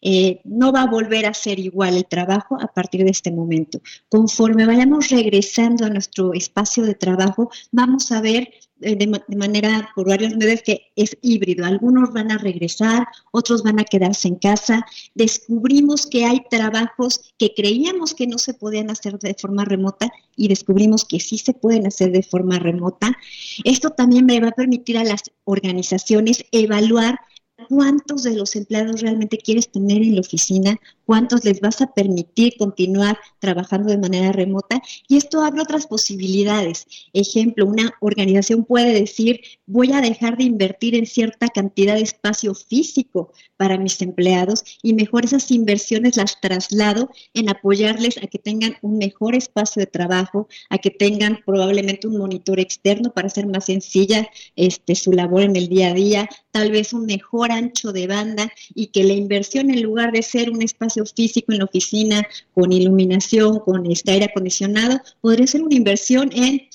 Eh, 0.02 0.42
no 0.44 0.72
va 0.72 0.84
a 0.84 0.90
volver 0.90 1.26
a 1.26 1.34
ser 1.34 1.60
igual 1.60 1.96
el 1.96 2.06
trabajo 2.06 2.58
a 2.62 2.68
partir 2.68 3.04
de 3.04 3.12
este 3.12 3.32
momento. 3.32 3.82
Conforme 4.10 4.66
vayamos 4.66 5.10
regresando 5.10 5.86
a 5.86 5.90
nuestro 5.90 6.34
espacio 6.34 6.84
de 6.84 6.94
trabajo, 6.94 7.50
vamos 7.72 8.12
a 8.12 8.22
ver 8.22 8.54
eh, 8.82 8.95
de, 8.95 9.07
manera 9.38 9.89
por 9.95 10.07
varios 10.09 10.36
medios 10.36 10.61
que 10.61 10.91
es 10.95 11.17
híbrido. 11.21 11.65
Algunos 11.65 12.11
van 12.11 12.32
a 12.32 12.38
regresar, 12.38 13.07
otros 13.32 13.63
van 13.63 13.80
a 13.80 13.84
quedarse 13.84 14.28
en 14.28 14.36
casa. 14.36 14.86
Descubrimos 15.15 16.05
que 16.05 16.26
hay 16.26 16.41
trabajos 16.49 17.34
que 17.38 17.53
creíamos 17.53 18.13
que 18.13 18.28
no 18.28 18.38
se 18.38 18.53
podían 18.53 18.89
hacer 18.89 19.19
de 19.19 19.36
forma 19.36 19.63
remota 19.65 20.11
y 20.36 20.47
descubrimos 20.47 21.05
que 21.05 21.19
sí 21.19 21.38
se 21.38 21.53
pueden 21.53 21.88
hacer 21.88 22.11
de 22.11 22.24
forma 22.24 22.59
remota. 22.59 23.15
Esto 23.63 23.91
también 23.91 24.26
me 24.26 24.39
va 24.39 24.49
a 24.49 24.51
permitir 24.51 24.97
a 24.97 25.03
las 25.03 25.24
organizaciones 25.45 26.43
evaluar 26.51 27.19
cuántos 27.68 28.24
de 28.24 28.36
los 28.36 28.55
empleados 28.55 29.01
realmente 29.01 29.38
quieres 29.38 29.70
tener 29.72 30.01
en 30.01 30.16
la 30.16 30.22
oficina, 30.22 30.80
cuántos 31.05 31.43
les 31.43 31.59
vas 31.61 31.82
a 31.82 31.93
permitir 31.93 32.55
continuar 32.57 33.18
trabajando 33.39 33.89
de 33.89 33.97
manera 33.97 34.32
remota. 34.32 34.82
Y 35.07 35.18
esto 35.18 35.41
abre 35.41 35.61
otras 35.61 35.88
posibilidades. 35.88 36.86
Ejemplo, 37.14 37.66
una 37.66 37.93
organización 37.99 38.66
puede 38.66 38.93
decir, 38.93 39.41
voy 39.66 39.91
a 39.93 40.01
dejar 40.01 40.38
de 40.38 40.43
invertir 40.43 40.95
en 40.95 41.05
cierta 41.05 41.47
cantidad 41.49 41.95
de 41.95 42.01
espacio 42.01 42.53
físico 42.53 43.32
para 43.57 43.78
mis 43.78 44.01
empleados 44.01 44.64
y 44.82 44.93
mejor 44.93 45.26
esas 45.26 45.49
inversiones 45.51 46.18
las 46.18 46.39
traslado 46.41 47.09
en 47.34 47.49
apoyarles 47.49 48.18
a 48.18 48.28
que 48.28 48.39
tengan 48.39 48.76
un 48.82 48.97
mejor 48.97 49.36
espacio 49.36 49.80
de 49.80 49.88
trabajo, 49.88 50.47
a 50.70 50.78
que 50.78 50.91
tengan 50.91 51.39
probablemente 51.45 52.07
un 52.07 52.18
monitor 52.18 52.59
externo 52.59 53.14
para 53.14 53.28
hacer 53.28 53.47
más 53.47 53.66
sencilla 53.66 54.28
este, 54.55 54.95
su 54.95 55.11
labor 55.11 55.43
en 55.43 55.55
el 55.55 55.70
día 55.70 55.89
a 55.89 55.93
día, 55.93 56.30
tal 56.51 56.72
vez 56.72 56.93
un 56.93 57.05
mejor 57.05 57.51
ancho 57.54 57.91
de 57.93 58.08
banda 58.08 58.51
y 58.76 58.88
que 58.88 59.04
la 59.04 59.14
inversión 59.14 59.70
en 59.70 59.82
lugar 59.82 60.12
de 60.12 60.22
ser 60.22 60.49
un 60.49 60.62
espacio 60.62 61.06
físico 61.06 61.51
en 61.51 61.60
la 61.60 61.66
oficina 61.66 62.28
con 62.54 62.72
iluminación, 62.72 63.60
con 63.60 63.89
este 63.89 64.12
aire 64.12 64.26
acondicionado, 64.26 64.99
podría 65.22 65.47
ser 65.47 65.64
una 65.64 65.76
inversión 65.76 66.32
en 66.34 66.68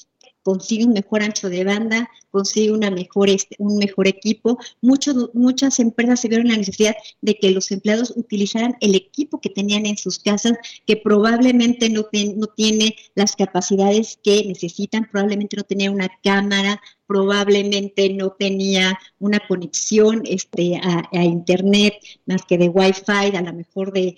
consigue 0.42 0.86
un 0.86 0.94
mejor 0.94 1.22
ancho 1.22 1.50
de 1.50 1.62
banda, 1.62 2.08
consigue 2.30 2.72
una 2.72 2.90
mejor, 2.90 3.30
este, 3.30 3.56
un 3.58 3.78
mejor 3.78 4.06
equipo. 4.08 4.58
muchas 4.80 5.78
empresas 5.78 6.20
se 6.20 6.28
vieron 6.28 6.48
la 6.48 6.56
necesidad 6.56 6.96
de 7.20 7.38
que 7.38 7.50
los 7.50 7.70
empleados 7.70 8.12
utilizaran 8.16 8.76
el 8.80 8.94
equipo 8.94 9.40
que 9.40 9.50
tenían 9.50 9.86
en 9.86 9.96
sus 9.96 10.18
casas, 10.18 10.54
que 10.86 10.96
probablemente 10.96 11.88
no, 11.90 12.06
no 12.36 12.46
tiene 12.48 12.96
las 13.14 13.36
capacidades 13.36 14.18
que 14.22 14.44
necesitan, 14.46 15.08
probablemente 15.10 15.56
no 15.56 15.64
tenía 15.64 15.90
una 15.90 16.08
cámara 16.22 16.80
probablemente 17.08 18.10
no 18.10 18.30
tenía 18.38 18.96
una 19.18 19.40
conexión 19.48 20.22
este, 20.26 20.76
a, 20.76 21.24
Internet 21.24 21.94
más 22.26 22.42
que 22.46 22.58
de 22.58 22.68
Wi-Fi, 22.68 23.34
a 23.34 23.40
lo 23.40 23.52
mejor 23.54 23.92
de, 23.92 24.16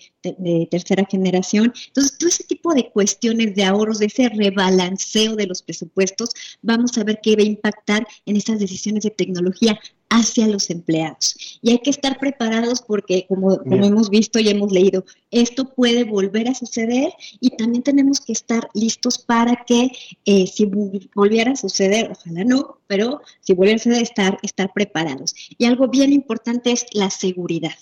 tercera 0.71 1.07
generación. 1.09 1.73
Entonces, 1.87 2.19
todo 2.19 2.29
ese 2.29 2.45
tipo 2.45 2.75
de 2.75 2.91
cuestiones 2.91 3.55
de 3.55 3.65
ahorros, 3.65 4.01
de 4.01 4.07
ese 4.07 4.29
rebalanceo 4.29 5.37
de 5.37 5.47
los 5.47 5.63
presupuestos, 5.63 6.31
vamos 6.63 6.99
a 6.99 7.05
ver 7.05 7.21
qué 7.23 7.37
va 7.37 7.43
a 7.43 7.47
impactar 7.47 8.00
en 8.27 8.37
esas 8.37 8.59
decisiones 8.59 9.05
de 9.05 9.11
tecnología 9.11 9.79
hacia 10.11 10.49
los 10.49 10.71
empleados. 10.71 11.59
Y 11.63 11.71
hay 11.71 11.79
que 11.79 11.91
estar 11.91 12.19
preparados 12.19 12.83
porque, 12.83 13.27
como, 13.29 13.59
como, 13.59 13.85
hemos 13.85 14.11
visto 14.11 14.41
y 14.41 14.49
hemos 14.49 14.73
leído, 14.73 15.05
esto 15.31 15.73
puede 15.73 16.03
volver 16.05 16.49
a 16.49 16.55
suceder 16.55 17.13
y 17.41 17.51
también 17.51 17.85
tenemos 17.85 18.21
que 18.21 18.33
estar 18.33 18.69
listos 18.75 19.19
para 19.19 19.65
que 19.65 19.93
eh, 20.25 20.47
si 20.49 20.69
volviera 21.15 21.53
a 21.53 21.57
suceder, 21.57 22.11
ojalá 22.11 22.45
no, 22.45 22.81
pero 22.89 23.21
si 23.41 23.55
volviera 23.55 23.77
a 23.77 23.79
suceder, 23.79 24.03
estar, 24.03 24.39
estar 24.43 24.73
preparados. 24.75 25.35
Y 25.57 25.65
algo 25.67 25.87
bien 25.87 26.13
importante 26.13 26.73
es 26.73 26.87
la 26.93 27.11
seguridad. 27.11 27.77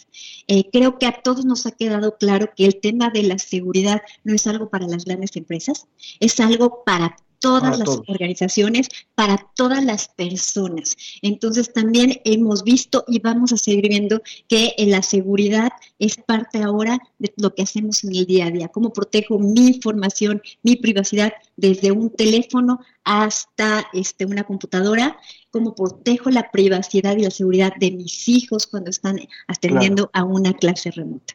Eh, 0.48 0.64
creo 0.70 0.98
que 0.98 1.06
a 1.06 1.22
todos 1.22 1.46
nos 1.46 1.64
ha 1.64 1.70
quedado 1.70 2.18
claro 2.18 2.50
que 2.54 2.66
el 2.66 2.78
tema 2.78 3.08
de 3.08 3.22
la 3.22 3.38
seguridad 3.38 4.02
no 4.24 4.34
es 4.34 4.46
algo 4.46 4.68
para 4.68 4.86
las 4.86 5.06
grandes 5.06 5.34
empresas, 5.36 5.86
es 6.20 6.38
algo 6.40 6.84
para 6.84 7.16
todas 7.38 7.78
las 7.78 7.88
organizaciones, 7.88 8.88
para 9.14 9.38
todas 9.54 9.84
las 9.84 10.08
personas. 10.08 10.96
Entonces 11.22 11.72
también 11.72 12.20
hemos 12.24 12.64
visto 12.64 13.04
y 13.06 13.20
vamos 13.20 13.52
a 13.52 13.56
seguir 13.56 13.88
viendo 13.88 14.22
que 14.48 14.74
la 14.78 15.02
seguridad 15.02 15.70
es 15.98 16.16
parte 16.16 16.62
ahora 16.62 16.98
de 17.18 17.32
lo 17.36 17.54
que 17.54 17.62
hacemos 17.62 18.04
en 18.04 18.14
el 18.14 18.26
día 18.26 18.46
a 18.46 18.50
día. 18.50 18.68
Cómo 18.68 18.92
protejo 18.92 19.38
mi 19.38 19.68
información, 19.68 20.42
mi 20.62 20.76
privacidad 20.76 21.32
desde 21.56 21.92
un 21.92 22.10
teléfono 22.10 22.80
hasta 23.04 23.86
este, 23.92 24.26
una 24.26 24.44
computadora, 24.44 25.16
cómo 25.50 25.74
protejo 25.74 26.30
la 26.30 26.50
privacidad 26.50 27.16
y 27.16 27.22
la 27.22 27.30
seguridad 27.30 27.72
de 27.78 27.90
mis 27.90 28.28
hijos 28.28 28.66
cuando 28.66 28.90
están 28.90 29.18
atendiendo 29.46 30.10
a 30.12 30.24
una 30.24 30.52
clase 30.52 30.90
remota. 30.90 31.34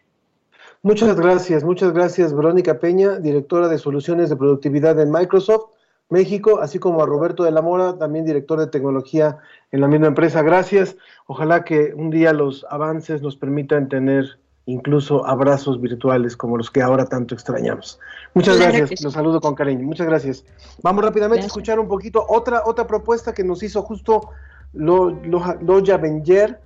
Muchas 0.82 1.16
gracias, 1.16 1.64
muchas 1.64 1.94
gracias 1.94 2.36
Verónica 2.36 2.78
Peña, 2.78 3.18
directora 3.18 3.70
de 3.70 3.78
soluciones 3.78 4.30
de 4.30 4.36
productividad 4.36 5.00
en 5.00 5.12
Microsoft. 5.12 5.72
México, 6.10 6.60
así 6.62 6.80
como 6.80 7.02
a 7.02 7.06
Roberto 7.06 7.44
de 7.44 7.52
la 7.52 7.62
Mora, 7.62 7.98
también 7.98 8.26
director 8.26 8.60
de 8.60 8.68
tecnología 8.68 9.38
en 9.72 9.82
la 9.82 9.88
misma 9.88 10.08
empresa. 10.08 10.42
Gracias. 10.42 10.96
Ojalá 11.26 11.64
que 11.64 11.94
un 11.96 12.10
día 12.10 12.34
los 12.34 12.66
avances 12.70 13.22
nos 13.22 13.36
permitan 13.36 13.90
tener 13.90 14.38
incluso 14.66 15.26
abrazos 15.26 15.82
virtuales 15.82 16.38
como 16.38 16.58
los 16.58 16.72
que 16.72 16.82
ahora 16.82 17.06
tanto 17.06 17.36
extrañamos. 17.36 18.00
Muchas 18.34 18.58
gracias, 18.58 19.02
los 19.04 19.14
saludo 19.14 19.42
con 19.42 19.56
cariño. 19.56 19.86
Muchas 19.86 20.08
gracias. 20.08 20.46
Vamos 20.82 21.04
rápidamente 21.04 21.44
a 21.44 21.48
escuchar 21.48 21.80
un 21.80 21.88
poquito 21.88 22.26
otra, 22.28 22.64
otra 22.66 22.88
propuesta 22.88 23.34
que 23.34 23.44
nos 23.44 23.62
hizo 23.64 23.82
justo 23.82 24.30
Loya 24.74 25.98
Benger, 25.98 26.60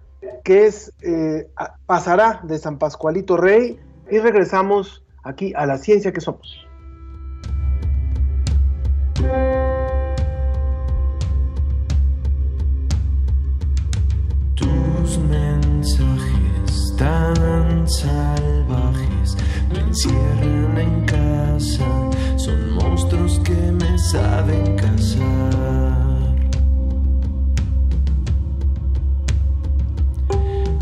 que 0.44 0.68
es 0.68 0.94
eh, 1.02 1.48
pasará 1.86 2.42
de 2.44 2.58
San 2.58 2.78
Pascualito 2.78 3.38
Rey 3.38 3.80
y 4.10 4.20
regresamos 4.20 5.04
aquí 5.24 5.54
a 5.56 5.66
la 5.66 5.78
ciencia 5.78 6.12
que 6.12 6.22
somos. 6.22 6.67
tan 17.08 17.88
salvajes 17.88 19.38
me 19.72 19.80
encierran 19.80 20.78
en 20.78 21.06
casa, 21.06 21.88
son 22.36 22.76
monstruos 22.76 23.40
que 23.46 23.60
me 23.80 23.98
saben 23.98 24.76
cazar. 24.76 26.36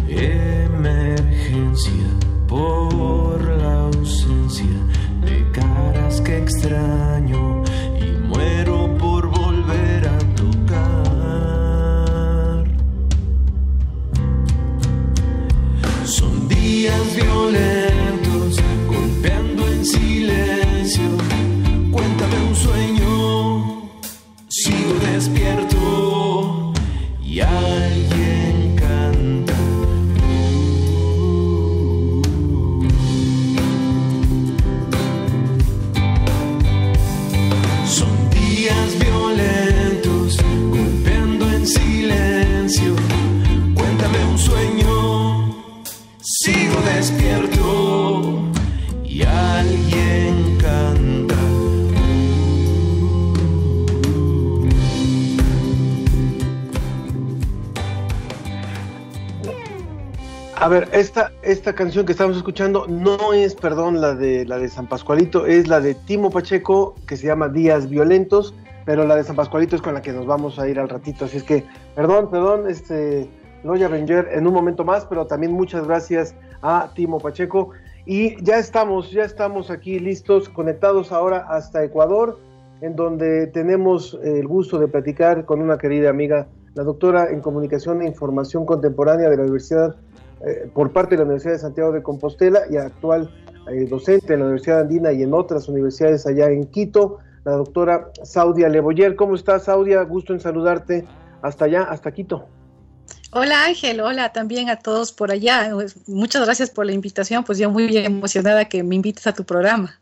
Emergencia 0.07 2.09
por 2.47 3.37
la 3.61 3.73
ausencia 3.89 4.79
de 5.27 5.37
caras 5.51 6.21
que 6.21 6.39
extraño 6.39 7.64
A 60.65 60.67
ver, 60.67 60.89
esta, 60.93 61.31
esta 61.43 61.73
canción 61.73 62.07
que 62.07 62.13
estamos 62.13 62.37
escuchando 62.37 62.87
no 62.87 63.33
es, 63.33 63.53
perdón, 63.53 64.01
la 64.01 64.15
de 64.15 64.47
la 64.47 64.57
de 64.57 64.67
San 64.67 64.87
Pascualito, 64.87 65.45
es 65.45 65.67
la 65.67 65.79
de 65.79 65.93
Timo 65.93 66.31
Pacheco, 66.31 66.95
que 67.07 67.17
se 67.17 67.27
llama 67.27 67.49
Días 67.49 67.87
Violentos, 67.87 68.55
pero 68.83 69.05
la 69.05 69.15
de 69.15 69.23
San 69.23 69.35
Pascualito 69.35 69.75
es 69.75 69.83
con 69.83 69.93
la 69.93 70.01
que 70.01 70.11
nos 70.11 70.25
vamos 70.25 70.57
a 70.57 70.67
ir 70.67 70.79
al 70.79 70.89
ratito. 70.89 71.25
Así 71.25 71.37
es 71.37 71.43
que, 71.43 71.63
perdón, 71.93 72.31
perdón, 72.31 72.67
este 72.67 73.29
Loya 73.63 73.89
Ranger 73.89 74.29
en 74.31 74.47
un 74.47 74.55
momento 74.55 74.83
más, 74.83 75.05
pero 75.05 75.27
también 75.27 75.53
muchas 75.53 75.85
gracias 75.85 76.33
a 76.63 76.89
Timo 76.95 77.19
Pacheco. 77.19 77.69
Y 78.07 78.43
ya 78.43 78.57
estamos, 78.57 79.11
ya 79.11 79.21
estamos 79.21 79.69
aquí 79.69 79.99
listos, 79.99 80.49
conectados 80.49 81.11
ahora 81.11 81.45
hasta 81.47 81.83
Ecuador, 81.83 82.39
en 82.81 82.95
donde 82.95 83.45
tenemos 83.45 84.17
el 84.23 84.47
gusto 84.47 84.79
de 84.79 84.87
platicar 84.87 85.45
con 85.45 85.61
una 85.61 85.77
querida 85.77 86.09
amiga, 86.09 86.47
la 86.73 86.81
doctora 86.81 87.29
en 87.29 87.41
Comunicación 87.41 88.01
e 88.01 88.07
Información 88.07 88.65
Contemporánea 88.65 89.29
de 89.29 89.37
la 89.37 89.43
Universidad 89.43 89.95
eh, 90.45 90.69
por 90.73 90.93
parte 90.93 91.15
de 91.15 91.17
la 91.17 91.23
Universidad 91.23 91.53
de 91.53 91.59
Santiago 91.59 91.91
de 91.91 92.03
Compostela 92.03 92.61
y 92.69 92.77
actual 92.77 93.33
eh, 93.71 93.87
docente 93.89 94.33
en 94.33 94.41
la 94.41 94.45
Universidad 94.45 94.81
Andina 94.81 95.11
y 95.11 95.23
en 95.23 95.33
otras 95.33 95.67
universidades 95.67 96.27
allá 96.27 96.51
en 96.51 96.65
Quito, 96.65 97.17
la 97.45 97.53
doctora 97.53 98.11
Saudia 98.23 98.69
Leboyer. 98.69 99.15
¿Cómo 99.15 99.33
estás, 99.33 99.63
Saudia? 99.63 100.03
Gusto 100.03 100.33
en 100.33 100.39
saludarte 100.39 101.03
hasta 101.41 101.65
allá, 101.65 101.83
hasta 101.83 102.11
Quito. 102.11 102.47
Hola 103.31 103.65
Ángel, 103.65 104.01
hola 104.01 104.33
también 104.33 104.69
a 104.69 104.77
todos 104.77 105.11
por 105.11 105.31
allá. 105.31 105.71
Pues, 105.73 106.07
Muchas 106.07 106.45
gracias 106.45 106.69
por 106.69 106.85
la 106.85 106.93
invitación, 106.93 107.43
pues 107.43 107.57
yo 107.57 107.71
muy 107.71 107.87
bien 107.87 108.05
emocionada 108.05 108.65
que 108.65 108.83
me 108.83 108.95
invites 108.95 109.25
a 109.25 109.33
tu 109.33 109.45
programa. 109.45 109.99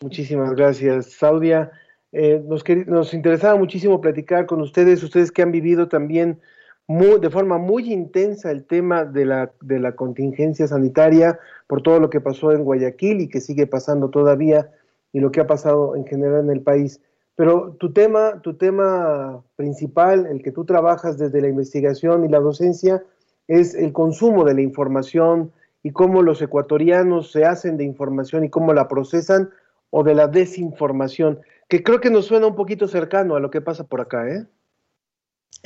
Muchísimas 0.00 0.54
gracias, 0.54 1.12
Saudia. 1.12 1.70
Eh, 2.12 2.42
nos, 2.46 2.64
nos 2.86 3.12
interesaba 3.12 3.56
muchísimo 3.56 4.00
platicar 4.00 4.46
con 4.46 4.62
ustedes, 4.62 5.02
ustedes 5.02 5.30
que 5.30 5.42
han 5.42 5.52
vivido 5.52 5.86
también 5.88 6.40
de 6.88 7.30
forma 7.30 7.58
muy 7.58 7.92
intensa 7.92 8.50
el 8.50 8.64
tema 8.64 9.04
de 9.04 9.24
la, 9.24 9.50
de 9.60 9.80
la 9.80 9.96
contingencia 9.96 10.68
sanitaria 10.68 11.38
por 11.66 11.82
todo 11.82 11.98
lo 11.98 12.10
que 12.10 12.20
pasó 12.20 12.52
en 12.52 12.64
Guayaquil 12.64 13.20
y 13.20 13.28
que 13.28 13.40
sigue 13.40 13.66
pasando 13.66 14.08
todavía 14.10 14.70
y 15.12 15.20
lo 15.20 15.32
que 15.32 15.40
ha 15.40 15.46
pasado 15.46 15.96
en 15.96 16.06
general 16.06 16.44
en 16.44 16.50
el 16.50 16.60
país. 16.60 17.00
Pero 17.34 17.72
tu 17.78 17.92
tema, 17.92 18.40
tu 18.40 18.54
tema 18.54 19.42
principal, 19.56 20.26
el 20.26 20.42
que 20.42 20.52
tú 20.52 20.64
trabajas 20.64 21.18
desde 21.18 21.40
la 21.40 21.48
investigación 21.48 22.24
y 22.24 22.28
la 22.28 22.40
docencia, 22.40 23.02
es 23.48 23.74
el 23.74 23.92
consumo 23.92 24.44
de 24.44 24.54
la 24.54 24.62
información 24.62 25.52
y 25.82 25.90
cómo 25.90 26.22
los 26.22 26.40
ecuatorianos 26.40 27.32
se 27.32 27.44
hacen 27.44 27.76
de 27.76 27.84
información 27.84 28.44
y 28.44 28.50
cómo 28.50 28.72
la 28.72 28.88
procesan 28.88 29.50
o 29.90 30.02
de 30.02 30.14
la 30.14 30.26
desinformación, 30.28 31.40
que 31.68 31.82
creo 31.82 32.00
que 32.00 32.10
nos 32.10 32.26
suena 32.26 32.46
un 32.46 32.56
poquito 32.56 32.88
cercano 32.88 33.36
a 33.36 33.40
lo 33.40 33.50
que 33.50 33.60
pasa 33.60 33.84
por 33.84 34.00
acá, 34.00 34.28
¿eh? 34.28 34.46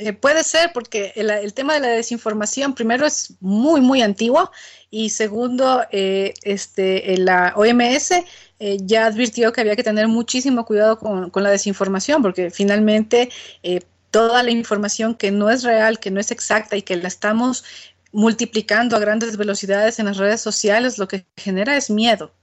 Eh, 0.01 0.13
puede 0.13 0.43
ser, 0.43 0.71
porque 0.73 1.13
el, 1.15 1.53
tema 1.53 1.75
de 1.75 1.79
la 1.79 1.89
desinformación, 1.89 2.73
primero, 2.73 3.05
es 3.05 3.35
muy, 3.39 3.81
muy 3.81 4.01
antiguo 4.01 4.49
y 4.89 5.09
segundo, 5.11 5.83
eh, 5.91 6.33
este, 6.41 7.17
la 7.17 7.53
OMS 7.55 8.11
eh, 8.59 8.77
ya 8.81 9.05
advirtió 9.05 9.53
que 9.53 9.61
había 9.61 9.75
que 9.75 9.83
tener 9.83 10.07
muchísimo 10.07 10.65
cuidado 10.65 10.97
con, 10.97 11.29
con 11.29 11.43
la 11.43 11.51
desinformación, 11.51 12.23
porque 12.23 12.49
finalmente 12.49 13.29
eh, 13.61 13.81
toda 14.09 14.41
la 14.41 14.49
información 14.49 15.13
que 15.13 15.29
no 15.29 15.51
es 15.51 15.63
real, 15.63 15.99
que 15.99 16.09
no 16.09 16.19
es 16.19 16.31
exacta 16.31 16.75
y 16.77 16.81
que 16.81 16.95
la 16.95 17.07
estamos 17.07 17.63
multiplicando 18.11 18.95
a 18.95 18.99
grandes 18.99 19.37
velocidades 19.37 19.99
en 19.99 20.07
las 20.07 20.17
redes 20.17 20.41
sociales, 20.41 20.97
lo 20.97 21.07
que 21.07 21.27
genera 21.37 21.77
es 21.77 21.91
miedo. 21.91 22.33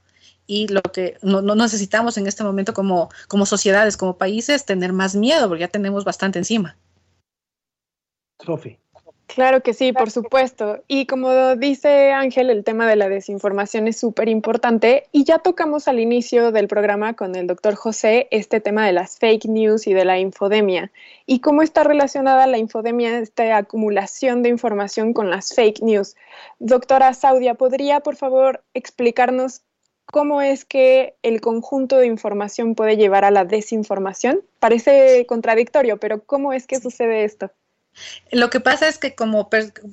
Y 0.46 0.68
lo 0.68 0.82
que 0.82 1.18
no, 1.22 1.42
no 1.42 1.56
necesitamos 1.56 2.16
en 2.18 2.28
este 2.28 2.44
momento 2.44 2.72
como, 2.72 3.10
como 3.26 3.46
sociedades, 3.46 3.96
como 3.96 4.16
países, 4.16 4.64
tener 4.64 4.92
más 4.92 5.16
miedo, 5.16 5.48
porque 5.48 5.62
ya 5.62 5.68
tenemos 5.68 6.04
bastante 6.04 6.38
encima. 6.38 6.76
Sofi. 8.44 8.78
Claro 9.28 9.62
que 9.62 9.74
sí, 9.74 9.92
por 9.92 10.10
supuesto. 10.10 10.82
Y 10.88 11.04
como 11.04 11.54
dice 11.54 12.12
Ángel, 12.12 12.48
el 12.48 12.64
tema 12.64 12.88
de 12.88 12.96
la 12.96 13.10
desinformación 13.10 13.86
es 13.86 13.98
súper 13.98 14.28
importante 14.28 15.04
y 15.12 15.24
ya 15.24 15.38
tocamos 15.38 15.86
al 15.86 16.00
inicio 16.00 16.50
del 16.50 16.66
programa 16.66 17.14
con 17.14 17.36
el 17.36 17.46
doctor 17.46 17.74
José 17.74 18.26
este 18.30 18.60
tema 18.60 18.86
de 18.86 18.92
las 18.92 19.18
fake 19.18 19.44
news 19.44 19.86
y 19.86 19.92
de 19.92 20.06
la 20.06 20.18
infodemia 20.18 20.90
y 21.26 21.40
cómo 21.40 21.60
está 21.62 21.84
relacionada 21.84 22.46
la 22.46 22.56
infodemia, 22.56 23.18
esta 23.18 23.58
acumulación 23.58 24.42
de 24.42 24.48
información 24.48 25.12
con 25.12 25.28
las 25.28 25.54
fake 25.54 25.82
news. 25.82 26.16
Doctora 26.58 27.12
Saudia, 27.12 27.54
¿podría 27.54 28.00
por 28.00 28.16
favor 28.16 28.64
explicarnos 28.72 29.60
cómo 30.06 30.40
es 30.40 30.64
que 30.64 31.16
el 31.22 31.42
conjunto 31.42 31.98
de 31.98 32.06
información 32.06 32.74
puede 32.74 32.96
llevar 32.96 33.26
a 33.26 33.30
la 33.30 33.44
desinformación? 33.44 34.40
Parece 34.58 35.26
contradictorio, 35.26 35.98
pero 35.98 36.24
¿cómo 36.24 36.54
es 36.54 36.66
que 36.66 36.80
sucede 36.80 37.24
esto? 37.24 37.52
Lo 38.30 38.50
que 38.50 38.60
pasa 38.60 38.88
es 38.88 38.98
que 38.98 39.14
como 39.14 39.48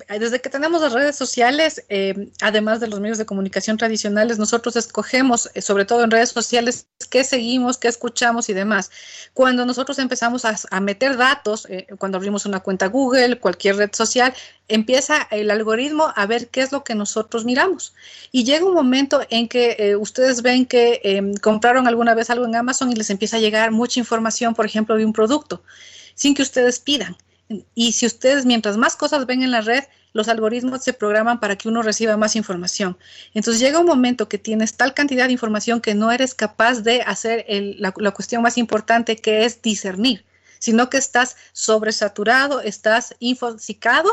desde 0.08 0.40
que 0.40 0.50
tenemos 0.50 0.80
las 0.80 0.92
redes 0.92 1.16
sociales, 1.16 1.84
eh, 1.88 2.30
además 2.40 2.80
de 2.80 2.88
los 2.88 3.00
medios 3.00 3.18
de 3.18 3.26
comunicación 3.26 3.76
tradicionales, 3.78 4.38
nosotros 4.38 4.76
escogemos, 4.76 5.50
eh, 5.54 5.62
sobre 5.62 5.84
todo 5.84 6.04
en 6.04 6.10
redes 6.10 6.30
sociales, 6.30 6.86
qué 7.10 7.24
seguimos, 7.24 7.78
qué 7.78 7.88
escuchamos 7.88 8.48
y 8.48 8.52
demás. 8.52 8.90
Cuando 9.34 9.64
nosotros 9.64 9.98
empezamos 9.98 10.44
a, 10.44 10.80
meter 10.80 11.16
datos, 11.16 11.66
eh, 11.68 11.86
cuando 11.98 12.18
abrimos 12.18 12.46
una 12.46 12.60
cuenta 12.60 12.86
Google, 12.86 13.40
cualquier 13.40 13.76
red 13.76 13.90
social, 13.92 14.34
empieza 14.68 15.26
el 15.30 15.50
algoritmo 15.50 16.12
a 16.14 16.26
ver 16.26 16.48
qué 16.48 16.60
es 16.60 16.72
lo 16.72 16.84
que 16.84 16.94
nosotros 16.94 17.44
miramos. 17.44 17.94
Y 18.32 18.44
llega 18.44 18.66
un 18.66 18.74
momento 18.74 19.20
en 19.30 19.48
que 19.48 19.96
ustedes 19.98 20.42
ven 20.42 20.66
que 20.66 21.00
eh, 21.02 21.22
compraron 21.40 21.86
alguna 21.88 22.14
vez 22.14 22.30
algo 22.30 22.44
en 22.44 22.56
Amazon 22.56 22.92
y 22.92 22.94
les 22.94 23.10
empieza 23.10 23.38
a 23.38 23.40
llegar 23.40 23.70
mucha 23.70 23.98
información, 24.00 24.54
por 24.54 24.66
ejemplo, 24.66 24.96
de 24.96 25.04
un 25.04 25.12
producto, 25.12 25.62
sin 26.14 26.34
que 26.34 26.42
ustedes 26.42 26.80
pidan. 26.80 27.16
Y 27.74 27.92
si 27.92 28.06
ustedes, 28.06 28.44
mientras 28.44 28.76
más 28.76 28.96
cosas 28.96 29.26
ven 29.26 29.42
en 29.42 29.52
la 29.52 29.60
red, 29.60 29.84
los 30.16 30.28
algoritmos 30.28 30.82
se 30.82 30.94
programan 30.94 31.38
para 31.38 31.56
que 31.56 31.68
uno 31.68 31.82
reciba 31.82 32.16
más 32.16 32.34
información. 32.34 32.96
Entonces 33.34 33.60
llega 33.60 33.78
un 33.78 33.86
momento 33.86 34.28
que 34.28 34.38
tienes 34.38 34.76
tal 34.76 34.94
cantidad 34.94 35.26
de 35.26 35.32
información 35.32 35.80
que 35.80 35.94
no 35.94 36.10
eres 36.10 36.34
capaz 36.34 36.80
de 36.80 37.02
hacer 37.02 37.44
el, 37.48 37.76
la, 37.78 37.92
cuestión 37.92 38.42
más 38.42 38.58
importante 38.58 39.16
que 39.16 39.44
es 39.44 39.60
discernir, 39.62 40.24
sino 40.58 40.88
que 40.90 40.96
estás 40.96 41.36
sobresaturado, 41.52 42.62
estás 42.62 43.14
infoxicado 43.18 44.10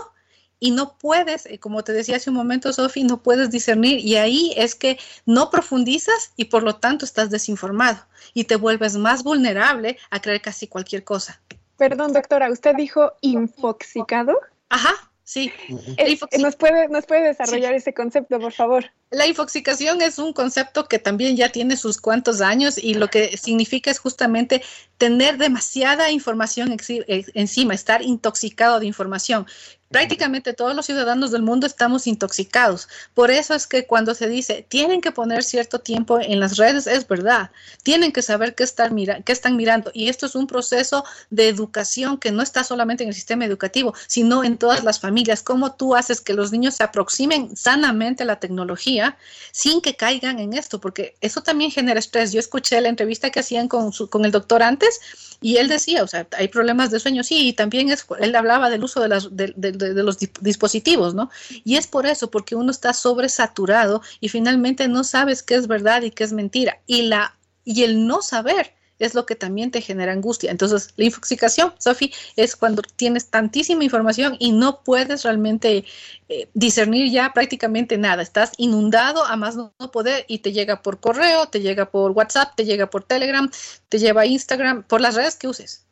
y 0.60 0.72
no 0.72 0.98
puedes, 0.98 1.46
eh, 1.46 1.58
como 1.58 1.84
te 1.84 1.94
decía 1.94 2.18
hace 2.18 2.30
un 2.30 2.36
momento, 2.36 2.72
Sofi, 2.72 3.04
no 3.04 3.24
puedes 3.24 3.50
discernir 3.50 4.00
y 4.00 4.18
ahí 4.18 4.54
es 4.58 4.76
que 4.76 5.00
no 5.26 5.50
profundizas 5.50 6.32
y 6.36 6.46
por 6.46 6.64
lo 6.64 6.76
tanto 6.76 7.06
estás 7.06 7.30
desinformado 7.30 8.06
y 8.34 8.44
te 8.44 8.58
vuelves 8.58 8.96
más 8.96 9.24
vulnerable 9.24 9.98
a 10.10 10.22
creer 10.22 10.42
casi 10.42 10.68
cualquier 10.68 11.04
cosa. 11.04 11.42
Perdón, 11.78 12.14
doctora, 12.14 12.52
¿usted 12.52 12.76
dijo 12.76 13.14
infoxicado? 13.22 14.40
Ajá, 14.70 15.12
sí. 15.24 15.52
Eh, 15.98 16.18
¿Nos, 16.40 16.56
puede, 16.56 16.88
¿Nos 16.90 17.06
puede 17.06 17.24
desarrollar 17.24 17.72
sí. 17.72 17.78
ese 17.78 17.94
concepto, 17.94 18.40
por 18.40 18.54
favor? 18.54 18.86
La 19.14 19.28
infoxicación 19.28 20.02
es 20.02 20.18
un 20.18 20.34
concepto 20.34 20.88
que 20.88 20.98
también 20.98 21.38
ya 21.38 21.50
tiene 21.50 21.78
sus 21.78 22.00
cuantos 22.00 22.42
años 22.42 22.80
y 22.80 22.96
lo 22.96 23.10
que 23.10 23.38
significa 23.38 23.92
es 23.92 24.00
justamente 24.00 24.64
tener 24.98 25.38
demasiada 25.38 26.10
información 26.10 26.76
encima, 26.80 27.76
estar 27.76 28.02
intoxicado 28.02 28.80
de 28.80 28.88
información 28.88 29.46
prácticamente 29.94 30.54
todos 30.54 30.76
los 30.76 30.88
ciudadanos 30.88 31.32
del 31.32 31.44
mundo 31.44 31.68
estamos 31.68 32.08
intoxicados. 32.08 32.90
Por 33.14 33.30
eso 33.30 33.54
es 33.54 33.68
que 33.68 33.86
cuando 33.86 34.16
se 34.16 34.28
dice 34.28 34.66
tienen 34.68 35.00
que 35.00 35.12
poner 35.12 35.44
cierto 35.44 35.80
tiempo 35.80 36.20
en 36.20 36.40
las 36.40 36.58
redes, 36.58 36.88
es 36.88 37.08
verdad. 37.08 37.52
Tienen 37.84 38.12
que 38.12 38.24
saber 38.24 38.56
qué, 38.56 38.64
estar 38.64 38.92
mira 38.92 39.22
qué 39.22 39.32
están 39.32 39.56
mirando. 39.56 39.92
Y 39.94 40.10
esto 40.10 40.26
es 40.26 40.36
un 40.36 40.48
proceso 40.48 41.06
de 41.30 41.48
educación 41.48 42.18
que 42.18 42.32
no 42.32 42.42
está 42.42 42.64
solamente 42.64 43.04
en 43.04 43.10
el 43.10 43.16
sistema 43.16 43.46
educativo, 43.46 43.94
sino 44.08 44.44
en 44.44 44.58
todas 44.58 44.84
las 44.84 45.00
familias. 45.00 45.44
Cómo 45.44 45.76
tú 45.76 45.96
haces 45.96 46.20
que 46.22 46.34
los 46.34 46.52
niños 46.52 46.74
se 46.76 46.84
aproximen 46.84 47.56
sanamente 47.56 48.24
a 48.24 48.26
la 48.26 48.40
tecnología 48.40 49.03
sin 49.52 49.82
que 49.82 49.96
caigan 49.96 50.40
en 50.40 50.54
esto, 50.54 50.80
porque 50.80 51.16
eso 51.22 51.42
también 51.42 51.72
genera 51.72 52.00
estrés. 52.00 52.32
Yo 52.32 52.40
escuché 52.40 52.80
la 52.82 52.90
entrevista 52.90 53.30
que 53.30 53.40
hacían 53.40 53.68
con, 53.68 53.92
con 53.92 54.26
el 54.26 54.32
doctor 54.32 54.64
antes 54.64 55.00
y 55.42 55.58
él 55.58 55.68
decía, 55.68 56.04
o 56.04 56.08
sea, 56.08 56.28
hay 56.38 56.48
problemas 56.48 56.90
de 56.90 57.00
sueño, 57.00 57.24
sí, 57.24 57.50
y 57.50 57.54
también 57.54 57.90
es, 57.90 58.06
él 58.20 58.36
hablaba 58.36 58.70
del 58.70 58.84
uso 58.84 59.02
de 59.02 59.10
los 59.10 60.18
dispositivos, 60.42 61.14
¿no? 61.14 61.30
Y 61.64 61.76
es 61.76 61.88
por 61.88 62.06
eso, 62.06 62.32
porque 62.32 62.56
uno 62.56 62.72
está 62.72 62.94
sobresaturado 62.94 64.02
y 64.20 64.30
finalmente 64.30 64.88
no 64.88 65.04
sabes 65.04 65.44
qué 65.44 65.56
es 65.56 65.68
verdad 65.68 66.02
y 66.04 66.12
qué 66.12 66.24
es 66.24 66.34
mentira. 66.34 66.80
Y, 66.88 67.04
la, 67.04 67.38
y 67.66 67.84
el 67.84 68.08
no 68.08 68.22
saber 68.22 68.74
es 69.06 69.16
lo 69.16 69.26
que 69.26 69.36
también 69.36 69.72
te 69.72 69.82
genera 69.82 70.12
angustia. 70.12 70.52
Entonces, 70.52 70.94
la 70.98 71.06
infoxicación, 71.06 71.74
Sofi, 71.78 72.14
es 72.36 72.56
cuando 72.56 72.82
tienes 72.82 73.30
tantísima 73.30 73.84
información 73.84 74.36
y 74.40 74.52
no 74.52 74.82
puedes 74.84 75.24
realmente 75.24 75.86
eh, 76.30 76.50
discernir 76.54 77.12
ya 77.12 77.32
prácticamente 77.34 77.98
nada. 77.98 78.22
Estás 78.22 78.54
inundado 78.58 79.26
a 79.26 79.36
más 79.36 79.56
no 79.56 79.74
poder 79.92 80.26
y 80.28 80.40
te 80.40 80.52
llega 80.52 80.82
por 80.82 81.00
correo, 81.00 81.48
te 81.48 81.62
llega 81.62 81.86
por 81.86 82.12
WhatsApp, 82.12 82.56
te 82.56 82.66
llega 82.66 82.90
por 82.90 83.04
Telegram, 83.04 83.50
te 83.90 84.00
lleva 84.00 84.22
a 84.22 84.26
Instagram, 84.26 84.84
por 84.84 85.02
las 85.02 85.16
redes 85.16 85.36
que 85.36 85.48
uses. 85.48 85.86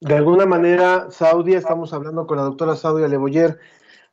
De 0.00 0.14
alguna 0.14 0.46
manera, 0.46 1.08
Saudia, 1.10 1.58
estamos 1.58 1.92
hablando 1.92 2.26
con 2.26 2.36
la 2.36 2.44
doctora 2.44 2.76
Saudia 2.76 3.08
Leboyer 3.08 3.58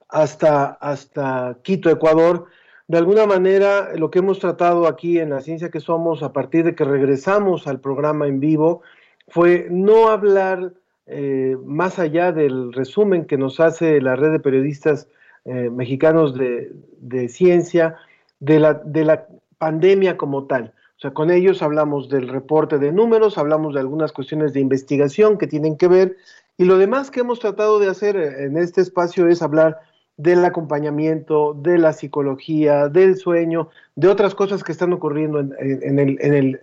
hasta, 0.09 0.65
hasta 0.81 1.57
Quito, 1.61 1.89
Ecuador 1.89 2.47
de 2.87 2.97
alguna 2.97 3.25
manera, 3.25 3.95
lo 3.95 4.11
que 4.11 4.19
hemos 4.19 4.39
tratado 4.39 4.87
aquí 4.87 5.17
en 5.17 5.31
la 5.31 5.41
ciencia 5.41 5.71
que 5.71 5.79
somos, 5.79 6.21
a 6.21 6.33
partir 6.33 6.63
de 6.65 6.75
que 6.75 6.83
regresamos 6.83 7.65
al 7.65 7.79
programa 7.79 8.27
en 8.27 8.39
vivo, 8.39 8.81
fue 9.27 9.67
no 9.71 10.09
hablar 10.09 10.73
eh, 11.07 11.57
más 11.65 11.97
allá 11.97 12.31
del 12.31 12.73
resumen 12.73 13.25
que 13.25 13.37
nos 13.37 13.59
hace 13.59 14.01
la 14.01 14.15
red 14.15 14.31
de 14.31 14.39
periodistas 14.39 15.07
eh, 15.45 15.69
mexicanos 15.71 16.35
de, 16.35 17.29
ciencia, 17.29 17.95
de 18.39 18.59
la, 18.59 18.75
de 18.75 19.03
la 19.03 19.27
pandemia 19.57 20.15
como 20.15 20.45
tal. 20.45 20.73
O 20.97 20.99
sea, 20.99 21.11
con 21.11 21.31
ellos 21.31 21.63
hablamos 21.63 22.07
del 22.07 22.27
reporte 22.27 22.77
de 22.77 22.91
números, 22.91 23.37
hablamos 23.39 23.73
de 23.73 23.79
algunas 23.79 24.11
cuestiones 24.11 24.53
de 24.53 24.59
investigación 24.59 25.37
que 25.39 25.47
tienen 25.47 25.75
que 25.75 25.87
ver, 25.87 26.17
y 26.57 26.65
lo 26.65 26.77
demás 26.77 27.11
que 27.11 27.21
hemos 27.21 27.39
tratado 27.39 27.79
de 27.79 27.89
hacer 27.89 28.15
en 28.15 28.57
este 28.57 28.81
espacio 28.81 29.27
es 29.27 29.41
hablar 29.41 29.79
del 30.17 30.45
acompañamiento, 30.45 31.53
de 31.53 31.77
la 31.77 31.93
psicología, 31.93 32.87
del 32.87 33.17
sueño, 33.17 33.69
de 33.95 34.07
otras 34.07 34.33
cosas 34.33 34.63
que 34.63 34.71
están 34.71 34.93
ocurriendo 34.93 35.39
en, 35.39 35.53
el, 35.59 36.17
en, 36.21 36.33
el, 36.33 36.61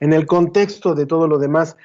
en 0.00 0.12
el, 0.12 0.26
contexto 0.26 0.94
de 0.94 1.06
todo 1.06 1.28
lo 1.28 1.38
demás. 1.38 1.76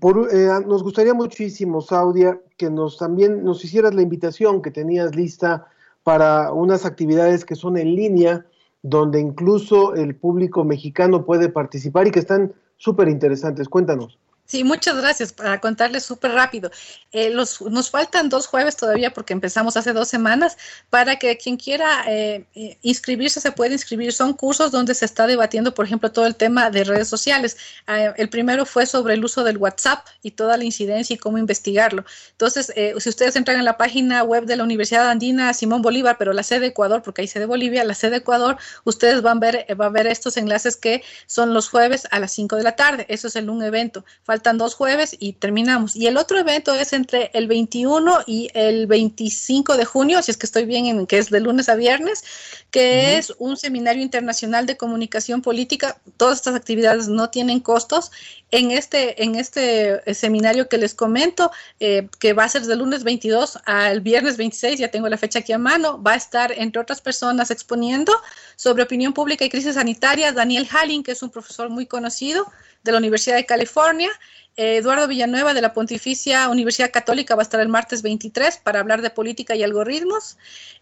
Por, 0.00 0.28
eh, 0.32 0.48
nos 0.66 0.82
gustaría 0.82 1.14
muchísimo, 1.14 1.80
Saudia, 1.80 2.40
que 2.56 2.70
nos 2.70 2.98
también 2.98 3.44
nos 3.44 3.64
hicieras 3.64 3.94
la 3.94 4.02
invitación 4.02 4.60
que 4.60 4.72
tenías 4.72 5.14
lista 5.14 5.66
para 6.02 6.52
unas 6.52 6.84
actividades 6.84 7.44
que 7.44 7.54
son 7.54 7.76
en 7.76 7.94
línea, 7.94 8.44
donde 8.82 9.20
incluso 9.20 9.94
el 9.94 10.16
público 10.16 10.64
mexicano 10.64 11.24
puede 11.24 11.48
participar 11.48 12.06
y 12.06 12.10
que 12.10 12.20
están 12.20 12.52
súper 12.76 13.08
interesantes. 13.08 13.68
Cuéntanos. 13.68 14.18
Sí, 14.46 14.62
muchas 14.62 14.96
gracias. 14.96 15.32
Para 15.32 15.60
contarles 15.60 16.04
súper 16.04 16.30
rápido, 16.32 16.70
eh, 17.10 17.30
los, 17.30 17.60
nos 17.62 17.90
faltan 17.90 18.28
dos 18.28 18.46
jueves 18.46 18.76
todavía 18.76 19.12
porque 19.12 19.32
empezamos 19.32 19.76
hace 19.76 19.92
dos 19.92 20.06
semanas 20.06 20.56
para 20.88 21.16
que 21.16 21.36
quien 21.36 21.56
quiera 21.56 22.04
eh, 22.06 22.46
eh, 22.54 22.78
inscribirse 22.82 23.40
se 23.40 23.50
puede 23.50 23.72
inscribir. 23.72 24.12
Son 24.12 24.34
cursos 24.34 24.70
donde 24.70 24.94
se 24.94 25.04
está 25.04 25.26
debatiendo, 25.26 25.74
por 25.74 25.84
ejemplo, 25.84 26.12
todo 26.12 26.26
el 26.26 26.36
tema 26.36 26.70
de 26.70 26.84
redes 26.84 27.08
sociales. 27.08 27.56
Ah, 27.88 28.14
el 28.16 28.28
primero 28.28 28.66
fue 28.66 28.86
sobre 28.86 29.14
el 29.14 29.24
uso 29.24 29.42
del 29.42 29.58
WhatsApp 29.58 30.06
y 30.22 30.30
toda 30.30 30.56
la 30.56 30.62
incidencia 30.62 31.14
y 31.14 31.18
cómo 31.18 31.38
investigarlo. 31.38 32.04
Entonces, 32.30 32.72
si 32.98 33.08
ustedes 33.08 33.34
entran 33.34 33.58
en 33.58 33.64
la 33.64 33.76
página 33.76 34.22
web 34.22 34.44
de 34.46 34.56
la 34.56 34.62
Universidad 34.64 35.10
Andina 35.10 35.52
Simón 35.54 35.82
Bolívar, 35.82 36.16
pero 36.18 36.32
la 36.32 36.42
sede 36.44 36.66
Ecuador, 36.66 37.02
porque 37.02 37.22
hay 37.22 37.28
sede 37.28 37.46
Bolivia, 37.46 37.82
la 37.84 37.94
sede 37.94 38.16
Ecuador, 38.16 38.58
ustedes 38.84 39.22
van 39.22 39.38
a 39.38 39.40
ver, 39.40 39.66
va 39.80 39.86
a 39.86 39.90
ver 39.90 40.06
estos 40.06 40.36
enlaces 40.36 40.76
que 40.76 41.02
son 41.26 41.52
los 41.52 41.68
jueves 41.68 42.06
a 42.10 42.20
las 42.20 42.32
5 42.32 42.56
de 42.56 42.62
la 42.62 42.76
tarde. 42.76 43.06
Eso 43.08 43.26
es 43.28 43.36
en 43.36 43.50
un 43.50 43.62
evento 43.62 44.04
faltan 44.36 44.58
dos 44.58 44.74
jueves 44.74 45.16
y 45.18 45.32
terminamos. 45.32 45.96
Y 45.96 46.06
el 46.06 46.18
otro 46.18 46.38
evento 46.38 46.74
es 46.74 46.92
entre 46.92 47.30
el 47.32 47.46
21 47.46 48.24
y 48.26 48.50
el 48.52 48.86
25 48.86 49.78
de 49.78 49.86
junio, 49.86 50.22
si 50.22 50.30
es 50.30 50.36
que 50.36 50.44
estoy 50.44 50.66
bien, 50.66 50.84
en, 50.84 51.06
que 51.06 51.16
es 51.16 51.30
de 51.30 51.40
lunes 51.40 51.70
a 51.70 51.74
viernes, 51.74 52.22
que 52.70 53.16
es 53.16 53.32
un 53.38 53.56
seminario 53.56 54.02
internacional 54.02 54.66
de 54.66 54.76
comunicación 54.76 55.40
política. 55.40 55.96
Todas 56.18 56.36
estas 56.36 56.54
actividades 56.54 57.08
no 57.08 57.30
tienen 57.30 57.60
costos. 57.60 58.12
En 58.50 58.70
este, 58.70 59.24
en 59.24 59.36
este 59.36 60.02
eh, 60.08 60.14
seminario 60.14 60.68
que 60.68 60.76
les 60.76 60.94
comento, 60.94 61.50
eh, 61.80 62.08
que 62.20 62.34
va 62.34 62.44
a 62.44 62.48
ser 62.48 62.62
de 62.62 62.76
lunes 62.76 63.02
22 63.02 63.58
al 63.64 64.02
viernes 64.02 64.36
26, 64.36 64.78
ya 64.78 64.90
tengo 64.90 65.08
la 65.08 65.16
fecha 65.16 65.38
aquí 65.38 65.52
a 65.52 65.58
mano, 65.58 66.00
va 66.02 66.12
a 66.12 66.16
estar, 66.16 66.52
entre 66.52 66.80
otras 66.82 67.00
personas, 67.00 67.50
exponiendo 67.50 68.12
sobre 68.56 68.82
opinión 68.82 69.14
pública 69.14 69.46
y 69.46 69.48
crisis 69.48 69.74
sanitaria, 69.74 70.32
Daniel 70.32 70.68
Halling, 70.70 71.02
que 71.02 71.12
es 71.12 71.22
un 71.22 71.30
profesor 71.30 71.70
muy 71.70 71.86
conocido 71.86 72.46
de 72.86 72.92
la 72.92 72.98
Universidad 72.98 73.36
de 73.36 73.44
California, 73.44 74.10
Eduardo 74.56 75.06
Villanueva 75.06 75.52
de 75.52 75.60
la 75.60 75.74
Pontificia 75.74 76.48
Universidad 76.48 76.90
Católica 76.90 77.34
va 77.34 77.42
a 77.42 77.44
estar 77.44 77.60
el 77.60 77.68
martes 77.68 78.00
23 78.00 78.56
para 78.58 78.80
hablar 78.80 79.02
de 79.02 79.10
política 79.10 79.54
y 79.54 79.62
algoritmos. 79.62 80.38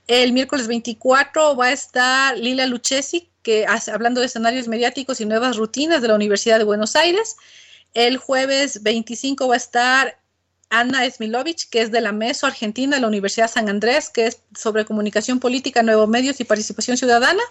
El 0.06 0.32
miércoles 0.32 0.68
24 0.68 1.56
va 1.56 1.66
a 1.66 1.72
estar 1.72 2.38
Lila 2.38 2.66
Lucchesi, 2.66 3.28
que 3.42 3.66
hace, 3.66 3.90
hablando 3.90 4.20
de 4.20 4.26
escenarios 4.26 4.68
mediáticos 4.68 5.20
y 5.20 5.26
nuevas 5.26 5.56
rutinas 5.56 6.02
de 6.02 6.08
la 6.08 6.14
Universidad 6.14 6.58
de 6.58 6.64
Buenos 6.64 6.94
Aires. 6.94 7.36
El 7.94 8.16
jueves 8.16 8.82
25 8.84 9.48
va 9.48 9.54
a 9.54 9.56
estar 9.56 10.18
Ana 10.70 11.08
Smilovich, 11.10 11.68
que 11.68 11.82
es 11.82 11.90
de 11.90 12.00
la 12.00 12.12
MESO 12.12 12.46
Argentina, 12.46 12.96
de 12.96 13.02
la 13.02 13.08
Universidad 13.08 13.50
San 13.50 13.68
Andrés, 13.68 14.08
que 14.08 14.26
es 14.26 14.38
sobre 14.56 14.84
comunicación 14.84 15.40
política, 15.40 15.82
nuevos 15.82 16.08
medios 16.08 16.40
y 16.40 16.44
participación 16.44 16.96
ciudadana. 16.96 17.42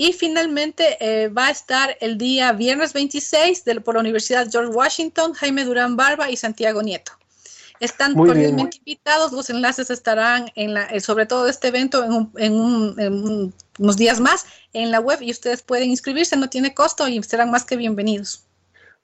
Y 0.00 0.14
finalmente 0.14 0.96
eh, 0.98 1.28
va 1.28 1.48
a 1.48 1.50
estar 1.50 1.94
el 2.00 2.16
día 2.16 2.54
viernes 2.54 2.94
26 2.94 3.64
por 3.84 3.96
la 3.96 4.00
Universidad 4.00 4.48
George 4.50 4.72
Washington, 4.72 5.34
Jaime 5.34 5.62
Durán 5.62 5.94
Barba 5.94 6.30
y 6.30 6.38
Santiago 6.38 6.82
Nieto. 6.82 7.12
Están 7.80 8.14
cordialmente 8.14 8.78
invitados, 8.78 9.30
los 9.30 9.50
enlaces 9.50 9.90
estarán 9.90 10.46
en 10.54 10.72
la, 10.72 10.84
eh, 10.84 11.00
sobre 11.00 11.26
todo 11.26 11.48
este 11.48 11.68
evento 11.68 12.02
en, 12.38 13.52
unos 13.78 13.96
días 13.98 14.20
más 14.20 14.46
en 14.72 14.90
la 14.90 15.00
web 15.00 15.18
y 15.20 15.32
ustedes 15.32 15.60
pueden 15.60 15.90
inscribirse, 15.90 16.34
no 16.34 16.48
tiene 16.48 16.72
costo 16.72 17.06
y 17.06 17.22
serán 17.22 17.50
más 17.50 17.66
que 17.66 17.76
bienvenidos. 17.76 18.46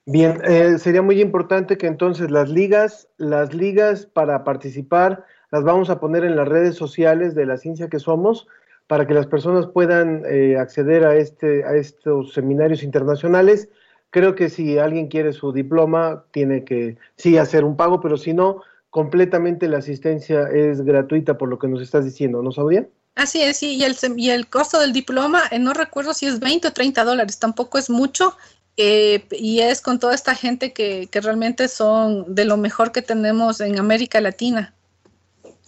Bien, 0.07 0.41
eh, 0.45 0.79
sería 0.79 1.03
muy 1.03 1.21
importante 1.21 1.77
que 1.77 1.85
entonces 1.85 2.31
las 2.31 2.49
ligas, 2.49 3.07
las 3.17 3.53
ligas 3.53 4.07
para 4.07 4.43
participar, 4.43 5.25
las 5.51 5.63
vamos 5.63 5.91
a 5.91 5.99
poner 5.99 6.23
en 6.23 6.35
las 6.35 6.47
redes 6.47 6.75
sociales 6.75 7.35
de 7.35 7.45
la 7.45 7.57
ciencia 7.57 7.87
que 7.87 7.99
somos 7.99 8.47
para 8.87 9.05
que 9.05 9.13
las 9.13 9.27
personas 9.27 9.67
puedan 9.67 10.23
eh, 10.25 10.57
acceder 10.57 11.05
a, 11.05 11.15
este, 11.15 11.63
a 11.65 11.75
estos 11.75 12.33
seminarios 12.33 12.83
internacionales. 12.83 13.69
Creo 14.09 14.35
que 14.35 14.49
si 14.49 14.77
alguien 14.77 15.07
quiere 15.07 15.33
su 15.33 15.51
diploma, 15.51 16.23
tiene 16.31 16.63
que 16.63 16.97
sí 17.17 17.37
hacer 17.37 17.65
un 17.65 17.75
pago, 17.75 17.99
pero 17.99 18.17
si 18.17 18.33
no, 18.33 18.61
completamente 18.89 19.67
la 19.67 19.79
asistencia 19.79 20.49
es 20.49 20.81
gratuita 20.81 21.37
por 21.37 21.49
lo 21.49 21.59
que 21.59 21.67
nos 21.67 21.81
estás 21.81 22.05
diciendo, 22.05 22.41
¿no, 22.41 22.51
Saudia? 22.51 22.87
Así 23.15 23.41
es, 23.41 23.57
sí, 23.57 23.75
y 23.75 23.83
el, 23.83 23.95
y 24.15 24.29
el 24.29 24.47
costo 24.47 24.79
del 24.79 24.93
diploma, 24.93 25.43
eh, 25.51 25.59
no 25.59 25.73
recuerdo 25.73 26.13
si 26.13 26.27
es 26.27 26.39
20 26.39 26.67
o 26.69 26.73
30 26.73 27.03
dólares, 27.03 27.39
tampoco 27.39 27.77
es 27.79 27.89
mucho, 27.89 28.37
eh, 28.77 29.25
y 29.31 29.59
es 29.59 29.81
con 29.81 29.99
toda 29.99 30.13
esta 30.13 30.35
gente 30.35 30.71
que, 30.71 31.07
que 31.11 31.19
realmente 31.19 31.67
son 31.67 32.33
de 32.33 32.45
lo 32.45 32.57
mejor 32.57 32.91
que 32.91 33.01
tenemos 33.01 33.59
en 33.59 33.79
América 33.79 34.21
Latina. 34.21 34.75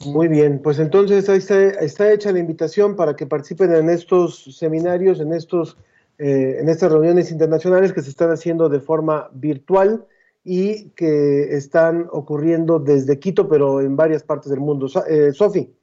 Muy 0.05 0.29
bien, 0.29 0.61
pues 0.61 0.79
entonces 0.79 1.27
ahí 1.27 1.39
está, 1.39 2.11
hecha 2.11 2.31
la 2.31 2.39
invitación 2.39 2.95
para 2.95 3.15
que 3.15 3.25
participen 3.25 3.75
en 3.75 3.89
estos 3.89 4.43
seminarios, 4.57 5.19
en, 5.19 5.33
estos, 5.33 5.77
eh, 6.17 6.57
en 6.59 6.69
estas 6.69 6.91
reuniones 6.91 7.31
internacionales 7.31 7.91
que 7.91 8.01
se 8.01 8.09
están 8.09 8.31
haciendo 8.31 8.69
de 8.69 8.79
forma 8.79 9.29
virtual 9.33 10.05
y 10.45 10.91
que 10.91 11.53
están 11.55 12.07
ocurriendo 12.11 12.79
desde 12.79 13.19
Quito, 13.19 13.49
pero 13.49 13.81
en 13.81 13.97
varias 13.97 14.23
partes 14.23 14.49
del 14.49 14.61
mundo. 14.61 14.87
Eh, 15.09 15.33
Sofi. 15.33 15.73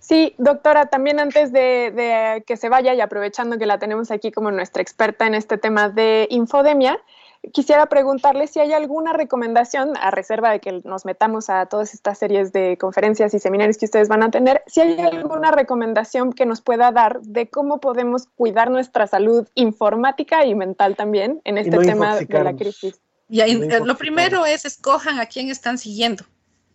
Sí, 0.00 0.34
doctora, 0.36 0.86
también 0.86 1.18
antes 1.18 1.50
de, 1.50 1.92
de, 1.96 2.44
que 2.46 2.58
se 2.58 2.68
vaya 2.68 2.92
y 2.92 3.00
aprovechando 3.00 3.58
que 3.58 3.64
la 3.64 3.78
tenemos 3.78 4.10
aquí 4.10 4.30
como 4.30 4.50
nuestra 4.50 4.82
experta 4.82 5.26
en 5.26 5.34
este 5.34 5.56
tema 5.56 5.88
de 5.88 6.26
infodemia, 6.30 7.00
quisiera 7.52 7.86
preguntarle 7.86 8.46
si 8.46 8.60
hay 8.60 8.72
alguna 8.72 9.12
recomendación, 9.12 9.94
a 10.00 10.10
reserva 10.10 10.50
de 10.50 10.60
que 10.60 10.80
nos 10.84 11.04
metamos 11.04 11.50
a 11.50 11.66
todas 11.66 11.94
estas 11.94 12.18
series 12.18 12.52
de 12.52 12.76
conferencias 12.78 13.34
y 13.34 13.38
seminarios 13.38 13.78
que 13.78 13.86
ustedes 13.86 14.08
van 14.08 14.22
a 14.22 14.30
tener, 14.30 14.62
si 14.66 14.80
hay 14.80 14.98
alguna 15.00 15.50
recomendación 15.50 16.32
que 16.32 16.46
nos 16.46 16.60
pueda 16.60 16.92
dar 16.92 17.20
de 17.22 17.48
cómo 17.48 17.80
podemos 17.80 18.26
cuidar 18.36 18.70
nuestra 18.70 19.06
salud 19.06 19.48
informática 19.54 20.46
y 20.46 20.54
mental 20.54 20.96
también 20.96 21.40
en 21.44 21.58
este 21.58 21.76
tema 21.78 22.16
de 22.16 22.44
la 22.44 22.54
crisis. 22.54 23.00
Y 23.28 23.40
eh, 23.40 23.80
lo 23.84 23.96
primero 23.96 24.44
es 24.44 24.64
escojan 24.64 25.18
a 25.18 25.26
quién 25.26 25.50
están 25.50 25.78
siguiendo. 25.78 26.24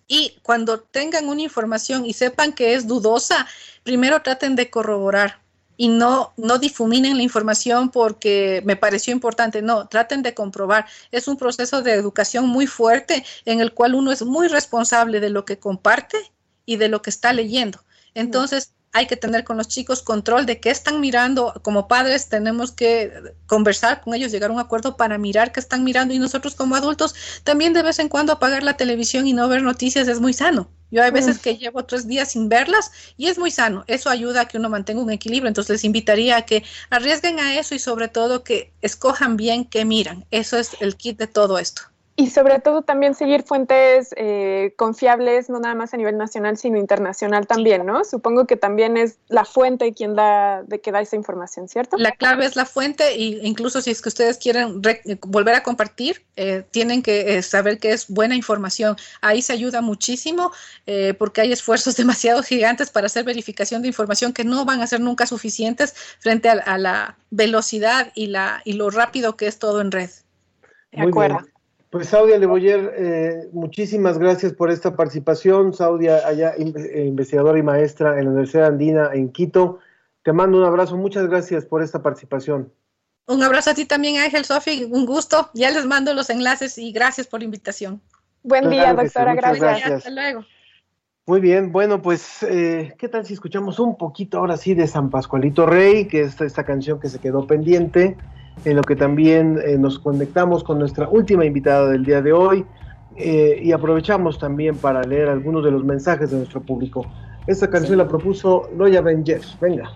Y 0.07 0.39
cuando 0.41 0.80
tengan 0.80 1.28
una 1.28 1.41
información 1.41 2.05
y 2.05 2.13
sepan 2.13 2.53
que 2.53 2.74
es 2.74 2.88
dudosa, 2.88 3.45
primero 3.84 4.22
traten 4.22 4.55
de 4.55 4.70
corroborar 4.70 5.41
y 5.78 5.88
no, 5.89 6.34
no 6.38 6.57
difuminen 6.57 7.17
la 7.17 7.23
información 7.23 7.89
porque 7.89 8.61
me 8.65 8.75
pareció 8.75 9.13
importante, 9.13 9.61
no, 9.61 9.88
traten 9.88 10.23
de 10.23 10.34
comprobar. 10.34 10.88
Es 11.11 11.28
un 11.28 11.38
proceso 11.38 11.84
de 11.84 11.93
educación 11.93 12.47
muy 12.49 12.67
fuerte 12.67 13.23
en 13.45 13.61
el 13.61 13.73
cual 13.73 13.93
uno 13.95 14.11
es 14.11 14.23
muy 14.23 14.47
responsable 14.47 15.19
de 15.19 15.30
lo 15.30 15.45
que 15.45 15.59
comparte 15.59 16.17
y 16.65 16.78
de 16.78 16.89
lo 16.89 17.01
que 17.01 17.11
está 17.11 17.32
leyendo. 17.32 17.84
Entonces, 18.15 18.73
hay 18.93 19.05
que 19.05 19.15
tener 19.15 19.43
con 19.43 19.57
los 19.57 19.67
chicos 19.67 20.01
control 20.01 20.47
de 20.47 20.59
qué 20.59 20.71
están 20.71 20.99
mirando. 20.99 21.53
Como 21.61 21.88
padres 21.88 22.30
tenemos 22.30 22.71
que 22.71 23.13
conversar 23.45 24.01
con 24.01 24.15
ellos, 24.15 24.32
llegar 24.32 24.49
a 24.49 24.53
un 24.53 24.59
acuerdo 24.59 24.97
para 24.97 25.19
mirar 25.19 25.51
qué 25.51 25.59
están 25.59 25.84
mirando 25.84 26.15
y 26.15 26.19
nosotros 26.19 26.55
como 26.55 26.75
adultos 26.75 27.13
también 27.43 27.73
de 27.73 27.84
vez 27.84 27.99
en 27.99 28.09
cuando 28.09 28.34
apagar 28.34 28.63
la 28.63 28.78
televisión 28.78 29.28
y 29.28 29.34
no 29.34 29.47
ver 29.47 29.61
noticias 29.61 30.07
es 30.07 30.19
muy 30.19 30.34
sano. 30.34 30.69
Yo 30.89 31.03
hay 31.03 31.11
veces 31.11 31.39
que 31.39 31.57
llevo 31.57 31.85
tres 31.85 32.07
días 32.07 32.31
sin 32.31 32.49
verlas 32.49 32.91
y 33.17 33.27
es 33.27 33.38
muy 33.38 33.51
sano. 33.51 33.83
Eso 33.88 34.09
ayuda 34.09 34.41
a 34.41 34.47
que 34.47 34.57
uno 34.57 34.69
mantenga 34.69 35.01
un 35.01 35.11
equilibrio. 35.11 35.47
Entonces 35.47 35.71
les 35.71 35.83
invitaría 35.83 36.38
a 36.38 36.45
que 36.45 36.63
arriesguen 36.89 37.39
a 37.39 37.59
eso 37.59 37.75
y 37.75 37.79
sobre 37.79 38.07
todo 38.07 38.43
que 38.43 38.71
escojan 38.81 39.38
bien 39.38 39.65
qué 39.65 39.85
miran. 39.85 40.25
Eso 40.31 40.57
es 40.57 40.77
el 40.79 40.95
kit 40.95 41.17
de 41.19 41.27
todo 41.27 41.59
esto. 41.59 41.83
Y 42.20 42.32
sobre 42.32 42.57
todo 42.57 42.82
también 42.82 43.13
seguir 43.13 43.43
fuentes 43.43 44.09
eh, 44.18 44.74
confiables, 44.76 45.51
no 45.51 45.59
nada 45.59 45.76
más 45.76 45.93
a 45.93 45.97
nivel 45.97 46.18
nacional, 46.18 46.57
sino 46.57 46.80
internacional 46.80 47.45
también, 47.45 47.86
¿no? 47.86 48.03
Supongo 48.03 48.47
que 48.47 48.55
también 48.55 48.97
es 48.97 49.20
la 49.28 49.45
fuente 49.45 49.93
quien 49.93 50.15
da, 50.15 50.63
de 50.63 50.82
que 50.82 50.91
da 50.91 50.99
esa 50.99 51.15
información, 51.15 51.68
¿cierto? 51.68 51.95
La 51.95 52.11
clave 52.11 52.47
es 52.47 52.55
la 52.55 52.65
fuente 52.65 53.07
e 53.09 53.22
incluso 53.43 53.82
si 53.84 53.91
es 53.91 54.01
que 54.01 54.09
ustedes 54.09 54.39
quieren 54.39 54.82
volver 55.28 55.53
a 55.53 55.61
compartir, 55.61 56.24
eh, 56.38 56.63
tienen 56.72 57.03
que 57.03 57.38
eh, 57.38 57.43
saber 57.43 57.78
que 57.78 57.91
es 57.91 58.07
buena 58.09 58.34
información. 58.34 58.95
Ahí 59.22 59.43
se 59.43 59.53
ayuda 59.53 59.82
muchísimo 59.82 60.51
porque 61.20 61.41
hay 61.41 61.51
esfuerzos 61.51 61.95
demasiado 61.97 62.41
gigantes 62.41 62.89
para 62.89 63.05
hacer 63.05 63.26
verificación 63.26 63.84
de 63.84 63.89
información 63.89 64.34
que 64.34 64.43
no 64.43 64.65
van 64.65 64.82
a 64.82 64.88
ser 64.88 65.01
nunca 65.01 65.28
suficientes 65.28 65.93
frente 66.18 66.49
a, 66.49 66.78
la 66.80 67.15
velocidad 67.30 68.11
y, 68.15 68.26
la, 68.26 68.63
y 68.65 68.74
lo 68.74 68.89
rápido 68.89 69.38
que 69.38 69.45
es 69.45 69.59
todo 69.59 69.82
en 69.82 69.91
red. 69.91 70.09
De 70.91 71.01
acuerdo. 71.03 71.45
Pues 71.97 72.09
Saudia 72.09 72.37
Leboyer, 72.37 72.93
eh, 72.95 73.49
muchísimas 73.53 74.19
gracias 74.19 74.53
por 74.53 74.69
esta 74.69 74.95
participación. 74.95 75.73
Saudia, 75.73 76.27
allá 76.27 76.53
eh, 76.55 77.05
investigadora 77.07 77.57
y 77.57 77.63
maestra 77.63 78.19
en 78.19 78.25
la 78.25 78.29
Universidad 78.29 78.67
Andina 78.67 79.09
en 79.15 79.31
Quito. 79.31 79.79
Te 80.21 80.31
mando 80.31 80.59
un 80.59 80.63
abrazo, 80.63 80.95
muchas 80.95 81.27
gracias 81.27 81.65
por 81.65 81.81
esta 81.81 82.03
participación. 82.03 82.71
Un 83.25 83.41
abrazo 83.41 83.71
a 83.71 83.73
ti 83.73 83.85
también, 83.85 84.21
Ángel, 84.21 84.45
Sofi, 84.45 84.87
un 84.91 85.07
gusto. 85.07 85.49
Ya 85.55 85.71
les 85.71 85.87
mando 85.87 86.13
los 86.13 86.29
enlaces 86.29 86.77
y 86.77 86.91
gracias 86.91 87.25
por 87.25 87.39
la 87.39 87.45
invitación. 87.45 87.99
Buen 88.43 88.69
día, 88.69 88.93
doctora, 88.93 89.33
gracias. 89.33 89.91
Hasta 89.91 90.11
luego. 90.11 90.45
Muy 91.25 91.41
bien, 91.41 91.71
bueno, 91.71 92.03
pues, 92.03 92.43
eh, 92.43 92.93
¿qué 92.99 93.09
tal 93.09 93.25
si 93.25 93.33
escuchamos 93.33 93.79
un 93.79 93.97
poquito 93.97 94.37
ahora 94.37 94.55
sí 94.55 94.75
de 94.75 94.85
San 94.85 95.09
Pascualito 95.09 95.65
Rey, 95.65 96.07
que 96.07 96.21
es 96.21 96.39
esta 96.39 96.63
canción 96.63 96.99
que 96.99 97.09
se 97.09 97.17
quedó 97.17 97.47
pendiente? 97.47 98.15
En 98.65 98.75
lo 98.75 98.81
que 98.83 98.95
también 98.95 99.59
eh, 99.63 99.77
nos 99.77 99.99
conectamos 99.99 100.63
con 100.63 100.79
nuestra 100.79 101.07
última 101.09 101.45
invitada 101.45 101.89
del 101.89 102.03
día 102.03 102.21
de 102.21 102.33
hoy 102.33 102.65
eh, 103.15 103.59
y 103.63 103.71
aprovechamos 103.71 104.37
también 104.37 104.75
para 104.75 105.01
leer 105.01 105.29
algunos 105.29 105.63
de 105.63 105.71
los 105.71 105.83
mensajes 105.83 106.31
de 106.31 106.37
nuestro 106.37 106.61
público. 106.61 107.05
Esta 107.47 107.69
canción 107.69 107.97
la 107.97 108.07
propuso 108.07 108.69
Loya 108.77 109.01
Benjes. 109.01 109.57
Venga. 109.59 109.89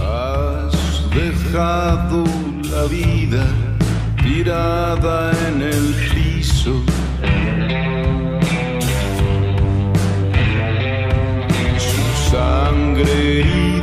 Has 0.00 1.10
dejado 1.14 2.24
la 2.70 2.84
vida 2.84 3.44
tirada 4.22 5.32
en 5.48 5.62
el 5.62 5.94
piso 6.14 6.95
sangre 12.96 13.82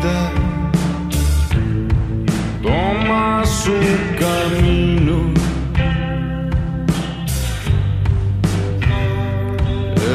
toma 2.62 3.44
su 3.46 3.74
camino. 4.20 5.32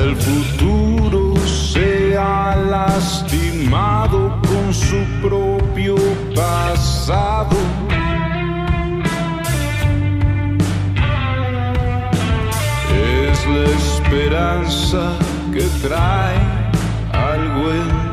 El 0.02 0.16
futuro 0.16 1.36
se 1.46 2.16
ha 2.16 2.56
lastimado 2.56 4.40
con 4.42 4.74
su 4.74 5.04
propio 5.22 5.96
pasado. 6.34 7.56
Es 12.94 13.46
la 13.46 13.64
esperanza 13.78 15.12
que 15.52 15.62
trae 15.86 16.36
algo 17.12 17.72
en 17.72 18.07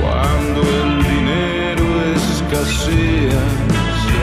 Cuando 0.00 0.62
el 0.62 1.02
dinero 1.02 1.84
escasea, 2.16 3.42
se 4.02 4.16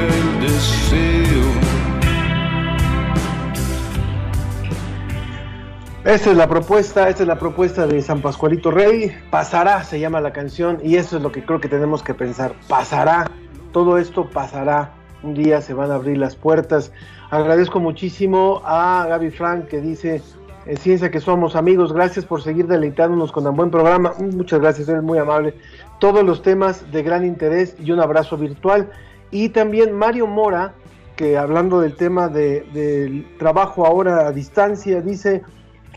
el 0.00 0.40
deseo. 0.40 1.48
Esta 6.04 6.30
es 6.30 6.36
la 6.36 6.48
propuesta, 6.48 7.08
esta 7.08 7.22
es 7.24 7.26
la 7.26 7.38
propuesta 7.38 7.86
de 7.88 8.00
San 8.00 8.22
Pascualito 8.22 8.70
Rey. 8.70 9.12
Pasará, 9.30 9.82
se 9.82 9.98
llama 9.98 10.20
la 10.20 10.32
canción, 10.32 10.78
y 10.84 10.94
eso 10.96 11.16
es 11.16 11.22
lo 11.22 11.32
que 11.32 11.44
creo 11.44 11.60
que 11.60 11.68
tenemos 11.68 12.04
que 12.04 12.14
pensar. 12.14 12.54
Pasará, 12.68 13.28
todo 13.72 13.98
esto 13.98 14.30
pasará. 14.30 14.97
Un 15.22 15.34
día 15.34 15.60
se 15.60 15.74
van 15.74 15.90
a 15.90 15.96
abrir 15.96 16.18
las 16.18 16.36
puertas 16.36 16.92
Agradezco 17.30 17.78
muchísimo 17.78 18.62
a 18.64 19.04
Gaby 19.06 19.30
Frank 19.30 19.66
que 19.66 19.82
dice, 19.82 20.22
eh, 20.64 20.76
ciencia 20.76 21.10
que 21.10 21.20
somos 21.20 21.56
amigos, 21.56 21.92
gracias 21.92 22.24
por 22.24 22.40
seguir 22.40 22.66
deleitándonos 22.66 23.32
con 23.32 23.46
un 23.46 23.54
buen 23.54 23.70
programa, 23.70 24.14
mm, 24.18 24.34
muchas 24.34 24.60
gracias, 24.60 24.88
eres 24.88 25.02
muy 25.02 25.18
amable. 25.18 25.54
Todos 26.00 26.24
los 26.24 26.40
temas 26.40 26.90
de 26.90 27.02
gran 27.02 27.26
interés 27.26 27.76
y 27.78 27.92
un 27.92 28.00
abrazo 28.00 28.38
virtual. 28.38 28.88
Y 29.30 29.50
también 29.50 29.92
Mario 29.92 30.26
Mora, 30.26 30.72
que 31.16 31.36
hablando 31.36 31.80
del 31.80 31.96
tema 31.96 32.28
del 32.28 33.26
trabajo 33.38 33.84
ahora 33.84 34.26
a 34.26 34.32
distancia, 34.32 35.02
dice, 35.02 35.42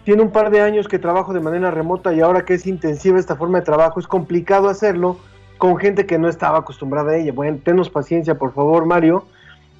tiene 0.03 0.21
un 0.21 0.31
par 0.31 0.51
de 0.51 0.59
años 0.59 0.89
que 0.89 0.99
trabajo 0.99 1.31
de 1.31 1.39
manera 1.39 1.71
remota 1.71 2.13
y 2.13 2.19
ahora 2.19 2.43
que 2.43 2.55
es 2.55 2.67
intensiva 2.67 3.19
esta 3.19 3.37
forma 3.37 3.59
de 3.59 3.65
trabajo, 3.65 4.01
es 4.01 4.07
complicado 4.07 4.67
hacerlo 4.67 5.17
con 5.61 5.77
gente 5.77 6.07
que 6.07 6.17
no 6.17 6.27
estaba 6.27 6.57
acostumbrada 6.57 7.11
a 7.11 7.17
ella. 7.17 7.33
Bueno, 7.33 7.59
tenos 7.63 7.91
paciencia, 7.91 8.33
por 8.33 8.51
favor, 8.51 8.87
Mario 8.87 9.27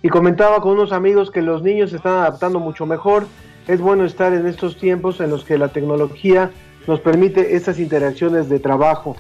y 0.04 0.10
comentaba 0.10 0.62
con 0.62 0.74
unos 0.74 0.92
amigos 0.92 1.32
que 1.32 1.42
los 1.42 1.64
niños 1.64 1.90
se 1.90 1.96
están 1.96 2.14
adaptando 2.14 2.60
mucho 2.60 2.86
mejor. 2.86 3.26
Es 3.68 3.82
bueno 3.82 4.06
estar 4.06 4.32
en 4.32 4.46
estos 4.46 4.78
tiempos 4.78 5.20
en 5.22 5.32
los 5.32 5.44
que 5.44 5.58
la 5.58 5.70
tecnología 5.70 6.52
nos 6.86 7.00
permite 7.00 7.56
estas 7.56 7.80
interacciones 7.80 8.48
de 8.48 8.60
trabajo. 8.60 9.16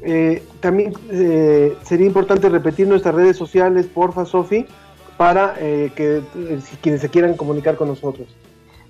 Eh, 0.00 0.42
también 0.60 0.94
eh, 1.10 1.76
sería 1.82 2.06
importante 2.06 2.48
repetir 2.48 2.88
nuestras 2.88 3.14
redes 3.14 3.36
sociales, 3.36 3.84
porfa, 3.84 4.24
Sofi, 4.24 4.64
para 5.18 5.54
eh, 5.58 5.92
que 5.94 6.22
quienes 6.80 7.02
se 7.02 7.10
quieran 7.10 7.34
comunicar 7.34 7.76
con 7.76 7.88
nosotros. 7.88 8.26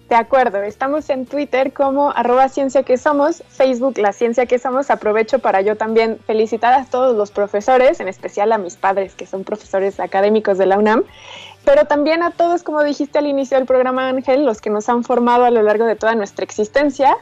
De 0.08 0.14
acuerdo, 0.14 0.62
estamos 0.62 1.10
en 1.10 1.26
Twitter 1.26 1.72
como 1.72 2.12
arroba 2.12 2.48
ciencia 2.48 2.84
que 2.84 2.96
somos, 2.96 3.42
Facebook 3.48 3.98
la 3.98 4.12
ciencia 4.12 4.46
que 4.46 4.60
somos. 4.60 4.88
Aprovecho 4.88 5.40
para 5.40 5.62
yo 5.62 5.76
también 5.76 6.20
felicitar 6.26 6.72
a 6.74 6.84
todos 6.84 7.16
los 7.16 7.32
profesores, 7.32 7.98
en 7.98 8.06
especial 8.06 8.52
a 8.52 8.58
mis 8.58 8.76
padres 8.76 9.16
que 9.16 9.26
son 9.26 9.42
profesores 9.42 9.98
académicos 9.98 10.58
de 10.58 10.66
la 10.66 10.78
UNAM, 10.78 11.02
pero 11.64 11.86
también 11.86 12.22
a 12.22 12.30
todos, 12.30 12.62
como 12.62 12.84
dijiste 12.84 13.18
al 13.18 13.26
inicio 13.26 13.56
del 13.56 13.66
programa 13.66 14.08
Ángel, 14.08 14.44
los 14.44 14.60
que 14.60 14.70
nos 14.70 14.88
han 14.88 15.02
formado 15.02 15.44
a 15.44 15.50
lo 15.50 15.62
largo 15.62 15.86
de 15.86 15.96
toda 15.96 16.14
nuestra 16.14 16.44
existencia. 16.44 17.16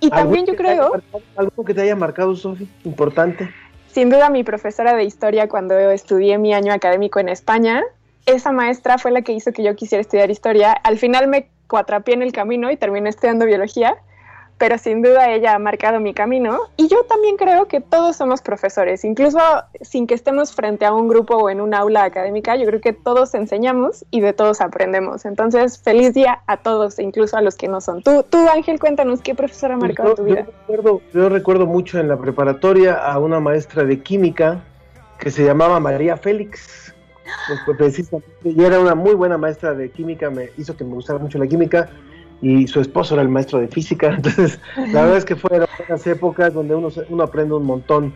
Y 0.00 0.08
también 0.08 0.46
yo 0.46 0.56
creo... 0.56 0.92
¿Algo 1.36 1.64
que 1.64 1.74
te 1.74 1.82
haya 1.82 1.94
marcado, 1.94 2.34
Sofi? 2.34 2.66
Importante. 2.84 3.50
Sin 3.92 4.08
duda 4.08 4.30
mi 4.30 4.42
profesora 4.42 4.96
de 4.96 5.04
historia 5.04 5.50
cuando 5.50 5.78
estudié 5.78 6.38
mi 6.38 6.54
año 6.54 6.72
académico 6.72 7.20
en 7.20 7.28
España, 7.28 7.82
esa 8.24 8.52
maestra 8.52 8.96
fue 8.96 9.10
la 9.10 9.20
que 9.20 9.32
hizo 9.32 9.52
que 9.52 9.62
yo 9.62 9.76
quisiera 9.76 10.00
estudiar 10.00 10.30
historia. 10.30 10.72
Al 10.72 10.96
final 10.96 11.28
me 11.28 11.50
cuatrapié 11.72 12.12
en 12.12 12.20
el 12.20 12.32
camino 12.32 12.70
y 12.70 12.76
terminé 12.76 13.08
estudiando 13.08 13.46
biología, 13.46 13.96
pero 14.58 14.76
sin 14.76 15.00
duda 15.00 15.30
ella 15.30 15.54
ha 15.54 15.58
marcado 15.58 16.00
mi 16.00 16.12
camino. 16.12 16.60
Y 16.76 16.86
yo 16.88 17.02
también 17.08 17.38
creo 17.38 17.66
que 17.66 17.80
todos 17.80 18.16
somos 18.16 18.42
profesores, 18.42 19.06
incluso 19.06 19.38
sin 19.80 20.06
que 20.06 20.12
estemos 20.12 20.52
frente 20.52 20.84
a 20.84 20.92
un 20.92 21.08
grupo 21.08 21.34
o 21.36 21.48
en 21.48 21.62
un 21.62 21.72
aula 21.72 22.04
académica, 22.04 22.56
yo 22.56 22.66
creo 22.66 22.82
que 22.82 22.92
todos 22.92 23.32
enseñamos 23.32 24.04
y 24.10 24.20
de 24.20 24.34
todos 24.34 24.60
aprendemos. 24.60 25.24
Entonces, 25.24 25.78
feliz 25.78 26.12
día 26.12 26.42
a 26.46 26.58
todos, 26.58 26.98
incluso 26.98 27.38
a 27.38 27.40
los 27.40 27.56
que 27.56 27.68
no 27.68 27.80
son. 27.80 28.02
Tú, 28.02 28.22
tú 28.28 28.46
Ángel, 28.54 28.78
cuéntanos, 28.78 29.22
¿qué 29.22 29.34
profesor 29.34 29.72
ha 29.72 29.78
marcado 29.78 30.14
tu 30.14 30.24
vida? 30.24 30.44
Yo 30.44 30.52
recuerdo, 30.52 31.00
yo 31.14 31.28
recuerdo 31.30 31.66
mucho 31.66 31.98
en 31.98 32.08
la 32.08 32.18
preparatoria 32.18 32.96
a 32.96 33.18
una 33.18 33.40
maestra 33.40 33.84
de 33.84 33.98
química 34.02 34.62
que 35.18 35.30
se 35.30 35.42
llamaba 35.42 35.80
María 35.80 36.18
Félix 36.18 36.91
pues, 37.46 37.76
precisamente, 37.76 38.30
y 38.44 38.62
era 38.62 38.80
una 38.80 38.94
muy 38.94 39.14
buena 39.14 39.38
maestra 39.38 39.74
de 39.74 39.90
química, 39.90 40.30
me 40.30 40.50
hizo 40.56 40.76
que 40.76 40.84
me 40.84 40.94
gustara 40.94 41.18
mucho 41.18 41.38
la 41.38 41.46
química 41.46 41.90
y 42.40 42.66
su 42.66 42.80
esposo 42.80 43.14
era 43.14 43.22
el 43.22 43.28
maestro 43.28 43.58
de 43.60 43.68
física, 43.68 44.08
entonces 44.16 44.58
la 44.76 45.02
verdad 45.02 45.18
es 45.18 45.24
que 45.24 45.36
fueron 45.36 45.68
unas 45.88 46.06
épocas 46.06 46.52
donde 46.52 46.74
uno, 46.74 46.88
uno 47.08 47.22
aprende 47.22 47.54
un 47.54 47.64
montón, 47.64 48.14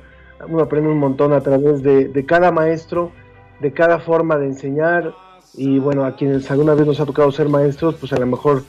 uno 0.49 0.63
aprende 0.63 0.91
un 0.91 0.99
montón 0.99 1.33
a 1.33 1.41
través 1.41 1.83
de, 1.83 2.09
de 2.09 2.27
cada 2.27 2.51
maestro, 2.53 3.13
de 3.61 3.73
cada 3.73 3.99
forma 3.99 4.37
de 4.37 4.47
enseñar 4.47 5.15
y 5.55 5.79
bueno, 5.79 6.05
a 6.05 6.17
quienes 6.17 6.51
alguna 6.51 6.75
vez 6.75 6.87
nos 6.87 7.01
ha 7.01 7.07
tocado 7.07 7.33
ser 7.33 7.49
maestros, 7.49 7.95
pues 7.97 8.13
a 8.13 8.19
lo 8.19 8.27
mejor 8.27 8.63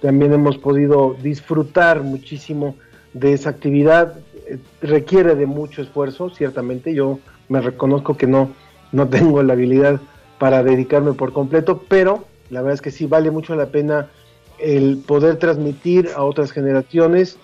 también 0.00 0.32
hemos 0.32 0.58
podido 0.58 1.16
disfrutar 1.20 2.02
muchísimo 2.02 2.76
de 3.12 3.32
esa 3.32 3.50
actividad, 3.50 4.18
eh, 4.46 4.58
requiere 4.80 5.34
de 5.34 5.46
mucho 5.46 5.82
esfuerzo, 5.82 6.30
ciertamente, 6.30 6.94
yo 6.94 7.18
me 7.48 7.60
reconozco 7.60 8.16
que 8.16 8.26
no, 8.26 8.50
no 8.92 9.08
tengo 9.08 9.42
la 9.42 9.54
habilidad 9.54 10.00
para 10.38 10.62
dedicarme 10.62 11.12
por 11.12 11.32
completo, 11.32 11.82
pero 11.88 12.24
la 12.50 12.60
verdad 12.60 12.74
es 12.74 12.82
que 12.82 12.90
sí 12.90 13.06
vale 13.06 13.30
mucho 13.30 13.54
la 13.54 13.66
pena 13.66 14.08
el 14.58 14.98
poder 14.98 15.36
transmitir 15.36 16.10
a 16.16 16.24
otras 16.24 16.50
generaciones 16.52 17.38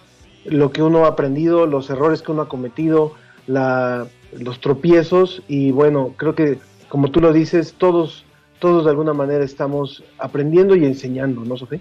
lo 0.44 0.70
que 0.72 0.82
uno 0.82 1.04
ha 1.04 1.08
aprendido, 1.08 1.66
los 1.66 1.88
errores 1.90 2.22
que 2.22 2.32
uno 2.32 2.42
ha 2.42 2.48
cometido, 2.48 3.12
la, 3.46 4.06
los 4.32 4.60
tropiezos 4.60 5.42
y 5.48 5.70
bueno, 5.70 6.14
creo 6.16 6.34
que 6.34 6.58
como 6.88 7.10
tú 7.10 7.20
lo 7.20 7.32
dices, 7.32 7.74
todos, 7.76 8.23
todos 8.59 8.85
de 8.85 8.90
alguna 8.90 9.12
manera 9.12 9.44
estamos 9.44 10.02
aprendiendo 10.18 10.74
y 10.76 10.85
enseñando, 10.85 11.44
¿no, 11.44 11.56
Sofía? 11.56 11.81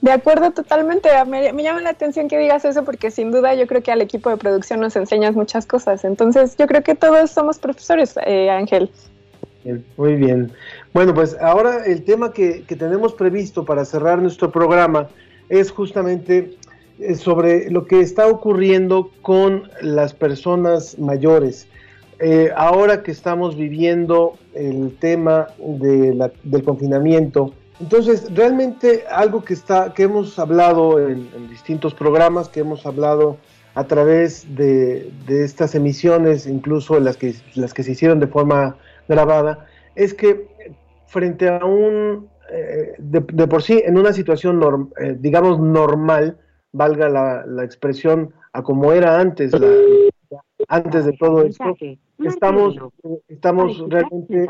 De 0.00 0.12
acuerdo, 0.12 0.50
totalmente. 0.50 1.08
Me, 1.26 1.62
llama 1.62 1.80
la 1.80 1.90
atención 1.90 2.28
que 2.28 2.38
digas 2.38 2.64
eso 2.64 2.84
porque 2.84 3.10
sin 3.10 3.30
duda 3.30 3.54
yo 3.54 3.66
creo 3.66 3.82
que 3.82 3.90
al 3.90 4.02
equipo 4.02 4.28
de 4.28 4.36
producción 4.36 4.80
nos 4.80 4.94
enseñas 4.96 5.34
muchas 5.34 5.64
cosas. 5.64 6.04
Entonces 6.04 6.56
yo 6.58 6.66
creo 6.66 6.82
que 6.82 6.94
todos 6.94 7.30
somos 7.30 7.58
profesores, 7.58 8.14
eh, 8.26 8.50
Ángel. 8.50 8.90
Muy 9.96 10.16
bien. 10.16 10.52
Bueno, 10.92 11.14
pues 11.14 11.36
ahora 11.40 11.86
el 11.86 12.04
tema 12.04 12.32
que, 12.32 12.64
que 12.64 12.76
tenemos 12.76 13.14
previsto 13.14 13.64
para 13.64 13.84
cerrar 13.86 14.20
nuestro 14.20 14.52
programa 14.52 15.08
es 15.48 15.70
justamente 15.70 16.54
eh, 16.98 17.14
sobre 17.14 17.70
lo 17.70 17.86
que 17.86 18.00
está 18.00 18.28
ocurriendo 18.28 19.10
con 19.22 19.70
las 19.80 20.12
personas 20.12 20.98
mayores. 20.98 21.66
Eh, 22.20 22.50
ahora 22.54 23.02
que 23.02 23.10
estamos 23.10 23.56
viviendo 23.56 24.38
el 24.54 24.96
tema 24.98 25.48
de 25.58 26.30
del 26.44 26.62
confinamiento, 26.62 27.52
entonces 27.80 28.32
realmente 28.32 29.04
algo 29.10 29.42
que 29.44 29.54
está, 29.54 29.92
que 29.94 30.04
hemos 30.04 30.38
hablado 30.38 31.00
en, 31.00 31.28
distintos 31.48 31.92
programas, 31.92 32.48
que 32.48 32.60
hemos 32.60 32.86
hablado 32.86 33.36
a 33.74 33.84
través 33.84 34.54
de, 34.54 35.10
estas 35.26 35.74
emisiones, 35.74 36.46
incluso 36.46 37.00
las 37.00 37.16
que, 37.16 37.34
las 37.56 37.74
que 37.74 37.82
se 37.82 37.92
hicieron 37.92 38.20
de 38.20 38.28
forma 38.28 38.76
grabada, 39.08 39.66
es 39.96 40.14
que 40.14 40.46
frente 41.06 41.48
a 41.48 41.64
un, 41.64 42.28
eh, 42.52 42.94
de, 42.98 43.46
por 43.48 43.62
sí, 43.62 43.82
en 43.84 43.98
una 43.98 44.12
situación, 44.12 44.90
eh, 45.00 45.16
digamos, 45.18 45.58
normal, 45.58 46.38
valga 46.70 47.08
la, 47.08 47.44
la, 47.46 47.64
expresión, 47.64 48.32
a 48.52 48.62
como 48.62 48.92
era 48.92 49.18
antes, 49.18 49.52
la, 49.52 49.66
antes 50.68 51.04
de 51.04 51.12
todo 51.12 51.42
esto, 51.42 51.74
estamos, 52.18 52.76
estamos 53.28 53.84
realmente, 53.88 54.46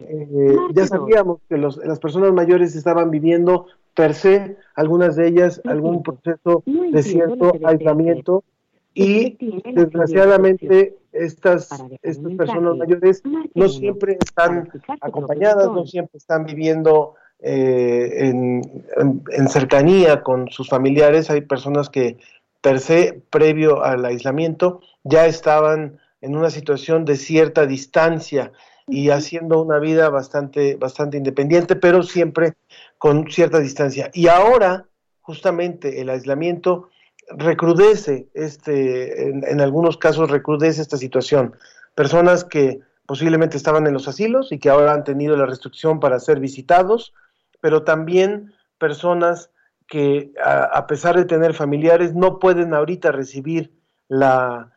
eh, 0.00 0.56
ya 0.72 0.86
sabíamos 0.86 1.40
que 1.48 1.56
los, 1.56 1.76
las 1.78 1.98
personas 1.98 2.32
mayores 2.32 2.74
estaban 2.74 3.10
viviendo 3.10 3.66
per 3.94 4.14
se, 4.14 4.56
algunas 4.74 5.16
de 5.16 5.28
ellas, 5.28 5.60
algún 5.64 6.02
proceso 6.02 6.62
de 6.66 7.02
cierto 7.02 7.52
aislamiento 7.64 8.44
y 8.92 9.36
desgraciadamente 9.72 10.96
estas, 11.12 11.68
estas 12.02 12.34
personas 12.34 12.76
mayores 12.76 13.22
no 13.54 13.68
siempre 13.68 14.18
están 14.24 14.68
acompañadas, 15.00 15.66
no 15.70 15.86
siempre 15.86 16.18
están 16.18 16.44
viviendo 16.44 17.14
eh, 17.40 18.28
en, 18.28 18.62
en, 18.96 19.48
cercanía 19.48 20.22
con 20.22 20.48
sus 20.48 20.68
familiares. 20.68 21.28
Hay 21.30 21.42
personas 21.42 21.90
que 21.90 22.18
per 22.64 22.80
se, 22.80 23.22
previo 23.28 23.84
al 23.84 24.06
aislamiento, 24.06 24.80
ya 25.02 25.26
estaban 25.26 26.00
en 26.22 26.34
una 26.34 26.48
situación 26.48 27.04
de 27.04 27.16
cierta 27.16 27.66
distancia 27.66 28.52
y 28.88 29.10
haciendo 29.10 29.60
una 29.60 29.78
vida 29.78 30.08
bastante, 30.08 30.76
bastante 30.76 31.18
independiente, 31.18 31.76
pero 31.76 32.02
siempre 32.02 32.54
con 32.96 33.30
cierta 33.30 33.58
distancia. 33.58 34.10
Y 34.14 34.28
ahora, 34.28 34.86
justamente, 35.20 36.00
el 36.00 36.08
aislamiento 36.08 36.88
recrudece, 37.36 38.28
este, 38.32 39.28
en, 39.28 39.60
algunos 39.60 39.98
casos 39.98 40.30
recrudece 40.30 40.80
esta 40.80 40.96
situación. 40.96 41.54
Personas 41.94 42.44
que 42.44 42.80
posiblemente 43.04 43.58
estaban 43.58 43.86
en 43.86 43.92
los 43.92 44.08
asilos 44.08 44.52
y 44.52 44.58
que 44.58 44.70
ahora 44.70 44.94
han 44.94 45.04
tenido 45.04 45.36
la 45.36 45.44
restricción 45.44 46.00
para 46.00 46.18
ser 46.18 46.40
visitados, 46.40 47.12
pero 47.60 47.82
también 47.82 48.54
personas 48.78 49.50
que 49.86 50.32
a 50.42 50.86
pesar 50.86 51.16
de 51.16 51.24
tener 51.24 51.54
familiares 51.54 52.14
no 52.14 52.38
pueden 52.38 52.74
ahorita 52.74 53.12
recibir 53.12 53.72
la, 54.08 54.72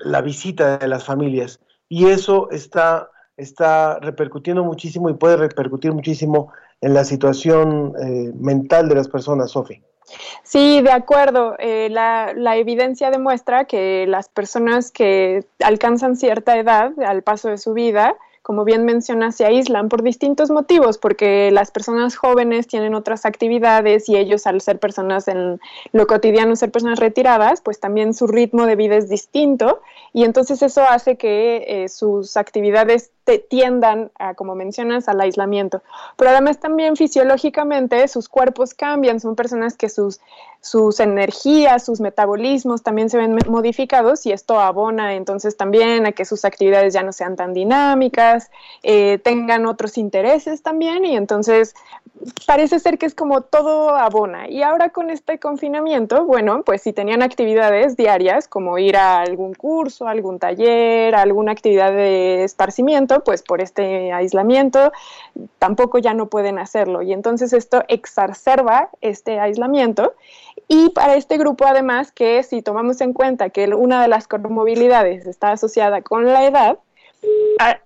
la 0.00 0.20
visita 0.20 0.78
de 0.78 0.88
las 0.88 1.04
familias. 1.04 1.60
Y 1.88 2.06
eso 2.06 2.50
está, 2.50 3.10
está 3.36 3.98
repercutiendo 4.00 4.64
muchísimo 4.64 5.10
y 5.10 5.14
puede 5.14 5.36
repercutir 5.36 5.92
muchísimo 5.92 6.52
en 6.80 6.94
la 6.94 7.04
situación 7.04 7.94
eh, 8.00 8.32
mental 8.34 8.88
de 8.88 8.94
las 8.94 9.08
personas, 9.08 9.50
Sofi. 9.50 9.82
Sí, 10.42 10.80
de 10.82 10.90
acuerdo. 10.90 11.54
Eh, 11.58 11.88
la, 11.90 12.32
la, 12.34 12.56
evidencia 12.56 13.10
demuestra 13.10 13.66
que 13.66 14.06
las 14.08 14.28
personas 14.28 14.90
que 14.90 15.44
alcanzan 15.62 16.16
cierta 16.16 16.58
edad 16.58 16.92
al 17.04 17.22
paso 17.22 17.48
de 17.48 17.58
su 17.58 17.74
vida 17.74 18.16
como 18.42 18.64
bien 18.64 18.84
menciona, 18.84 19.32
se 19.32 19.44
aíslan 19.44 19.88
por 19.88 20.02
distintos 20.02 20.50
motivos, 20.50 20.98
porque 20.98 21.50
las 21.50 21.70
personas 21.70 22.16
jóvenes 22.16 22.66
tienen 22.66 22.94
otras 22.94 23.26
actividades 23.26 24.08
y 24.08 24.16
ellos 24.16 24.46
al 24.46 24.60
ser 24.60 24.78
personas 24.78 25.28
en 25.28 25.60
lo 25.92 26.06
cotidiano, 26.06 26.56
ser 26.56 26.70
personas 26.70 26.98
retiradas, 26.98 27.60
pues 27.60 27.80
también 27.80 28.14
su 28.14 28.26
ritmo 28.26 28.66
de 28.66 28.76
vida 28.76 28.96
es 28.96 29.08
distinto. 29.08 29.80
Y 30.12 30.24
entonces 30.24 30.62
eso 30.62 30.82
hace 30.82 31.16
que 31.16 31.64
eh, 31.66 31.88
sus 31.88 32.36
actividades 32.36 33.12
tiendan, 33.38 34.10
a, 34.18 34.34
como 34.34 34.54
mencionas, 34.54 35.08
al 35.08 35.20
aislamiento. 35.20 35.82
Pero 36.16 36.30
además 36.30 36.58
también 36.58 36.96
fisiológicamente 36.96 38.06
sus 38.08 38.28
cuerpos 38.28 38.74
cambian, 38.74 39.20
son 39.20 39.36
personas 39.36 39.76
que 39.76 39.88
sus, 39.88 40.20
sus 40.60 41.00
energías, 41.00 41.84
sus 41.84 42.00
metabolismos 42.00 42.82
también 42.82 43.08
se 43.08 43.16
ven 43.16 43.38
modificados 43.48 44.26
y 44.26 44.32
esto 44.32 44.60
abona 44.60 45.14
entonces 45.14 45.56
también 45.56 46.04
a 46.06 46.12
que 46.12 46.26
sus 46.26 46.44
actividades 46.44 46.92
ya 46.92 47.02
no 47.02 47.12
sean 47.12 47.36
tan 47.36 47.54
dinámicas, 47.54 48.50
eh, 48.82 49.18
tengan 49.18 49.64
otros 49.64 49.96
intereses 49.96 50.62
también 50.62 51.04
y 51.06 51.16
entonces 51.16 51.74
parece 52.46 52.78
ser 52.78 52.98
que 52.98 53.06
es 53.06 53.14
como 53.14 53.40
todo 53.40 53.96
abona. 53.96 54.48
Y 54.48 54.62
ahora 54.62 54.90
con 54.90 55.10
este 55.10 55.38
confinamiento, 55.38 56.24
bueno, 56.24 56.62
pues 56.64 56.82
si 56.82 56.92
tenían 56.92 57.22
actividades 57.22 57.96
diarias 57.96 58.46
como 58.46 58.78
ir 58.78 58.96
a 58.96 59.20
algún 59.20 59.54
curso, 59.54 60.06
algún 60.06 60.38
taller, 60.38 61.14
alguna 61.14 61.52
actividad 61.52 61.92
de 61.92 62.44
esparcimiento, 62.44 63.19
pues 63.24 63.42
por 63.42 63.60
este 63.60 64.12
aislamiento 64.12 64.92
tampoco 65.58 65.98
ya 65.98 66.14
no 66.14 66.26
pueden 66.26 66.58
hacerlo. 66.58 67.02
Y 67.02 67.12
entonces 67.12 67.52
esto 67.52 67.82
exacerba 67.88 68.90
este 69.00 69.38
aislamiento. 69.40 70.14
Y 70.68 70.90
para 70.90 71.16
este 71.16 71.38
grupo 71.38 71.66
además 71.66 72.12
que 72.12 72.42
si 72.42 72.62
tomamos 72.62 73.00
en 73.00 73.12
cuenta 73.12 73.50
que 73.50 73.66
una 73.74 74.02
de 74.02 74.08
las 74.08 74.28
comorbilidades 74.28 75.26
está 75.26 75.52
asociada 75.52 76.02
con 76.02 76.26
la 76.26 76.46
edad, 76.46 76.78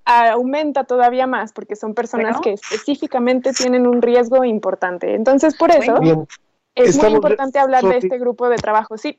aumenta 0.04 0.84
todavía 0.84 1.26
más 1.26 1.52
porque 1.52 1.76
son 1.76 1.94
personas 1.94 2.40
que 2.40 2.52
específicamente 2.52 3.52
tienen 3.52 3.86
un 3.86 4.02
riesgo 4.02 4.44
importante. 4.44 5.14
Entonces, 5.14 5.56
por 5.56 5.70
eso 5.70 6.26
es 6.74 6.96
muy 6.96 7.12
importante 7.12 7.58
hablar 7.58 7.84
de 7.84 7.98
este 7.98 8.18
grupo 8.18 8.48
de 8.48 8.56
trabajo. 8.56 8.96
Sí. 8.96 9.18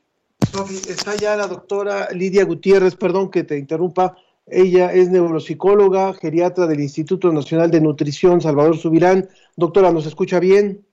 está 0.88 1.14
ya 1.16 1.36
la 1.36 1.46
doctora 1.46 2.08
Lidia 2.12 2.44
Gutiérrez, 2.44 2.96
perdón 2.96 3.30
que 3.30 3.44
te 3.44 3.58
interrumpa. 3.58 4.16
Ella 4.46 4.92
es 4.92 5.10
neuropsicóloga, 5.10 6.14
geriatra 6.14 6.66
del 6.66 6.80
Instituto 6.80 7.32
Nacional 7.32 7.70
de 7.70 7.80
Nutrición 7.80 8.40
Salvador 8.40 8.76
Subirán. 8.76 9.28
Doctora, 9.56 9.90
¿nos 9.90 10.06
escucha 10.06 10.38
bien? 10.38 10.84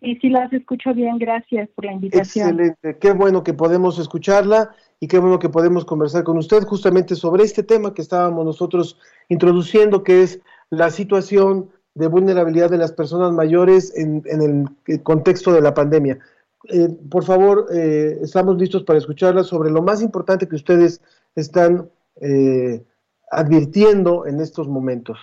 Sí, 0.00 0.16
sí, 0.20 0.30
las 0.30 0.52
escucho 0.52 0.94
bien. 0.94 1.18
Gracias 1.18 1.68
por 1.74 1.84
la 1.84 1.92
invitación. 1.92 2.48
Excelente. 2.50 2.98
Qué 2.98 3.12
bueno 3.12 3.42
que 3.42 3.54
podemos 3.54 3.98
escucharla 3.98 4.70
y 5.00 5.08
qué 5.08 5.18
bueno 5.18 5.38
que 5.40 5.48
podemos 5.48 5.84
conversar 5.84 6.22
con 6.22 6.38
usted 6.38 6.62
justamente 6.62 7.16
sobre 7.16 7.42
este 7.42 7.64
tema 7.64 7.92
que 7.92 8.02
estábamos 8.02 8.44
nosotros 8.44 8.98
introduciendo, 9.28 10.04
que 10.04 10.22
es 10.22 10.40
la 10.70 10.90
situación 10.90 11.70
de 11.94 12.06
vulnerabilidad 12.06 12.70
de 12.70 12.78
las 12.78 12.92
personas 12.92 13.32
mayores 13.32 13.92
en, 13.96 14.22
el 14.26 15.02
contexto 15.02 15.52
de 15.52 15.60
la 15.60 15.74
pandemia. 15.74 16.18
Eh, 16.68 16.88
por 17.10 17.24
favor, 17.24 17.66
eh, 17.72 18.18
estamos 18.22 18.56
listos 18.58 18.84
para 18.84 18.98
escucharla 18.98 19.42
sobre 19.42 19.70
lo 19.70 19.82
más 19.82 20.02
importante 20.02 20.46
que 20.46 20.56
ustedes 20.56 21.02
están 21.34 21.88
eh, 22.20 22.84
advirtiendo 23.30 24.26
en 24.26 24.40
estos 24.40 24.68
momentos. 24.68 25.18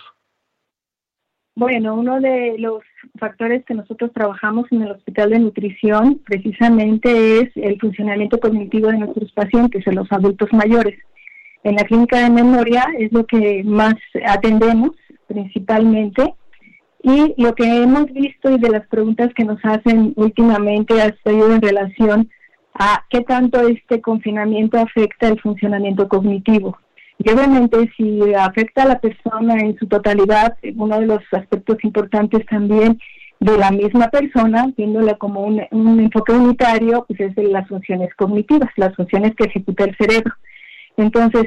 Bueno, 1.58 1.94
uno 1.94 2.20
de 2.20 2.54
los 2.58 2.84
factores 3.18 3.64
que 3.64 3.74
nosotros 3.74 4.12
trabajamos 4.12 4.70
en 4.70 4.82
el 4.82 4.92
Hospital 4.92 5.30
de 5.30 5.40
Nutrición 5.40 6.20
precisamente 6.24 7.40
es 7.40 7.50
el 7.56 7.80
funcionamiento 7.80 8.38
cognitivo 8.38 8.88
de 8.88 8.98
nuestros 8.98 9.32
pacientes, 9.32 9.84
en 9.86 9.96
los 9.96 10.10
adultos 10.12 10.48
mayores. 10.52 10.96
En 11.64 11.74
la 11.74 11.82
clínica 11.82 12.22
de 12.22 12.30
memoria 12.30 12.84
es 12.96 13.12
lo 13.12 13.26
que 13.26 13.64
más 13.64 13.96
atendemos 14.24 14.92
principalmente 15.26 16.32
y 17.02 17.34
lo 17.42 17.54
que 17.54 17.82
hemos 17.82 18.06
visto 18.12 18.50
y 18.50 18.58
de 18.58 18.70
las 18.70 18.86
preguntas 18.86 19.30
que 19.34 19.44
nos 19.44 19.58
hacen 19.64 20.12
últimamente 20.16 21.02
ha 21.02 21.12
sido 21.24 21.52
en 21.52 21.60
relación 21.60 22.30
a 22.74 23.04
qué 23.10 23.22
tanto 23.22 23.66
este 23.66 24.00
confinamiento 24.00 24.78
afecta 24.78 25.26
el 25.26 25.40
funcionamiento 25.40 26.08
cognitivo. 26.08 26.78
Y 27.18 27.30
obviamente 27.30 27.90
si 27.96 28.32
afecta 28.34 28.84
a 28.84 28.86
la 28.86 29.00
persona 29.00 29.54
en 29.60 29.76
su 29.76 29.86
totalidad, 29.86 30.56
uno 30.76 31.00
de 31.00 31.06
los 31.06 31.20
aspectos 31.32 31.76
importantes 31.82 32.46
también 32.46 32.98
de 33.40 33.58
la 33.58 33.70
misma 33.70 34.08
persona, 34.08 34.72
viéndola 34.76 35.14
como 35.14 35.42
un, 35.42 35.60
enfoque 36.00 36.32
unitario, 36.32 37.04
pues 37.06 37.20
es 37.20 37.34
de 37.34 37.44
las 37.44 37.68
funciones 37.68 38.14
cognitivas, 38.14 38.70
las 38.76 38.94
funciones 38.94 39.34
que 39.36 39.44
ejecuta 39.44 39.84
el 39.84 39.96
cerebro. 39.96 40.32
Entonces, 40.96 41.46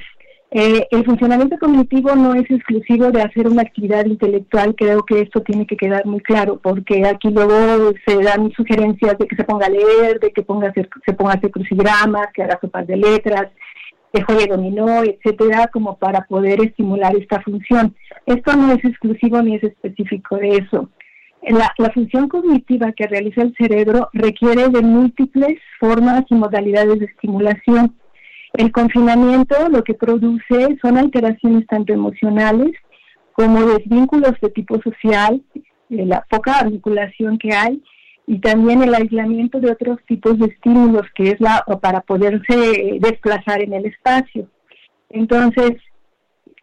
Eh, 0.54 0.86
el 0.92 1.06
funcionamiento 1.06 1.58
cognitivo 1.58 2.14
no 2.14 2.34
es 2.34 2.44
exclusivo 2.52 3.10
de 3.10 3.22
hacer 3.22 3.48
una 3.48 3.62
actividad 3.62 4.06
intelectual, 4.06 4.76
creo 4.76 5.02
que 5.04 5.22
esto 5.22 5.40
tiene 5.40 5.66
que 5.66 5.78
quedar 5.78 6.06
muy 6.06 6.20
claro, 6.20 6.60
porque 6.62 7.08
aquí 7.08 7.30
luego 7.30 7.94
se 8.06 8.22
dan 8.22 8.52
sugerencias 8.52 9.18
de 9.18 9.28
que 9.28 9.38
se 9.38 9.46
ponga 9.46 9.68
a 9.68 9.70
leer, 9.70 10.20
de 10.20 10.32
que 10.34 10.42
ponga 10.42 10.74
se 10.74 11.14
ponga 11.14 11.32
a 11.32 11.36
hacer 11.38 11.52
crucigramas, 11.52 12.28
que 12.34 12.44
haga 12.44 12.60
sopas 12.60 12.86
de 12.86 12.98
letras, 12.98 13.48
que 14.14 14.24
juegue 14.24 14.48
dominó, 14.48 15.04
etcétera, 15.04 15.68
como 15.68 15.98
para 15.98 16.22
poder 16.26 16.62
estimular 16.64 17.16
esta 17.16 17.42
función. 17.42 17.96
Esto 18.26 18.56
no 18.56 18.74
es 18.74 18.84
exclusivo 18.84 19.42
ni 19.42 19.56
es 19.56 19.64
específico 19.64 20.38
de 20.38 20.58
eso. 20.58 20.90
La, 21.44 21.90
función 21.92 22.28
cognitiva 22.28 22.92
que 22.92 23.08
realiza 23.08 23.42
el 23.42 23.56
cerebro 23.58 24.10
requiere 24.14 24.70
de 24.70 24.82
múltiples 24.82 25.58
formas 25.80 26.24
y 26.30 26.36
modalidades 26.36 27.00
de 27.00 27.06
estimulación. 27.06 27.96
El 28.54 28.72
confinamiento 28.72 29.56
lo 29.70 29.84
que 29.84 29.96
produce 29.96 30.78
son 30.82 30.98
alteraciones 30.98 31.66
tanto 31.68 31.94
emocionales 31.94 32.72
como 33.32 33.66
desvínculos 33.66 34.34
de 34.42 34.50
tipo 34.50 34.80
social, 34.82 35.42
la 35.90 36.24
poca 36.30 36.64
vinculación 36.64 37.40
que 37.40 37.56
hay 37.56 37.82
y 38.32 38.40
también 38.40 38.82
el 38.82 38.96
aislamiento 38.96 39.60
de 39.60 39.72
otros 39.72 40.00
tipos 40.08 40.40
de 40.40 40.46
estímulos 40.46 41.06
que 41.16 41.32
es 41.32 41.42
la 41.42 41.66
para 41.82 42.00
poderse 42.00 42.98
desplazar 43.02 43.62
en 43.62 43.74
el 43.74 43.88
espacio. 43.88 44.48
Entonces, 45.10 45.74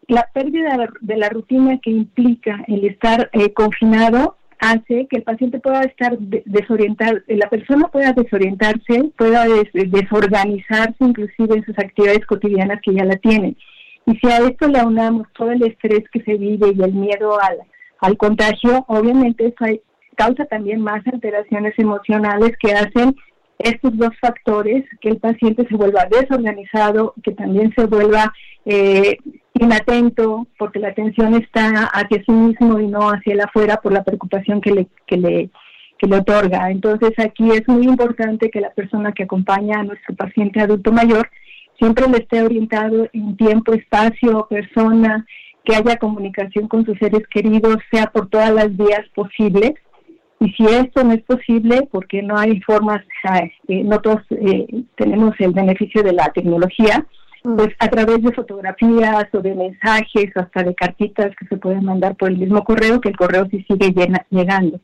la 0.07 0.27
pérdida 0.33 0.89
de 0.99 1.17
la 1.17 1.29
rutina 1.29 1.77
que 1.77 1.91
implica 1.91 2.65
el 2.67 2.85
estar 2.85 3.29
eh, 3.33 3.53
confinado 3.53 4.37
hace 4.57 5.05
que 5.11 5.17
el 5.17 5.21
paciente 5.21 5.59
pueda 5.59 5.81
estar 5.81 6.17
desorientado, 6.17 7.19
la 7.27 7.47
persona 7.51 7.87
pueda 7.89 8.13
desorientarse, 8.13 9.11
pueda 9.15 9.45
desorganizarse 9.45 10.97
inclusive 11.01 11.55
en 11.55 11.65
sus 11.65 11.77
actividades 11.77 12.25
cotidianas 12.25 12.81
que 12.81 12.95
ya 12.95 13.05
la 13.05 13.17
tiene. 13.17 13.55
Y 14.07 14.15
si 14.17 14.25
a 14.25 14.39
esto 14.39 14.67
le 14.67 14.79
aunamos 14.79 15.27
todo 15.37 15.51
el 15.51 15.61
estrés 15.61 16.01
que 16.11 16.23
se 16.23 16.33
vive 16.33 16.73
y 16.75 16.81
el 16.81 16.93
miedo 16.93 17.39
al, 17.39 17.59
al 17.99 18.17
contagio, 18.17 18.85
obviamente 18.87 19.45
eso 19.45 19.65
causa 20.19 20.43
también 20.45 20.81
más 20.81 21.01
alteraciones 21.07 21.73
emocionales 21.77 22.51
que 22.59 22.73
hacen 22.73 23.15
estos 23.57 23.97
dos 23.97 24.11
factores, 24.19 24.83
que 24.99 25.09
el 25.09 25.17
paciente 25.17 25.65
se 25.69 25.75
vuelva 25.75 26.07
desorganizado, 26.11 27.13
que 27.23 27.31
también 27.31 27.73
se 27.73 27.85
vuelva 27.85 28.33
eh, 28.65 29.17
inatento, 29.53 30.45
porque 30.57 30.79
la 30.79 30.89
atención 30.89 31.35
está 31.35 31.85
hacia 31.85 32.21
sí 32.25 32.31
mismo 32.33 32.79
y 32.79 32.87
no 32.87 33.09
hacia 33.09 33.33
el 33.33 33.41
afuera 33.41 33.77
por 33.77 33.93
la 33.93 34.03
preocupación 34.03 34.59
que 34.59 34.71
le, 34.71 34.87
que 35.07 35.15
le, 35.17 35.49
que 35.97 36.07
le 36.07 36.17
otorga. 36.17 36.69
Entonces 36.69 37.13
aquí 37.17 37.51
es 37.51 37.65
muy 37.67 37.85
importante 37.85 38.49
que 38.49 38.59
la 38.59 38.71
persona 38.71 39.13
que 39.13 39.23
acompaña 39.23 39.79
a 39.79 39.83
nuestro 39.83 40.15
paciente 40.15 40.59
adulto 40.59 40.91
mayor 40.91 41.29
siempre 41.77 42.09
le 42.09 42.17
esté 42.17 42.41
orientado 42.41 43.07
en 43.13 43.37
tiempo, 43.37 43.73
espacio, 43.73 44.47
persona, 44.49 45.25
que 45.63 45.75
haya 45.75 45.97
comunicación 45.97 46.67
con 46.67 46.85
sus 46.85 46.97
seres 46.97 47.25
queridos, 47.29 47.77
sea 47.91 48.07
por 48.07 48.29
todas 48.29 48.53
las 48.53 48.75
vías 48.75 49.05
posibles. 49.15 49.75
Y 50.39 50.51
si 50.51 50.65
esto 50.65 51.03
no 51.03 51.13
es 51.13 51.21
posible, 51.23 51.87
porque 51.91 52.21
no 52.21 52.37
hay 52.37 52.61
formas, 52.61 53.01
eh, 53.67 53.83
no 53.83 53.99
todos 53.99 54.21
eh, 54.31 54.67
tenemos 54.95 55.33
el 55.39 55.51
beneficio 55.51 56.01
de 56.01 56.13
la 56.13 56.31
tecnología, 56.33 57.05
Mm. 57.43 57.55
pues 57.55 57.69
a 57.79 57.87
través 57.87 58.21
de 58.21 58.33
fotografías 58.33 59.27
o 59.33 59.39
de 59.39 59.55
mensajes 59.55 60.31
o 60.35 60.41
hasta 60.41 60.63
de 60.63 60.75
cartitas 60.75 61.33
que 61.37 61.47
se 61.47 61.57
pueden 61.57 61.85
mandar 61.85 62.15
por 62.15 62.29
el 62.29 62.37
mismo 62.37 62.63
correo, 62.63 62.99
que 62.99 63.09
el 63.09 63.17
correo 63.17 63.47
sí 63.49 63.65
sigue 63.69 63.93
llegando. 64.29 64.79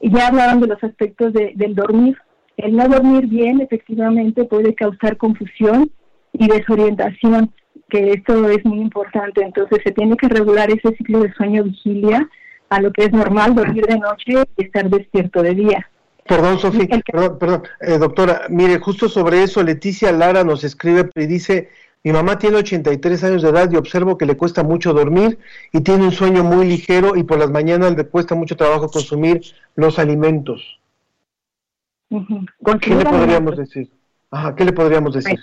Y 0.00 0.10
ya 0.10 0.28
hablaban 0.28 0.60
de 0.60 0.68
los 0.68 0.82
aspectos 0.82 1.32
del 1.32 1.74
dormir. 1.74 2.16
El 2.56 2.74
no 2.74 2.88
dormir 2.88 3.26
bien 3.26 3.60
efectivamente 3.60 4.44
puede 4.44 4.74
causar 4.74 5.16
confusión 5.16 5.90
y 6.32 6.48
desorientación, 6.48 7.52
que 7.88 8.10
esto 8.12 8.48
es 8.48 8.64
muy 8.64 8.80
importante. 8.80 9.42
Entonces 9.42 9.78
se 9.84 9.92
tiene 9.92 10.16
que 10.16 10.28
regular 10.28 10.70
ese 10.70 10.96
ciclo 10.96 11.20
de 11.20 11.32
sueño-vigilia 11.34 12.28
a 12.70 12.80
lo 12.80 12.92
que 12.92 13.04
es 13.04 13.12
normal 13.12 13.54
dormir 13.54 13.86
de 13.86 13.98
noche 13.98 14.44
y 14.56 14.64
estar 14.64 14.88
despierto 14.88 15.42
de 15.42 15.54
día. 15.54 15.90
Perdón, 16.26 16.58
Sofía, 16.58 17.00
perdón, 17.10 17.38
perdón. 17.38 17.62
Eh, 17.80 17.98
doctora, 17.98 18.42
mire, 18.50 18.78
justo 18.78 19.08
sobre 19.08 19.42
eso, 19.42 19.62
Leticia 19.62 20.12
Lara 20.12 20.44
nos 20.44 20.62
escribe 20.62 21.08
y 21.14 21.26
dice, 21.26 21.70
mi 22.04 22.12
mamá 22.12 22.38
tiene 22.38 22.56
83 22.58 23.24
años 23.24 23.42
de 23.42 23.48
edad 23.48 23.70
y 23.70 23.76
observo 23.76 24.18
que 24.18 24.26
le 24.26 24.36
cuesta 24.36 24.62
mucho 24.62 24.92
dormir 24.92 25.38
y 25.72 25.80
tiene 25.80 26.04
un 26.04 26.12
sueño 26.12 26.44
muy 26.44 26.66
ligero 26.66 27.16
y 27.16 27.22
por 27.22 27.38
las 27.38 27.50
mañanas 27.50 27.96
le 27.96 28.04
cuesta 28.04 28.34
mucho 28.34 28.56
trabajo 28.56 28.90
consumir 28.90 29.40
los 29.74 29.98
alimentos. 29.98 30.78
¿Qué 32.10 32.94
le 32.94 33.04
podríamos 33.04 33.56
decir? 33.56 33.90
Ajá, 34.30 34.54
¿qué 34.54 34.64
le 34.64 34.72
podríamos 34.72 35.14
decir? 35.14 35.38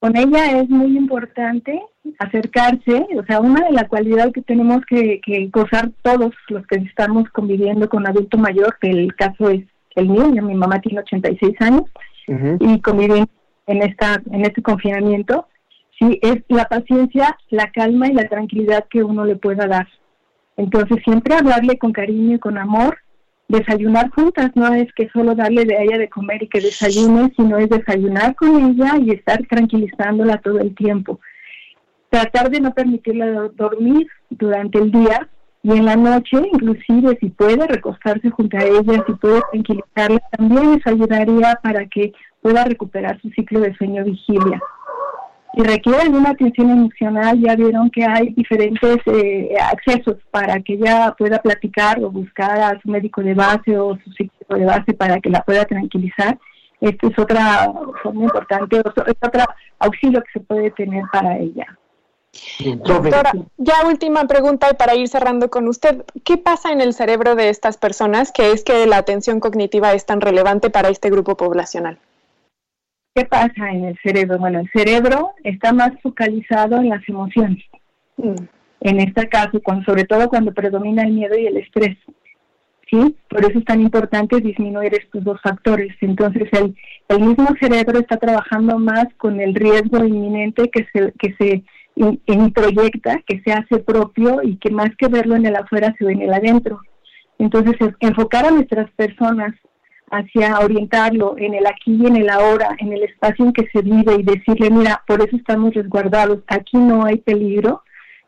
Con 0.00 0.16
ella 0.16 0.60
es 0.60 0.68
muy 0.68 0.96
importante 0.96 1.82
acercarse, 2.20 3.06
o 3.16 3.24
sea, 3.24 3.40
una 3.40 3.64
de 3.64 3.72
las 3.72 3.88
cualidades 3.88 4.32
que 4.32 4.42
tenemos 4.42 4.84
que, 4.86 5.20
que 5.20 5.48
gozar 5.52 5.90
todos 6.02 6.32
los 6.48 6.66
que 6.66 6.76
estamos 6.76 7.28
conviviendo 7.30 7.88
con 7.88 8.06
adulto 8.06 8.38
mayor, 8.38 8.76
que 8.80 8.90
el 8.90 9.14
caso 9.16 9.50
es 9.50 9.64
el 9.96 10.08
mío, 10.08 10.28
mi 10.42 10.54
mamá 10.54 10.80
tiene 10.80 11.00
86 11.00 11.54
años 11.60 11.82
y 12.60 12.80
convive 12.80 13.24
en, 13.66 13.82
esta, 13.82 14.22
en 14.30 14.42
este 14.42 14.62
confinamiento, 14.62 15.48
sí, 15.98 16.18
es 16.22 16.36
la 16.48 16.66
paciencia, 16.66 17.36
la 17.50 17.70
calma 17.72 18.08
y 18.08 18.12
la 18.12 18.28
tranquilidad 18.28 18.86
que 18.88 19.02
uno 19.02 19.24
le 19.24 19.36
pueda 19.36 19.66
dar. 19.66 19.88
Entonces, 20.56 20.98
siempre 21.04 21.34
hablarle 21.34 21.78
con 21.78 21.92
cariño 21.92 22.36
y 22.36 22.38
con 22.38 22.58
amor, 22.58 22.98
desayunar 23.48 24.10
juntas, 24.10 24.50
no 24.54 24.72
es 24.74 24.92
que 24.92 25.08
solo 25.08 25.34
darle 25.34 25.64
de 25.64 25.82
ella 25.82 25.98
de 25.98 26.08
comer 26.08 26.42
y 26.42 26.48
que 26.48 26.60
desayune, 26.60 27.32
sino 27.34 27.56
es 27.58 27.68
desayunar 27.68 28.34
con 28.36 28.70
ella 28.70 28.96
y 28.98 29.10
estar 29.10 29.38
tranquilizándola 29.46 30.38
todo 30.38 30.60
el 30.60 30.74
tiempo. 30.74 31.18
Tratar 32.10 32.50
de 32.50 32.60
no 32.60 32.72
permitirla 32.72 33.48
dormir 33.54 34.06
durante 34.30 34.78
el 34.78 34.90
día 34.92 35.28
y 35.62 35.72
en 35.72 35.84
la 35.86 35.96
noche, 35.96 36.36
inclusive 36.52 37.16
si 37.20 37.30
puede 37.30 37.66
recostarse 37.66 38.30
junto 38.30 38.56
a 38.56 38.62
ella, 38.62 39.04
si 39.06 39.12
puede 39.14 39.40
tranquilizarla, 39.50 40.20
también 40.36 40.74
les 40.74 40.86
ayudaría 40.86 41.58
para 41.62 41.86
que 41.86 42.12
pueda 42.40 42.64
recuperar 42.64 43.20
su 43.20 43.30
ciclo 43.30 43.60
de 43.60 43.74
sueño 43.74 44.04
vigilia. 44.04 44.60
Si 45.54 45.62
requiere 45.62 46.02
alguna 46.02 46.30
atención 46.30 46.70
emocional, 46.70 47.40
ya 47.40 47.56
vieron 47.56 47.90
que 47.90 48.04
hay 48.04 48.30
diferentes 48.34 48.98
eh, 49.06 49.54
accesos 49.60 50.16
para 50.30 50.60
que 50.60 50.74
ella 50.74 51.14
pueda 51.16 51.40
platicar 51.40 52.02
o 52.04 52.10
buscar 52.10 52.60
a 52.60 52.80
su 52.80 52.88
médico 52.88 53.22
de 53.22 53.34
base 53.34 53.78
o 53.78 53.96
su 54.04 54.12
psicólogo 54.12 54.60
de 54.60 54.64
base 54.66 54.92
para 54.92 55.20
que 55.20 55.30
la 55.30 55.42
pueda 55.42 55.64
tranquilizar. 55.64 56.38
Esto 56.80 57.08
es 57.08 57.18
otra 57.18 57.72
forma 58.02 58.24
importante, 58.24 58.76
es 58.76 59.16
otro 59.20 59.44
auxilio 59.80 60.22
que 60.22 60.38
se 60.38 60.40
puede 60.40 60.70
tener 60.70 61.02
para 61.12 61.38
ella. 61.38 61.66
Doctora, 62.84 63.32
ya 63.56 63.86
última 63.86 64.26
pregunta 64.26 64.68
y 64.70 64.74
para 64.74 64.94
ir 64.94 65.08
cerrando 65.08 65.50
con 65.50 65.66
usted, 65.66 66.04
¿qué 66.24 66.36
pasa 66.36 66.70
en 66.72 66.80
el 66.80 66.92
cerebro 66.92 67.34
de 67.34 67.48
estas 67.48 67.78
personas 67.78 68.32
que 68.32 68.52
es 68.52 68.62
que 68.62 68.86
la 68.86 68.98
atención 68.98 69.40
cognitiva 69.40 69.92
es 69.92 70.06
tan 70.06 70.20
relevante 70.20 70.70
para 70.70 70.88
este 70.88 71.10
grupo 71.10 71.36
poblacional? 71.36 71.98
¿Qué 73.18 73.24
pasa 73.24 73.72
en 73.72 73.84
el 73.86 73.98
cerebro? 74.00 74.38
Bueno, 74.38 74.60
el 74.60 74.70
cerebro 74.70 75.32
está 75.42 75.72
más 75.72 75.90
focalizado 76.04 76.76
en 76.76 76.90
las 76.90 77.02
emociones. 77.08 77.64
Mm. 78.16 78.36
En 78.80 79.00
este 79.00 79.28
caso, 79.28 79.60
cuando, 79.60 79.84
sobre 79.86 80.04
todo 80.04 80.28
cuando 80.28 80.54
predomina 80.54 81.02
el 81.02 81.14
miedo 81.14 81.36
y 81.36 81.46
el 81.46 81.56
estrés. 81.56 81.96
¿Sí? 82.88 83.16
Por 83.28 83.44
eso 83.44 83.58
es 83.58 83.64
tan 83.64 83.80
importante 83.80 84.40
disminuir 84.40 84.94
estos 84.94 85.24
dos 85.24 85.40
factores. 85.42 85.92
Entonces, 86.00 86.48
el, 86.52 86.76
el 87.08 87.20
mismo 87.20 87.48
cerebro 87.60 87.98
está 87.98 88.18
trabajando 88.18 88.78
más 88.78 89.06
con 89.16 89.40
el 89.40 89.52
riesgo 89.52 90.04
inminente 90.04 90.70
que 90.70 90.86
se, 90.92 91.12
que 91.18 91.34
se 91.38 91.64
y, 91.96 92.50
proyecta, 92.52 93.20
que 93.26 93.42
se 93.44 93.52
hace 93.52 93.78
propio 93.80 94.44
y 94.44 94.58
que 94.58 94.70
más 94.70 94.90
que 94.96 95.08
verlo 95.08 95.34
en 95.34 95.44
el 95.44 95.56
afuera 95.56 95.92
se 95.98 96.04
ve 96.04 96.12
en 96.12 96.22
el 96.22 96.32
adentro. 96.32 96.82
Entonces, 97.40 97.74
enfocar 97.98 98.46
a 98.46 98.52
nuestras 98.52 98.88
personas 98.92 99.54
hacia 100.10 100.58
orientarlo 100.60 101.36
en 101.38 101.54
el 101.54 101.66
aquí 101.66 101.96
y 102.00 102.06
en 102.06 102.16
el 102.16 102.30
ahora, 102.30 102.76
en 102.78 102.92
el 102.92 103.02
espacio 103.04 103.44
en 103.44 103.52
que 103.52 103.68
se 103.72 103.82
vive 103.82 104.14
y 104.14 104.22
decirle, 104.22 104.70
mira, 104.70 105.02
por 105.06 105.20
eso 105.20 105.36
estamos 105.36 105.74
resguardados, 105.74 106.40
aquí 106.46 106.76
no 106.76 107.04
hay 107.04 107.18
peligro, 107.18 107.82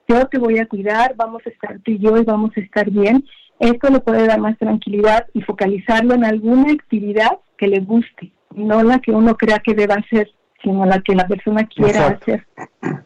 yo 0.08 0.26
te 0.26 0.38
voy 0.38 0.58
a 0.58 0.66
cuidar, 0.66 1.14
vamos 1.16 1.42
a 1.46 1.50
estar 1.50 1.78
tú 1.80 1.92
y 1.92 1.98
yo 1.98 2.16
y 2.16 2.24
vamos 2.24 2.50
a 2.56 2.60
estar 2.60 2.90
bien. 2.90 3.24
Esto 3.58 3.90
le 3.90 4.00
puede 4.00 4.26
dar 4.26 4.40
más 4.40 4.58
tranquilidad 4.58 5.26
y 5.34 5.42
focalizarlo 5.42 6.14
en 6.14 6.24
alguna 6.24 6.72
actividad 6.72 7.38
que 7.56 7.68
le 7.68 7.80
guste, 7.80 8.32
no 8.54 8.82
la 8.82 8.98
que 8.98 9.12
uno 9.12 9.36
crea 9.36 9.60
que 9.60 9.74
deba 9.74 9.94
hacer 9.94 10.28
sino 10.62 10.84
la 10.84 11.00
que 11.00 11.14
la 11.14 11.26
persona 11.26 11.66
quiera 11.66 12.08
hacer. 12.08 12.46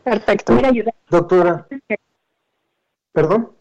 Perfecto. 0.02 0.58
Doctora. 1.08 1.66
Perdón. 3.12 3.52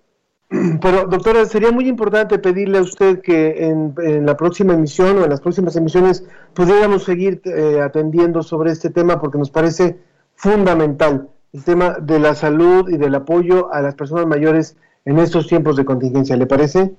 Pero, 0.81 1.07
doctora, 1.07 1.45
sería 1.45 1.71
muy 1.71 1.87
importante 1.87 2.37
pedirle 2.39 2.77
a 2.77 2.81
usted 2.81 3.21
que 3.21 3.65
en, 3.65 4.25
la 4.25 4.37
próxima 4.37 4.73
emisión 4.73 5.17
o 5.17 5.23
en 5.23 5.29
las 5.29 5.41
próximas 5.41 5.75
emisiones 5.75 6.25
pudiéramos 6.53 7.03
seguir 7.03 7.41
eh, 7.45 7.79
atendiendo 7.81 8.43
sobre 8.43 8.71
este 8.71 8.89
tema 8.89 9.19
porque 9.19 9.37
nos 9.37 9.49
parece 9.49 9.97
fundamental 10.35 11.29
el 11.53 11.63
tema 11.63 11.97
de 11.99 12.19
la 12.19 12.35
salud 12.35 12.89
y 12.89 12.97
del 12.97 13.15
apoyo 13.15 13.73
a 13.73 13.81
las 13.81 13.95
personas 13.95 14.27
mayores 14.27 14.77
en 15.05 15.19
estos 15.19 15.47
tiempos 15.47 15.75
de 15.75 15.85
contingencia. 15.85 16.35
¿Le 16.37 16.45
parece? 16.45 16.93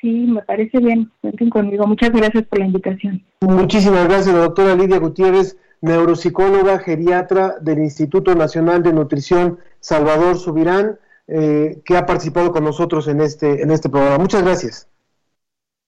Sí, 0.00 0.26
me 0.28 0.42
parece 0.42 0.78
bien. 0.78 1.10
Cuenten 1.20 1.50
conmigo. 1.50 1.86
Muchas 1.86 2.10
gracias 2.12 2.44
por 2.44 2.60
la 2.60 2.66
invitación. 2.66 3.22
Muchísimas 3.40 4.06
gracias, 4.06 4.34
doctora 4.34 4.74
Lidia 4.74 4.98
Gutiérrez 4.98 5.56
neuropsicóloga 5.80 6.80
geriatra 6.80 7.56
del 7.60 7.78
Instituto 7.78 8.34
Nacional 8.34 8.82
de 8.82 8.92
Nutrición 8.92 9.58
Salvador 9.80 10.36
Subirán, 10.36 10.98
eh, 11.28 11.80
que 11.84 11.96
ha 11.96 12.06
participado 12.06 12.52
con 12.52 12.64
nosotros 12.64 13.06
en 13.06 13.20
este, 13.20 13.62
en 13.62 13.70
este 13.70 13.88
programa. 13.88 14.18
Muchas 14.18 14.42
gracias. 14.42 14.88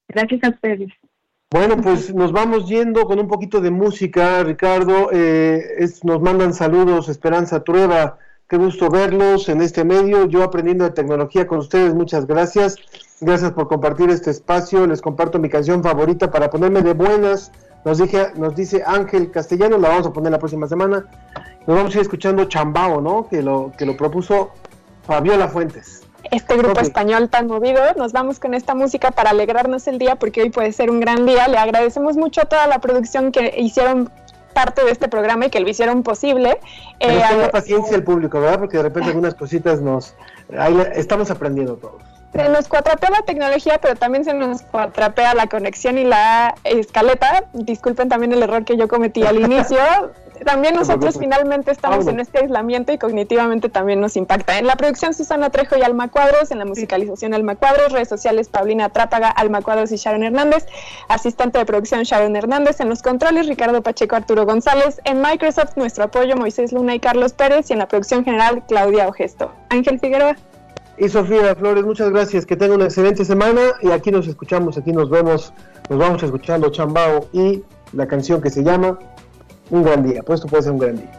Gracias 0.09 0.45
a 0.45 0.51
ustedes. 0.51 0.91
Bueno, 1.53 1.79
pues 1.79 2.15
nos 2.15 2.31
vamos 2.31 2.69
yendo 2.69 3.07
con 3.07 3.19
un 3.19 3.27
poquito 3.27 3.61
de 3.61 3.71
música, 3.71 4.45
Ricardo. 4.45 5.11
Eh, 5.13 5.89
nos 6.05 6.21
mandan 6.21 6.55
saludos, 6.55 7.09
Esperanza 7.09 7.65
Trueba. 7.65 8.19
Qué 8.49 8.57
gusto 8.57 8.91
verlos 8.91 9.49
en 9.49 9.61
este 9.61 9.85
medio. 9.85 10.27
Yo 10.27 10.43
aprendiendo 10.43 10.85
de 10.85 10.91
tecnología 10.91 11.47
con 11.47 11.59
ustedes, 11.59 11.95
muchas 11.95 12.27
gracias. 12.27 12.77
Gracias 13.21 13.53
por 13.53 13.67
compartir 13.67 14.11
este 14.11 14.31
espacio. 14.31 14.87
Les 14.87 15.01
comparto 15.01 15.39
mi 15.39 15.49
canción 15.49 15.83
favorita 15.83 16.31
para 16.31 16.51
ponerme 16.51 16.83
de 16.83 16.95
buenas. 16.95 17.51
Nos, 17.85 17.99
dije, 17.99 18.29
nos 18.37 18.55
dice 18.55 18.83
Ángel 18.87 19.31
Castellano, 19.31 19.79
la 19.79 19.89
vamos 19.89 20.07
a 20.07 20.13
poner 20.13 20.33
la 20.33 20.39
próxima 20.39 20.69
semana. 20.69 21.07
Nos 21.67 21.77
vamos 21.77 21.95
a 21.95 21.99
ir 21.99 22.03
escuchando 22.03 22.45
Chambao, 22.45 23.01
¿no? 23.01 23.29
Que 23.29 23.43
lo, 23.43 23.73
que 23.77 23.87
lo 23.87 23.97
propuso 23.97 24.51
Fabiola 25.07 25.49
Fuentes. 25.49 26.03
Este 26.31 26.57
grupo 26.57 26.81
español 26.81 27.29
tan 27.29 27.47
movido, 27.47 27.81
nos 27.97 28.13
vamos 28.13 28.39
con 28.39 28.55
esta 28.55 28.75
música 28.75 29.11
para 29.11 29.31
alegrarnos 29.31 29.87
el 29.89 29.99
día 29.99 30.17
porque 30.17 30.43
hoy 30.43 30.51
puede 30.51 30.73
ser 30.73 30.91
un 30.91 31.01
gran 31.01 31.27
día. 31.27 31.49
Le 31.49 31.59
agradecemos 31.59 32.17
mucho 32.17 32.43
a 32.43 32.45
toda 32.45 32.67
la 32.67 32.79
producción 32.79 33.33
que 33.33 33.55
hicieron 33.59 34.11
parte 34.53 34.85
de 34.85 34.91
este 34.91 35.09
programa 35.09 35.47
y 35.47 35.51
que 35.51 35.61
lo 35.61 35.69
hicieron 35.69 36.03
posible. 36.03 36.61
Eh, 37.01 37.21
la 37.39 37.51
paciencia 37.51 37.97
el 37.97 38.05
público, 38.05 38.41
¿verdad? 38.41 38.59
Porque 38.59 38.77
de 38.77 38.85
repente 38.85 39.09
algunas 39.09 39.35
cositas 39.35 39.81
nos... 39.81 40.15
estamos 40.95 41.31
aprendiendo 41.31 41.77
todos. 41.77 42.03
Se 42.33 42.49
nos 42.49 42.69
cuatrapea 42.69 43.11
la 43.11 43.23
tecnología, 43.23 43.79
pero 43.83 43.97
también 43.97 44.25
se 44.25 44.35
nos 44.35 44.63
cuatrapea 44.63 45.35
la 45.35 45.49
conexión 45.49 45.99
y 45.99 46.05
la 46.05 46.55
escaleta. 46.63 47.45
Disculpen 47.55 48.09
también 48.09 48.33
el 48.33 48.43
error 48.43 48.65
que 48.65 48.77
yo 48.77 48.87
cometí 48.87 49.25
al 49.25 49.41
inicio. 49.41 49.79
También 50.45 50.75
nosotros 50.75 51.19
finalmente 51.19 51.71
estamos 51.71 52.07
en 52.07 52.19
este 52.19 52.39
aislamiento 52.39 52.93
y 52.93 52.99
cognitivamente 52.99 53.69
también 53.69 54.01
nos 54.01 54.17
impacta. 54.17 54.59
En 54.59 54.67
la 54.67 54.77
producción 54.77 55.13
Susana 55.13 55.51
Trejo 55.51 55.77
y 55.77 55.83
Alma 55.83 56.09
Cuadros, 56.09 56.51
en 56.51 56.59
la 56.59 56.65
musicalización 56.65 57.35
Alma 57.35 57.57
Cuadros, 57.57 57.93
redes 57.93 58.09
sociales 58.09 58.49
Paulina 58.49 58.89
Trápaga, 58.89 59.29
Alma 59.29 59.61
Cuadros 59.61 59.93
y 59.93 59.97
Sharon 59.97 60.23
Hernández, 60.23 60.67
asistente 61.09 61.59
de 61.59 61.67
producción 61.67 62.03
Sharon 62.05 62.37
Hernández, 62.37 62.81
en 62.81 62.89
los 62.89 63.03
controles 63.03 63.49
Ricardo 63.49 63.83
Pacheco, 63.83 64.17
Arturo 64.17 64.47
González, 64.47 65.01
en 65.05 65.21
Microsoft 65.21 65.77
nuestro 65.77 66.05
apoyo 66.05 66.37
Moisés 66.37 66.73
Luna 66.73 66.95
y 66.95 67.01
Carlos 67.01 67.33
Pérez 67.33 67.71
y 67.71 67.75
en 67.75 67.81
la 67.81 67.89
producción 67.89 68.25
general 68.25 68.63
Claudia 68.67 69.09
Ogesto. 69.09 69.53
Ángel 69.69 70.01
Figueroa. 70.01 70.37
Y 70.97 71.09
Sofía 71.09 71.55
Flores, 71.55 71.85
muchas 71.85 72.11
gracias, 72.11 72.45
que 72.45 72.57
tenga 72.57 72.75
una 72.75 72.85
excelente 72.85 73.25
semana 73.25 73.61
y 73.83 73.91
aquí 73.91 74.11
nos 74.11 74.27
escuchamos, 74.27 74.77
aquí 74.77 74.93
nos 74.93 75.09
vemos, 75.09 75.53
nos 75.89 75.99
vamos 75.99 76.23
escuchando 76.23 76.71
Chambao 76.71 77.27
y 77.33 77.63
la 77.93 78.07
canción 78.07 78.43
que 78.43 78.51
se 78.51 78.63
llama 78.63 78.99
un 79.71 79.83
gran 79.83 80.03
día, 80.03 80.23
pues 80.23 80.39
esto 80.39 80.49
puede 80.49 80.63
ser 80.63 80.73
un 80.73 80.79
gran 80.79 80.97
día. 80.97 81.11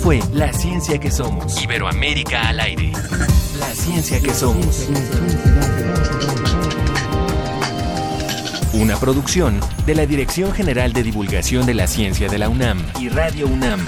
Fue 0.00 0.20
La 0.32 0.50
Ciencia 0.52 0.98
que 0.98 1.10
Somos. 1.10 1.62
Iberoamérica 1.62 2.48
al 2.48 2.60
aire. 2.60 2.90
La 3.58 3.66
Ciencia 3.66 4.18
que 4.20 4.32
Somos. 4.32 4.88
Una 8.72 8.96
producción 8.96 9.60
de 9.84 9.94
la 9.94 10.06
Dirección 10.06 10.52
General 10.52 10.94
de 10.94 11.02
Divulgación 11.02 11.66
de 11.66 11.74
la 11.74 11.86
Ciencia 11.86 12.28
de 12.28 12.38
la 12.38 12.48
UNAM 12.48 12.82
y 12.98 13.10
Radio 13.10 13.46
UNAM. 13.46 13.80